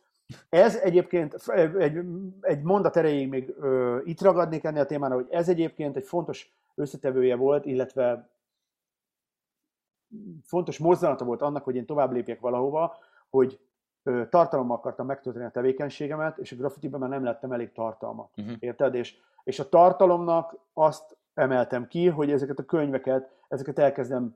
Ez 0.50 0.76
egyébként, 0.76 1.34
egy, 1.78 2.00
egy 2.42 2.62
mondat 2.62 2.98
erejéig 2.98 3.30
még 3.30 3.56
ö, 3.60 4.00
itt 4.04 4.22
ragadnék 4.22 4.64
ennél 4.64 4.82
a 4.82 4.86
témára, 4.86 5.16
hogy 5.16 5.28
ez 5.30 5.50
egyébként 5.50 5.96
egy 5.96 6.06
fontos 6.06 6.54
összetevője 6.76 7.36
volt, 7.36 7.66
illetve 7.66 8.30
fontos 10.44 10.78
mozzanata 10.78 11.26
volt 11.26 11.42
annak, 11.42 11.64
hogy 11.64 11.76
én 11.76 11.86
tovább 11.86 12.12
lépjek 12.12 12.40
valahova, 12.40 12.98
hogy 13.30 13.60
ö, 14.04 14.24
tartalommal 14.30 14.78
akartam 14.78 15.06
megtölteni 15.06 15.46
a 15.46 15.52
tevékenységemet, 15.52 16.38
és 16.38 16.52
a 16.52 16.56
graffitiben 16.56 17.00
már 17.00 17.10
nem 17.10 17.24
lettem 17.24 17.52
elég 17.52 17.72
tartalmat. 17.72 18.30
Uh-huh. 18.38 18.56
Érted? 18.60 18.96
És, 18.96 19.18
és 19.44 19.60
a 19.60 19.70
tartalomnak 19.70 20.56
azt 20.74 21.18
emeltem 21.34 21.88
ki, 21.88 22.08
hogy 22.08 22.32
ezeket 22.32 22.60
a 22.60 22.66
könyveket, 22.66 23.30
ezeket 23.48 23.80
elkezdem 23.80 24.36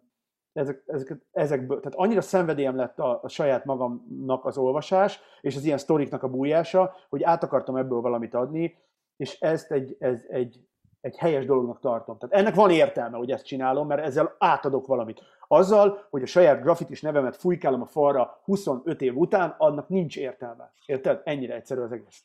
ezek, 0.58 0.84
ezek, 0.86 1.18
ezekből, 1.32 1.80
tehát 1.80 1.98
annyira 1.98 2.22
szenvedélyem 2.22 2.76
lett 2.76 3.00
a, 3.00 3.20
a 3.24 3.28
saját 3.28 3.66
magamnak 3.66 4.46
az 4.46 4.58
olvasás, 4.58 5.20
és 5.42 5.56
az 5.56 5.64
ilyen 5.64 5.78
sztoriknak 5.78 6.24
a 6.24 6.30
bújása, 6.30 6.96
hogy 7.10 7.24
át 7.24 7.44
akartam 7.44 7.76
ebből 7.76 8.02
valamit 8.02 8.34
adni, 8.34 8.78
és 9.18 9.40
ezt 9.40 9.72
egy, 9.72 9.96
ez 10.00 10.20
egy, 10.30 10.60
egy 11.02 11.18
helyes 11.18 11.46
dolognak 11.46 11.80
tartom. 11.80 12.18
Tehát 12.18 12.36
ennek 12.36 12.56
van 12.56 12.70
értelme, 12.70 13.18
hogy 13.18 13.32
ezt 13.32 13.46
csinálom, 13.46 13.88
mert 13.88 14.06
ezzel 14.06 14.36
átadok 14.38 14.88
valamit. 14.88 15.22
Azzal, 15.48 16.08
hogy 16.10 16.22
a 16.22 16.26
saját 16.26 16.62
grafitis 16.62 17.02
nevemet 17.02 17.36
fújkálom 17.36 17.82
a 17.82 17.86
falra 17.86 18.42
25 18.44 19.02
év 19.02 19.18
után, 19.18 19.56
annak 19.58 19.90
nincs 19.90 20.18
értelme. 20.18 20.72
Érted? 20.86 21.22
Ennyire 21.24 21.56
egyszerű 21.56 21.82
az 21.82 21.92
egész. 21.92 22.24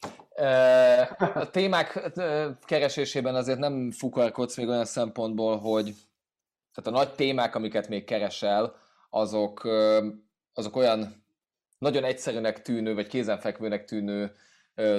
A 1.35 1.51
témák 1.51 2.13
keresésében 2.65 3.35
azért 3.35 3.59
nem 3.59 3.91
fukarkodsz 3.91 4.57
még 4.57 4.69
olyan 4.69 4.85
szempontból, 4.85 5.59
hogy 5.59 5.95
tehát 6.75 6.91
a 6.91 7.05
nagy 7.05 7.15
témák, 7.15 7.55
amiket 7.55 7.89
még 7.89 8.05
keresel, 8.05 8.77
azok, 9.11 9.69
azok 10.53 10.77
olyan 10.77 11.25
nagyon 11.79 12.05
egyszerűnek 12.05 12.63
tűnő, 12.63 12.95
vagy 12.95 13.07
kézenfekvőnek 13.07 13.85
tűnő 13.85 14.33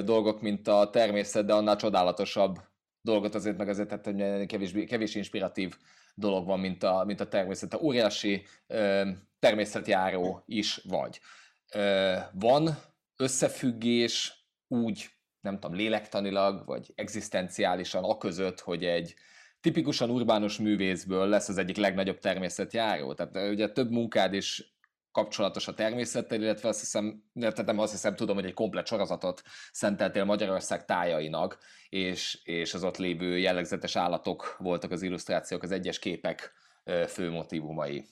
dolgok, 0.04 0.42
mint 0.42 0.68
a 0.68 0.90
természet, 0.90 1.46
de 1.46 1.54
annál 1.54 1.76
csodálatosabb 1.76 2.60
dolgot 3.02 3.36
azért 3.36 3.58
meg 3.58 3.70
azért, 3.70 3.88
tehát 3.88 4.48
kevés, 4.48 4.74
kevés 4.88 5.16
inspiratív 5.16 5.78
dolog 6.16 6.46
van, 6.46 6.60
mint 6.60 6.84
a, 6.84 7.04
mint 7.06 7.20
a 7.20 7.28
természet. 7.28 7.74
A 7.74 7.80
óriási 7.82 8.46
természetjáró 9.40 10.44
is 10.46 10.82
vagy. 10.90 11.20
Van 12.32 12.78
összefüggés 13.16 14.46
úgy, 14.68 15.10
nem 15.42 15.60
tudom, 15.60 15.76
lélektanilag, 15.76 16.66
vagy 16.66 16.92
egzisztenciálisan 16.96 18.04
a 18.04 18.18
között, 18.18 18.60
hogy 18.60 18.86
egy, 18.86 19.16
tipikusan 19.64 20.10
urbánus 20.10 20.58
művészből 20.60 21.28
lesz 21.28 21.50
az 21.50 21.58
egyik 21.58 21.78
legnagyobb 21.78 22.20
természetjáró. 22.20 23.14
Tehát 23.14 23.52
ugye 23.52 23.72
több 23.72 23.92
munkád 23.92 24.34
is 24.34 24.76
kapcsolatos 25.12 25.68
a 25.68 25.74
természettel, 25.74 26.42
illetve 26.42 26.68
azt 26.68 26.80
hiszem, 26.80 27.24
tehát 27.40 27.66
nem 27.66 27.80
azt 27.80 27.92
hiszem, 27.92 28.16
tudom, 28.16 28.36
hogy 28.36 28.46
egy 28.46 28.54
komplet 28.54 28.86
sorozatot 28.86 29.42
szenteltél 29.72 30.24
Magyarország 30.24 30.86
tájainak, 30.86 31.58
és, 31.90 32.42
és 32.44 32.74
az 32.74 32.84
ott 32.84 32.98
lévő 32.98 33.38
jellegzetes 33.38 33.96
állatok 33.96 34.56
voltak 34.58 34.92
az 34.92 35.02
illusztrációk, 35.02 35.64
az 35.64 35.72
egyes 35.72 36.00
képek 36.00 36.54
fő 37.08 37.30
motivumai. 37.30 38.06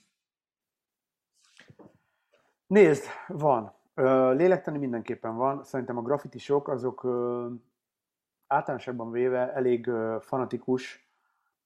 Nézd, 2.68 3.04
van. 3.28 3.74
Lélektani 4.36 4.78
mindenképpen 4.78 5.36
van. 5.36 5.64
Szerintem 5.64 5.98
a 5.98 6.02
grafitisok 6.02 6.68
azok 6.68 7.06
általánosabban 8.48 9.12
véve 9.12 9.54
elég 9.54 9.90
fanatikus 10.20 11.11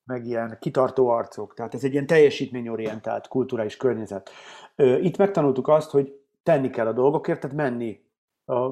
meg 0.06 0.26
ilyen 0.26 0.58
kitartó 0.60 1.10
arcok. 1.10 1.54
Tehát 1.54 1.74
ez 1.74 1.84
egy 1.84 1.92
ilyen 1.92 2.08
teljesítményorientált 2.08 3.28
kulturális 3.28 3.78
környezet. 3.78 4.30
Itt 4.76 5.18
megtanultuk 5.18 5.68
azt, 5.68 5.92
hogy 5.92 6.20
tenni 6.44 6.70
kell 6.70 6.88
a 6.88 6.94
dolgokért, 6.94 7.40
tehát 7.40 7.56
menni, 7.56 8.04
a, 8.46 8.70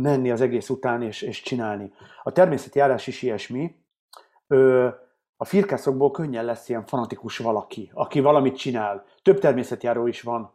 menni 0.00 0.30
az 0.30 0.40
egész 0.40 0.68
után 0.68 1.02
és, 1.02 1.22
és 1.22 1.42
csinálni. 1.42 1.92
A 2.22 2.32
természetjárás 2.32 3.06
is 3.06 3.22
ilyesmi. 3.22 3.76
A 5.36 5.44
firkászokból 5.44 6.10
könnyen 6.10 6.44
lesz 6.44 6.68
ilyen 6.68 6.86
fanatikus 6.86 7.38
valaki, 7.38 7.90
aki 7.94 8.20
valamit 8.20 8.56
csinál. 8.56 9.04
Több 9.22 9.38
természetjáró 9.38 10.06
is 10.06 10.22
van, 10.22 10.52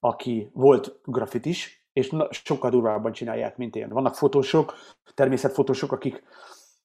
aki 0.00 0.50
volt 0.52 1.00
grafitis, 1.04 1.88
és 1.92 2.16
sokkal 2.30 2.70
durvábban 2.70 3.12
csinálják, 3.12 3.56
mint 3.56 3.76
én. 3.76 3.88
Vannak 3.88 4.14
fotósok, 4.14 4.74
természetfotósok, 5.14 5.92
akik 5.92 6.22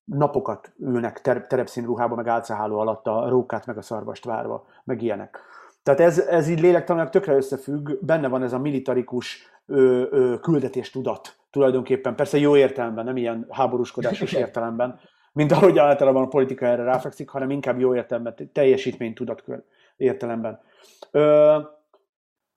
napokat 0.06 0.72
ülnek 0.80 1.22
ter- 1.22 1.48
terepszín 1.48 1.86
ruhába, 1.86 2.16
meg 2.16 2.28
álcaháló 2.28 2.78
alatt 2.78 3.08
a 3.08 3.30
rókát, 3.30 3.66
meg 3.66 3.78
a 3.78 3.82
szarvast 3.82 4.26
várva, 4.26 4.66
meg 4.84 5.02
ilyenek. 5.02 5.40
Tehát 5.84 6.00
ez, 6.00 6.20
ez 6.20 6.48
így 6.48 6.62
lélektanilag 6.62 7.10
tökre 7.10 7.36
összefügg, 7.36 8.06
benne 8.06 8.28
van 8.28 8.44
ez 8.44 8.54
a 8.54 8.60
militarikus 8.60 9.52
ö, 9.66 10.04
ö, 10.10 10.40
küldetés 10.40 10.92
tudat 10.92 11.36
tulajdonképpen, 11.50 12.16
persze 12.16 12.38
jó 12.38 12.56
értelemben, 12.58 13.06
nem 13.06 13.18
ilyen 13.18 13.46
háborúskodásos 13.50 14.34
értelemben, 14.44 15.00
mint 15.34 15.52
ahogy 15.52 15.78
általában 15.78 16.24
a 16.24 16.28
politika 16.28 16.66
erre 16.66 16.84
ráfekszik, 16.84 17.30
hanem 17.30 17.50
inkább 17.50 17.80
jó 17.80 17.96
értelemben, 17.96 18.36
teljesítmény 18.54 19.14
tudat 19.14 19.44
értelemben. 19.98 20.60
Ö, 21.12 21.58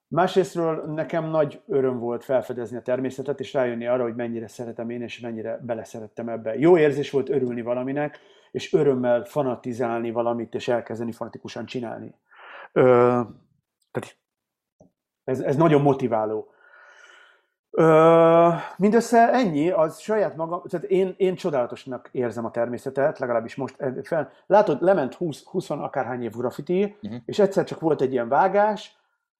Másrésztről 0.09 0.83
nekem 0.85 1.29
nagy 1.29 1.61
öröm 1.67 1.99
volt 1.99 2.23
felfedezni 2.23 2.77
a 2.77 2.81
természetet, 2.81 3.39
és 3.39 3.53
rájönni 3.53 3.87
arra, 3.87 4.03
hogy 4.03 4.15
mennyire 4.15 4.47
szeretem 4.47 4.89
én, 4.89 5.01
és 5.01 5.19
mennyire 5.19 5.59
beleszerettem 5.61 6.29
ebbe. 6.29 6.57
Jó 6.57 6.77
érzés 6.77 7.11
volt 7.11 7.29
örülni 7.29 7.61
valaminek, 7.61 8.19
és 8.51 8.73
örömmel 8.73 9.23
fanatizálni 9.23 10.11
valamit, 10.11 10.55
és 10.55 10.67
elkezdeni 10.67 11.11
fanatikusan 11.11 11.65
csinálni. 11.65 12.15
Ö, 12.71 12.81
tehát 13.91 14.17
ez, 15.23 15.39
ez 15.39 15.55
nagyon 15.55 15.81
motiváló. 15.81 16.51
Ö, 17.71 18.49
mindössze 18.77 19.31
ennyi, 19.31 19.69
az 19.69 19.99
saját 19.99 20.35
magam, 20.35 20.61
tehát 20.69 20.85
én, 20.85 21.13
én 21.17 21.35
csodálatosnak 21.35 22.09
érzem 22.11 22.45
a 22.45 22.51
természetet, 22.51 23.19
legalábbis 23.19 23.55
most 23.55 23.75
fel. 24.03 24.31
Látod, 24.45 24.81
lement 24.81 25.13
20, 25.13 25.43
20 25.43 25.69
akárhány 25.69 26.23
év 26.23 26.31
graffiti, 26.31 26.97
uh-huh. 27.01 27.21
és 27.25 27.39
egyszer 27.39 27.63
csak 27.63 27.79
volt 27.79 28.01
egy 28.01 28.11
ilyen 28.11 28.29
vágás, 28.29 28.98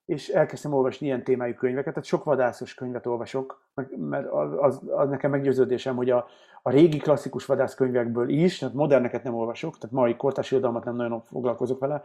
és 0.09 0.29
elkezdtem 0.29 0.73
olvasni 0.73 1.05
ilyen 1.05 1.23
témájú 1.23 1.53
könyveket, 1.53 1.93
tehát 1.93 2.09
sok 2.09 2.23
vadászos 2.23 2.73
könyvet 2.73 3.05
olvasok, 3.05 3.61
mert 3.95 4.27
az, 4.31 4.51
az, 4.57 4.81
az 4.95 5.09
nekem 5.09 5.31
meggyőződésem, 5.31 5.95
hogy 5.95 6.09
a, 6.09 6.27
a 6.61 6.69
régi 6.69 6.97
klasszikus 6.97 7.45
vadászkönyvekből 7.45 8.29
is, 8.29 8.57
tehát 8.57 8.73
moderneket 8.73 9.23
nem 9.23 9.35
olvasok, 9.35 9.77
tehát 9.77 9.95
mai 9.95 10.15
kortárs 10.15 10.51
irodalmat 10.51 10.83
nem 10.83 10.95
nagyon 10.95 11.21
foglalkozok 11.21 11.79
vele, 11.79 12.03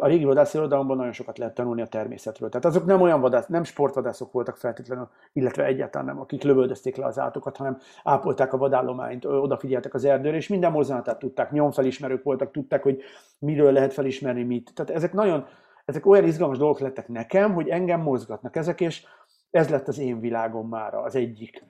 a 0.00 0.06
régi 0.06 0.24
vadász 0.24 0.54
irodalomban 0.54 0.96
nagyon 0.96 1.12
sokat 1.12 1.38
lehet 1.38 1.54
tanulni 1.54 1.82
a 1.82 1.86
természetről. 1.86 2.48
Tehát 2.48 2.66
azok 2.66 2.84
nem 2.84 3.00
olyan 3.00 3.20
vadász, 3.20 3.46
nem 3.46 3.64
sportvadászok 3.64 4.32
voltak 4.32 4.56
feltétlenül, 4.56 5.08
illetve 5.32 5.64
egyáltalán 5.64 6.06
nem, 6.06 6.20
akik 6.20 6.42
lövöldözték 6.42 6.96
le 6.96 7.06
az 7.06 7.18
átokat, 7.18 7.56
hanem 7.56 7.78
ápolták 8.04 8.52
a 8.52 8.56
vadállományt, 8.56 9.24
odafigyeltek 9.24 9.94
az 9.94 10.04
erdőre, 10.04 10.36
és 10.36 10.48
minden 10.48 10.72
mozzanatát 10.72 11.18
tudták, 11.18 11.50
nyomfelismerők 11.50 12.22
voltak, 12.22 12.50
tudták, 12.50 12.82
hogy 12.82 13.02
miről 13.38 13.72
lehet 13.72 13.92
felismerni 13.92 14.42
mit. 14.42 14.70
Tehát 14.74 14.90
ezek 14.90 15.12
nagyon, 15.12 15.46
ezek 15.86 16.06
olyan 16.06 16.24
izgalmas 16.24 16.58
dolgok 16.58 16.80
lettek 16.80 17.08
nekem, 17.08 17.54
hogy 17.54 17.68
engem 17.68 18.00
mozgatnak 18.00 18.56
ezek, 18.56 18.80
és 18.80 19.04
ez 19.50 19.68
lett 19.68 19.88
az 19.88 19.98
én 19.98 20.20
világom 20.20 20.68
már 20.68 20.94
az 20.94 21.14
egyik. 21.14 21.64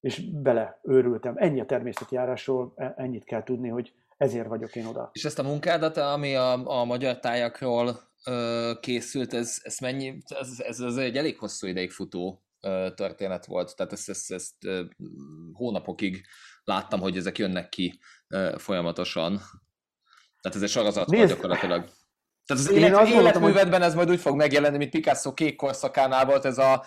És 0.00 0.30
bele 0.30 0.80
őrültem. 0.82 1.34
Ennyi 1.36 1.60
a 1.60 1.66
természetjárásról, 1.66 2.72
e, 2.76 2.94
ennyit 2.96 3.24
kell 3.24 3.42
tudni, 3.42 3.68
hogy 3.68 3.92
ezért 4.16 4.48
vagyok 4.48 4.76
én 4.76 4.86
oda. 4.86 5.10
És 5.12 5.24
ezt 5.24 5.38
a 5.38 5.42
munkádat, 5.42 5.96
ami 5.96 6.34
a, 6.34 6.80
a 6.80 6.84
magyar 6.84 7.18
tájakról 7.18 7.96
ö, 8.26 8.72
készült, 8.80 9.32
ez, 9.32 9.60
ez 9.62 9.78
mennyi, 9.78 10.22
ez, 10.40 10.48
ez, 10.58 10.80
ez 10.80 10.96
egy 10.96 11.16
elég 11.16 11.38
hosszú 11.38 11.66
ideig 11.66 11.90
futó 11.90 12.42
ö, 12.60 12.88
történet 12.94 13.46
volt, 13.46 13.76
tehát 13.76 13.92
ezt, 13.92 14.08
ezt, 14.08 14.32
ezt 14.32 14.64
ö, 14.64 14.84
hónapokig 15.52 16.26
láttam, 16.64 17.00
hogy 17.00 17.16
ezek 17.16 17.38
jönnek 17.38 17.68
ki 17.68 18.00
ö, 18.28 18.54
folyamatosan. 18.58 19.36
Tehát 20.40 20.56
ez 20.56 20.62
egy 20.62 20.68
sorozat 20.68 21.14
volt 21.14 21.28
gyakorlatilag. 21.28 21.88
Tehát 22.46 22.62
az 22.62 22.70
élet, 22.70 23.00
az 23.00 23.10
életművedben 23.10 23.80
hogy... 23.80 23.88
ez 23.88 23.94
majd 23.94 24.10
úgy 24.10 24.20
fog 24.20 24.36
megjelenni, 24.36 24.76
mint 24.76 24.90
Picasso 24.90 25.34
kék 25.34 25.56
korszakánál 25.56 26.24
volt, 26.24 26.44
ez 26.44 26.58
a 26.58 26.82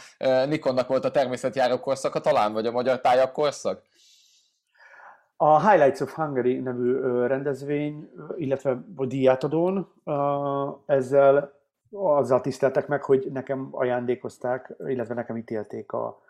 Nikonnak 0.48 0.88
volt 0.88 1.06
a 1.06 1.12
természetjáró 1.12 1.80
korszaka. 1.80 2.20
Talán, 2.20 2.54
vagy 2.54 2.66
a 2.66 2.72
magyar 2.72 3.02
tájak 3.02 3.32
korszak? 3.32 3.82
A 5.38 5.70
Highlights 5.70 6.00
of 6.00 6.14
Hungary 6.14 6.60
nevű 6.60 7.00
rendezvény, 7.26 8.10
illetve 8.36 8.84
a 8.96 9.06
díjátadón 9.06 9.94
ezzel 10.86 11.54
azzal 11.92 12.42
tiszteltek 12.42 12.88
meg, 12.88 13.04
hogy 13.04 13.30
nekem 13.32 13.68
ajándékozták, 13.72 14.74
illetve 14.88 15.14
nekem 15.14 15.38
ítélték 15.38 15.92
a, 15.92 16.22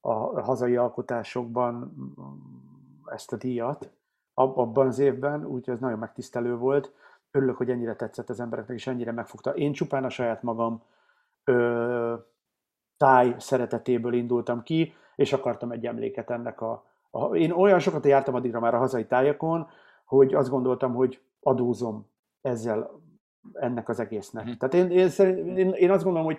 a 0.00 0.12
hazai 0.40 0.76
alkotásokban 0.76 1.74
mm, 1.74 3.12
ezt 3.12 3.32
a 3.32 3.36
díjat. 3.36 3.90
Abban 4.34 4.86
az 4.86 4.98
évben, 4.98 5.44
úgyhogy 5.44 5.74
ez 5.74 5.80
nagyon 5.80 5.98
megtisztelő 5.98 6.56
volt 6.56 6.92
örülök, 7.34 7.56
hogy 7.56 7.70
ennyire 7.70 7.94
tetszett 7.94 8.28
az 8.28 8.40
embereknek, 8.40 8.76
és 8.76 8.86
ennyire 8.86 9.12
megfogta. 9.12 9.54
Én 9.54 9.72
csupán 9.72 10.04
a 10.04 10.08
saját 10.08 10.42
magam 10.42 10.82
ö, 11.44 12.14
táj 12.96 13.34
szeretetéből 13.38 14.12
indultam 14.12 14.62
ki, 14.62 14.94
és 15.16 15.32
akartam 15.32 15.70
egy 15.70 15.86
emléket 15.86 16.30
ennek 16.30 16.60
a, 16.60 16.84
a... 17.10 17.36
Én 17.36 17.50
olyan 17.50 17.78
sokat 17.78 18.06
jártam 18.06 18.34
addigra 18.34 18.60
már 18.60 18.74
a 18.74 18.78
hazai 18.78 19.06
tájakon, 19.06 19.68
hogy 20.04 20.34
azt 20.34 20.50
gondoltam, 20.50 20.94
hogy 20.94 21.20
adózom 21.40 22.10
ezzel 22.40 23.00
ennek 23.52 23.88
az 23.88 24.00
egésznek. 24.00 24.44
Hmm. 24.44 24.56
Tehát 24.56 24.74
én, 24.74 24.90
én, 24.90 25.56
én, 25.56 25.70
én 25.72 25.90
azt 25.90 26.04
gondolom, 26.04 26.26
hogy 26.26 26.38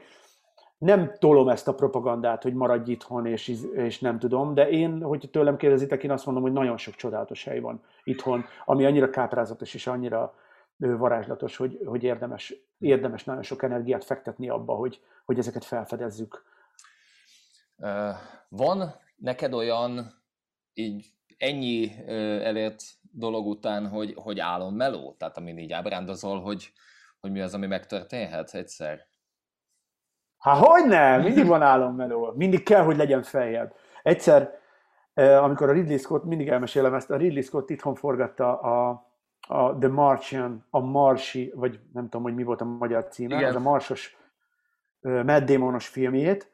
nem 0.77 1.11
tolom 1.19 1.49
ezt 1.49 1.67
a 1.67 1.75
propagandát, 1.75 2.43
hogy 2.43 2.53
maradj 2.53 2.91
itthon, 2.91 3.25
és, 3.25 3.55
és 3.73 3.99
nem 3.99 4.19
tudom, 4.19 4.53
de 4.53 4.69
én, 4.69 5.01
hogy 5.01 5.29
tőlem 5.31 5.57
kérdezitek, 5.57 6.03
én 6.03 6.11
azt 6.11 6.25
mondom, 6.25 6.43
hogy 6.43 6.53
nagyon 6.53 6.77
sok 6.77 6.95
csodálatos 6.95 7.43
hely 7.43 7.59
van 7.59 7.81
itthon, 8.03 8.45
ami 8.65 8.85
annyira 8.85 9.09
káprázatos 9.09 9.73
és 9.73 9.87
annyira 9.87 10.33
varázslatos, 10.77 11.57
hogy, 11.57 11.79
hogy 11.85 12.03
érdemes, 12.03 12.55
érdemes 12.79 13.23
nagyon 13.23 13.43
sok 13.43 13.63
energiát 13.63 14.03
fektetni 14.03 14.49
abba, 14.49 14.73
hogy, 14.73 15.01
hogy 15.25 15.37
ezeket 15.37 15.63
felfedezzük. 15.63 16.43
Van 18.49 18.95
neked 19.15 19.53
olyan 19.53 20.23
így 20.73 21.05
ennyi 21.37 21.91
elért 22.43 22.83
dolog 23.11 23.47
után, 23.47 23.87
hogy, 23.87 24.13
hogy 24.15 24.39
meló? 24.73 25.15
Tehát 25.17 25.37
amin 25.37 25.57
így 25.57 25.71
ábrándozol, 25.71 26.41
hogy, 26.41 26.71
hogy 27.19 27.31
mi 27.31 27.41
az, 27.41 27.53
ami 27.53 27.67
megtörténhet 27.67 28.53
egyszer? 28.53 29.07
Há, 30.37 30.53
hogy 30.53 30.85
nem? 30.85 31.21
Mindig 31.21 31.45
van 31.45 31.61
meló. 31.95 32.33
Mindig 32.35 32.63
kell, 32.63 32.83
hogy 32.83 32.97
legyen 32.97 33.23
feljebb. 33.23 33.75
Egyszer, 34.03 34.59
amikor 35.13 35.69
a 35.69 35.71
Ridley 35.71 35.97
Scott, 35.97 36.23
mindig 36.23 36.47
elmesélem 36.47 36.93
ezt, 36.93 37.11
a 37.11 37.17
Ridley 37.17 37.41
Scott 37.41 37.69
itthon 37.69 37.95
forgatta 37.95 38.59
a, 38.59 39.04
a 39.47 39.77
The 39.77 39.89
Martian, 39.89 40.65
a 40.69 40.79
Marsi, 40.79 41.51
vagy 41.55 41.79
nem 41.93 42.03
tudom, 42.03 42.21
hogy 42.21 42.35
mi 42.35 42.43
volt 42.43 42.61
a 42.61 42.65
magyar 42.65 43.07
címe, 43.07 43.35
Igen. 43.35 43.49
az 43.49 43.55
a 43.55 43.59
Marsos 43.59 44.17
Matt 45.01 45.45
Damonos 45.45 45.87
filmjét. 45.87 46.49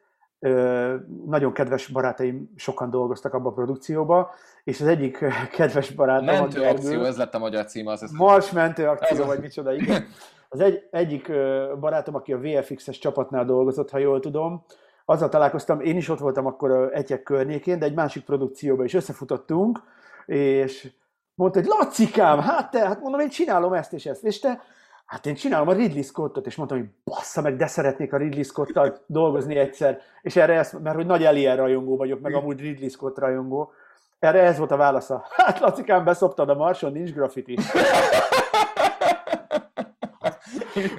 Nagyon 1.26 1.52
kedves 1.52 1.86
barátaim 1.86 2.52
sokan 2.56 2.90
dolgoztak 2.90 3.34
abba 3.34 3.48
a 3.48 3.52
produkcióba, 3.52 4.30
és 4.64 4.80
az 4.80 4.86
egyik 4.86 5.24
kedves 5.56 5.90
barátom... 5.90 6.26
Mentő 6.26 6.62
akció, 6.62 7.02
ez 7.02 7.16
lett 7.16 7.34
a 7.34 7.38
magyar 7.38 7.64
címe. 7.64 7.92
Az 7.92 8.10
Mars 8.10 8.50
mentő 8.50 8.88
akció, 8.88 9.20
ez 9.20 9.26
vagy 9.26 9.40
micsoda, 9.40 9.74
igen. 9.74 10.06
Az 10.48 10.60
egy, 10.60 10.88
egyik 10.90 11.32
barátom, 11.80 12.14
aki 12.14 12.32
a 12.32 12.38
VFX-es 12.38 12.98
csapatnál 12.98 13.44
dolgozott, 13.44 13.90
ha 13.90 13.98
jól 13.98 14.20
tudom, 14.20 14.64
azzal 15.04 15.28
találkoztam, 15.28 15.80
én 15.80 15.96
is 15.96 16.08
ott 16.08 16.18
voltam 16.18 16.46
akkor 16.46 16.90
Egyek 16.92 17.22
környékén, 17.22 17.78
de 17.78 17.84
egy 17.84 17.94
másik 17.94 18.24
produkcióban 18.24 18.84
is 18.84 18.94
összefutottunk, 18.94 19.82
és 20.26 20.92
Mondta, 21.34 21.58
hogy 21.58 21.68
Lacikám, 21.68 22.40
hát 22.40 22.70
te, 22.70 22.86
hát 22.86 23.00
mondom, 23.00 23.20
én 23.20 23.28
csinálom 23.28 23.72
ezt 23.72 23.92
és 23.92 24.06
ezt. 24.06 24.24
És 24.24 24.38
te, 24.38 24.62
hát 25.06 25.26
én 25.26 25.34
csinálom 25.34 25.68
a 25.68 25.72
Ridley 25.72 26.02
Scottot, 26.02 26.46
és 26.46 26.56
mondtam, 26.56 26.78
hogy 26.78 26.88
bassza 27.04 27.40
meg, 27.40 27.56
de 27.56 27.66
szeretnék 27.66 28.12
a 28.12 28.16
Ridley 28.16 28.42
Scottal 28.42 28.98
dolgozni 29.06 29.56
egyszer. 29.56 30.00
És 30.22 30.36
erre 30.36 30.58
ezt, 30.58 30.82
mert 30.82 30.96
hogy 30.96 31.06
nagy 31.06 31.24
Alien 31.24 31.56
rajongó 31.56 31.96
vagyok, 31.96 32.20
meg 32.20 32.34
amúgy 32.34 32.60
Ridley 32.60 32.88
Scott 32.88 33.18
rajongó. 33.18 33.72
Erre 34.18 34.42
ez 34.42 34.58
volt 34.58 34.70
a 34.70 34.76
válasza. 34.76 35.24
Hát 35.36 35.58
Lacikám, 35.60 36.04
beszoptad 36.04 36.48
a 36.48 36.54
Marson, 36.54 36.92
nincs 36.92 37.12
graffiti. 37.12 37.58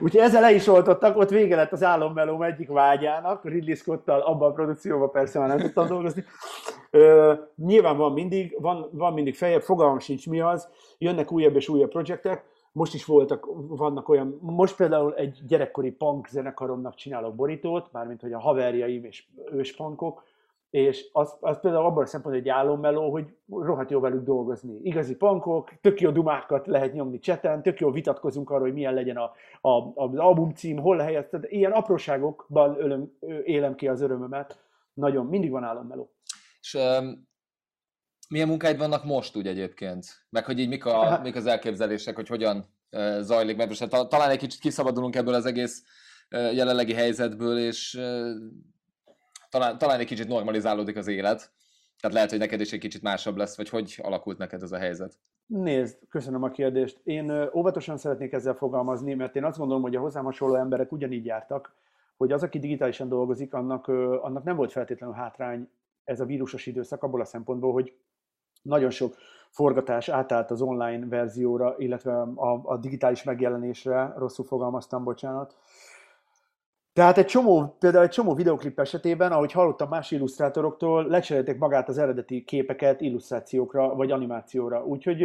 Úgyhogy 0.02 0.22
ezzel 0.22 0.42
le 0.42 0.52
is 0.52 0.68
oltottak, 0.68 1.18
ott 1.18 1.30
vége 1.30 1.56
lett 1.56 1.72
az 1.72 1.84
álommelóm 1.84 2.42
egyik 2.42 2.70
vágyának, 2.70 3.46
Ridley 3.46 3.76
Scott-tal 3.76 4.20
abban 4.20 4.50
a 4.50 4.54
produkcióban 4.54 5.12
persze 5.12 5.40
már 5.40 5.48
nem 5.48 5.58
tudtam 5.58 5.88
dolgozni. 5.88 6.24
Ö, 6.90 7.34
nyilván 7.56 7.98
van 7.98 8.12
mindig, 8.14 8.58
van, 8.60 8.90
van 8.92 9.14
mindig 9.14 9.36
feljebb, 9.36 9.62
fogalmam 9.62 10.00
sincs 10.00 10.28
mi 10.28 10.40
az, 10.40 10.68
jönnek 10.98 11.32
újabb 11.32 11.56
és 11.56 11.70
újabb 11.70 11.90
projektek, 11.90 12.44
most 12.72 12.94
is 12.94 13.06
voltak, 13.06 13.48
vannak 13.68 14.10
olyan, 14.10 14.38
most 14.42 14.76
például 14.76 15.16
egy 15.16 15.40
gyerekkori 15.48 15.92
punk 15.92 16.28
zenekaromnak 16.28 16.96
csinálok 16.96 17.36
borítót, 17.36 17.92
mármint 17.92 18.22
hogy 18.22 18.34
a 18.34 18.40
haverjaim 18.40 19.06
és 19.06 19.24
őspankok, 19.52 20.24
és 20.74 21.10
az, 21.12 21.38
az 21.40 21.60
például 21.60 21.86
abban 21.86 22.04
a 22.04 22.06
szempontból 22.06 22.44
egy 22.44 22.50
álommeló, 22.50 23.12
hogy 23.12 23.26
rohadt 23.48 23.92
jó 23.92 24.00
velük 24.00 24.24
dolgozni. 24.24 24.80
Igazi 24.84 25.16
pankok, 25.16 25.72
tök 25.82 26.02
jó 26.02 26.12
dumákat 26.12 26.68
lehet 26.68 26.94
nyomni 26.94 27.20
cseten, 27.20 27.62
tök 27.62 27.80
jó 27.80 27.92
vitatkozunk 27.92 28.50
arról, 28.50 28.62
hogy 28.62 28.74
milyen 28.74 28.94
legyen 28.94 29.18
a, 29.18 29.32
a, 29.70 29.92
az 29.96 30.16
album 30.16 30.54
cím, 30.54 30.78
hol 30.78 30.98
helyezted. 30.98 31.44
Ilyen 31.48 31.72
apróságokban 31.72 32.76
ölöm, 32.80 33.12
élem 33.44 33.76
ki 33.76 33.88
az 33.88 34.02
örömömet. 34.02 34.60
Nagyon, 34.94 35.26
mindig 35.26 35.52
van 35.52 35.64
álommeló. 35.64 36.14
És 36.60 36.74
um, 36.74 37.28
milyen 38.30 38.48
munkáid 38.48 38.78
vannak 38.78 39.04
most 39.04 39.36
úgy 39.36 39.48
egyébként? 39.48 40.06
Meg 40.30 40.46
hogy 40.46 40.60
így 40.60 40.70
mik, 40.70 40.86
a, 40.86 41.04
hát- 41.04 41.24
mik 41.24 41.36
az 41.36 41.46
elképzelések, 41.46 42.16
hogy 42.16 42.28
hogyan 42.28 42.66
uh, 42.92 43.20
zajlik, 43.20 43.58
mert 43.58 43.70
most 43.70 43.92
hát, 43.92 44.10
talán 44.10 44.30
egy 44.30 44.38
kicsit 44.38 44.60
kiszabadulunk 44.60 45.16
ebből 45.16 45.34
az 45.34 45.46
egész 45.46 45.84
jelenlegi 46.30 46.94
helyzetből, 46.94 47.58
és 47.58 48.00
talán, 49.54 49.78
talán 49.78 50.00
egy 50.00 50.06
kicsit 50.06 50.28
normalizálódik 50.28 50.98
az 50.98 51.08
élet, 51.08 51.52
Tehát 52.00 52.16
lehet, 52.16 52.30
hogy 52.30 52.40
neked 52.40 52.60
is 52.60 52.72
egy 52.72 52.80
kicsit 52.80 53.02
másabb 53.02 53.38
lesz, 53.38 53.58
vagy 53.58 53.70
hogy 53.70 54.00
alakult 54.04 54.38
neked 54.38 54.64
ez 54.64 54.72
a 54.72 54.78
helyzet? 54.78 55.14
Nézd, 55.46 55.98
köszönöm 56.10 56.44
a 56.44 56.50
kérdést. 56.50 57.00
Én 57.04 57.50
óvatosan 57.54 57.98
szeretnék 57.98 58.34
ezzel 58.34 58.54
fogalmazni, 58.54 59.14
mert 59.14 59.36
én 59.36 59.44
azt 59.44 59.58
gondolom, 59.58 59.82
hogy 59.82 59.96
a 59.96 60.00
hozzám 60.00 60.24
hasonló 60.24 60.56
emberek 60.56 60.92
ugyanígy 60.92 61.26
jártak, 61.26 61.76
hogy 62.18 62.32
az, 62.32 62.44
aki 62.44 62.60
digitálisan 62.60 63.10
dolgozik, 63.10 63.54
annak, 63.54 63.88
annak 64.22 64.44
nem 64.44 64.56
volt 64.56 64.72
feltétlenül 64.72 65.16
hátrány 65.16 65.70
ez 66.04 66.20
a 66.20 66.26
vírusos 66.26 66.66
időszak 66.66 67.04
abból 67.04 67.22
a 67.22 67.26
szempontból, 67.26 67.74
hogy 67.74 67.94
nagyon 68.62 68.90
sok 68.90 69.16
forgatás 69.50 70.10
átállt 70.10 70.52
az 70.52 70.62
online 70.62 71.08
verzióra, 71.08 71.76
illetve 71.78 72.22
a, 72.22 72.62
a 72.64 72.78
digitális 72.78 73.24
megjelenésre, 73.24 74.14
rosszul 74.18 74.46
fogalmaztam, 74.46 75.04
bocsánat. 75.04 75.58
Tehát 76.94 77.18
egy 77.18 77.26
csomó, 77.26 77.76
például 77.80 78.04
egy 78.04 78.10
csomó 78.10 78.34
videoklip 78.34 78.80
esetében, 78.80 79.32
ahogy 79.32 79.52
hallottam 79.52 79.90
más 79.90 80.12
illusztrátoroktól, 80.12 81.08
lecserélték 81.08 81.58
magát 81.58 81.90
az 81.90 81.98
eredeti 81.98 82.44
képeket 82.44 83.02
illusztrációkra 83.02 83.96
vagy 83.96 84.12
animációra. 84.12 84.86
Úgyhogy, 84.86 85.24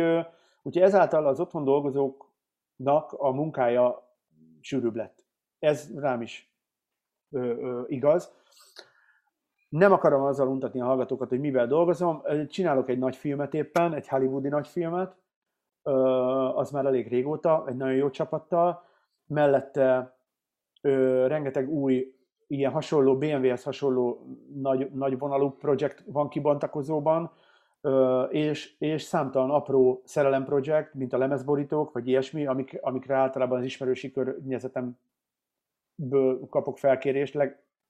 úgyhogy 0.62 0.82
ezáltal 0.82 1.26
az 1.26 1.40
otthon 1.40 1.64
dolgozóknak 1.64 3.12
a 3.12 3.30
munkája 3.30 4.08
sűrűbb 4.60 4.96
lett. 4.96 5.24
Ez 5.58 5.98
rám 5.98 6.22
is 6.22 6.52
ö, 7.30 7.38
ö, 7.38 7.82
igaz. 7.86 8.32
Nem 9.68 9.92
akarom 9.92 10.22
azzal 10.22 10.48
untatni 10.48 10.80
a 10.80 10.84
hallgatókat, 10.84 11.28
hogy 11.28 11.40
mivel 11.40 11.66
dolgozom. 11.66 12.22
Csinálok 12.48 12.88
egy 12.88 12.98
nagy 12.98 13.16
filmet 13.16 13.54
éppen, 13.54 13.94
egy 13.94 14.08
hollywoodi 14.08 14.48
nagy 14.48 14.66
filmet, 14.68 15.16
az 16.54 16.70
már 16.70 16.86
elég 16.86 17.08
régóta, 17.08 17.64
egy 17.66 17.76
nagyon 17.76 17.94
jó 17.94 18.10
csapattal. 18.10 18.84
Mellette 19.26 20.17
rengeteg 21.26 21.68
új 21.68 22.12
ilyen 22.46 22.72
hasonló, 22.72 23.18
BMW-hez 23.18 23.62
hasonló 23.62 24.26
nagy, 24.54 24.90
nagy 24.92 25.18
vonalú 25.18 25.50
projekt 25.50 26.02
van 26.06 26.28
kibontakozóban, 26.28 27.30
és, 28.28 28.74
és 28.78 29.02
számtalan 29.02 29.50
apró 29.50 30.02
szerelem 30.04 30.44
projekt, 30.44 30.94
mint 30.94 31.12
a 31.12 31.18
lemezborítók, 31.18 31.92
vagy 31.92 32.08
ilyesmi, 32.08 32.46
amik, 32.46 32.78
amikre 32.80 33.14
általában 33.14 33.58
az 33.58 33.64
ismerősi 33.64 34.10
környezetemből 34.10 34.96
kapok 36.50 36.78
felkérést, 36.78 37.36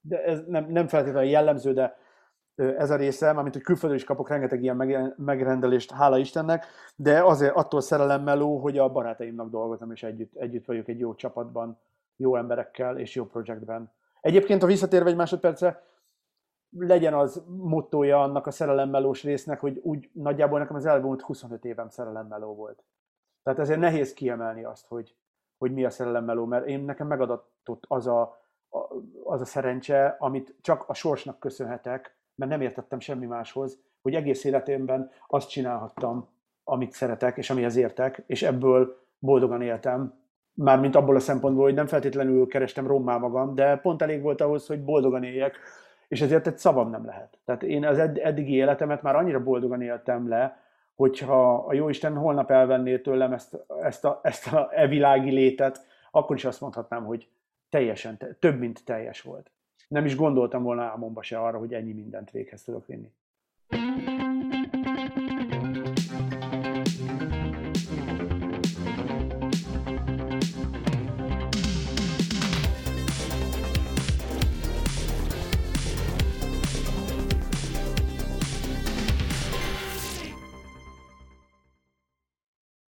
de 0.00 0.24
ez 0.24 0.44
nem, 0.46 0.70
nem 0.70 0.86
feltétlenül 0.86 1.28
jellemző, 1.28 1.72
de 1.72 1.96
ez 2.54 2.90
a 2.90 2.96
része, 2.96 3.30
amit 3.30 3.52
hogy 3.52 3.62
külföldön 3.62 3.98
is 3.98 4.04
kapok 4.04 4.28
rengeteg 4.28 4.62
ilyen 4.62 5.14
megrendelést, 5.16 5.90
hála 5.90 6.18
Istennek, 6.18 6.66
de 6.96 7.24
azért 7.24 7.54
attól 7.54 7.80
szerelem 7.80 8.22
meló, 8.22 8.58
hogy 8.58 8.78
a 8.78 8.88
barátaimnak 8.88 9.50
dolgozom, 9.50 9.90
és 9.90 10.02
együtt, 10.02 10.36
együtt 10.36 10.64
vagyok 10.64 10.88
egy 10.88 10.98
jó 10.98 11.14
csapatban, 11.14 11.78
jó 12.18 12.36
emberekkel 12.36 12.98
és 12.98 13.14
jó 13.14 13.24
projektben. 13.26 13.92
Egyébként, 14.20 14.60
ha 14.60 14.66
visszatérve 14.66 15.08
egy 15.10 15.16
másodperce, 15.16 15.82
legyen 16.70 17.14
az 17.14 17.44
mottoja 17.46 18.22
annak 18.22 18.46
a 18.46 18.50
szerelemmelós 18.50 19.22
résznek, 19.22 19.60
hogy 19.60 19.80
úgy 19.82 20.10
nagyjából 20.12 20.58
nekem 20.58 20.76
az 20.76 20.86
elmúlt 20.86 21.22
25 21.22 21.64
évem 21.64 21.88
szerelemmeló 21.88 22.54
volt. 22.54 22.84
Tehát 23.42 23.58
ezért 23.58 23.80
nehéz 23.80 24.12
kiemelni 24.12 24.64
azt, 24.64 24.86
hogy, 24.86 25.14
hogy 25.58 25.72
mi 25.72 25.84
a 25.84 25.90
szerelemmeló, 25.90 26.44
mert 26.44 26.66
én 26.66 26.84
nekem 26.84 27.06
megadatott 27.06 27.84
az 27.88 28.06
a, 28.06 28.40
az 29.24 29.40
a 29.40 29.44
szerencse, 29.44 30.16
amit 30.18 30.54
csak 30.60 30.84
a 30.86 30.94
sorsnak 30.94 31.38
köszönhetek, 31.38 32.16
mert 32.34 32.50
nem 32.50 32.60
értettem 32.60 33.00
semmi 33.00 33.26
máshoz, 33.26 33.78
hogy 34.02 34.14
egész 34.14 34.44
életemben 34.44 35.10
azt 35.26 35.48
csinálhattam, 35.48 36.28
amit 36.64 36.92
szeretek, 36.92 37.36
és 37.36 37.50
amihez 37.50 37.76
értek, 37.76 38.22
és 38.26 38.42
ebből 38.42 39.00
boldogan 39.18 39.62
éltem, 39.62 40.20
mármint 40.58 40.96
abból 40.96 41.16
a 41.16 41.20
szempontból, 41.20 41.64
hogy 41.64 41.74
nem 41.74 41.86
feltétlenül 41.86 42.46
kerestem 42.46 42.86
rommá 42.86 43.16
magam, 43.16 43.54
de 43.54 43.76
pont 43.76 44.02
elég 44.02 44.22
volt 44.22 44.40
ahhoz, 44.40 44.66
hogy 44.66 44.84
boldogan 44.84 45.24
éljek, 45.24 45.58
és 46.08 46.20
ezért 46.20 46.46
egy 46.46 46.58
szavam 46.58 46.90
nem 46.90 47.04
lehet. 47.04 47.38
Tehát 47.44 47.62
én 47.62 47.86
az 47.86 47.98
eddigi 47.98 48.52
életemet 48.52 49.02
már 49.02 49.16
annyira 49.16 49.42
boldogan 49.42 49.82
éltem 49.82 50.28
le, 50.28 50.62
hogyha 50.94 51.54
a 51.54 51.74
Jóisten 51.74 52.14
holnap 52.14 52.50
elvenné 52.50 52.98
tőlem 52.98 53.32
ezt, 53.32 53.56
ezt, 53.82 54.04
a, 54.04 54.20
ezt 54.22 54.52
a 54.52 54.68
evilági 54.72 55.30
létet, 55.30 55.86
akkor 56.10 56.36
is 56.36 56.44
azt 56.44 56.60
mondhatnám, 56.60 57.04
hogy 57.04 57.28
teljesen, 57.70 58.18
több, 58.38 58.58
mint 58.58 58.84
teljes 58.84 59.22
volt. 59.22 59.50
Nem 59.88 60.04
is 60.04 60.16
gondoltam 60.16 60.62
volna 60.62 60.82
álmomba 60.82 61.22
se 61.22 61.38
arra, 61.38 61.58
hogy 61.58 61.74
ennyi 61.74 61.92
mindent 61.92 62.30
véghez 62.30 62.62
tudok 62.62 62.86
vinni. 62.86 63.12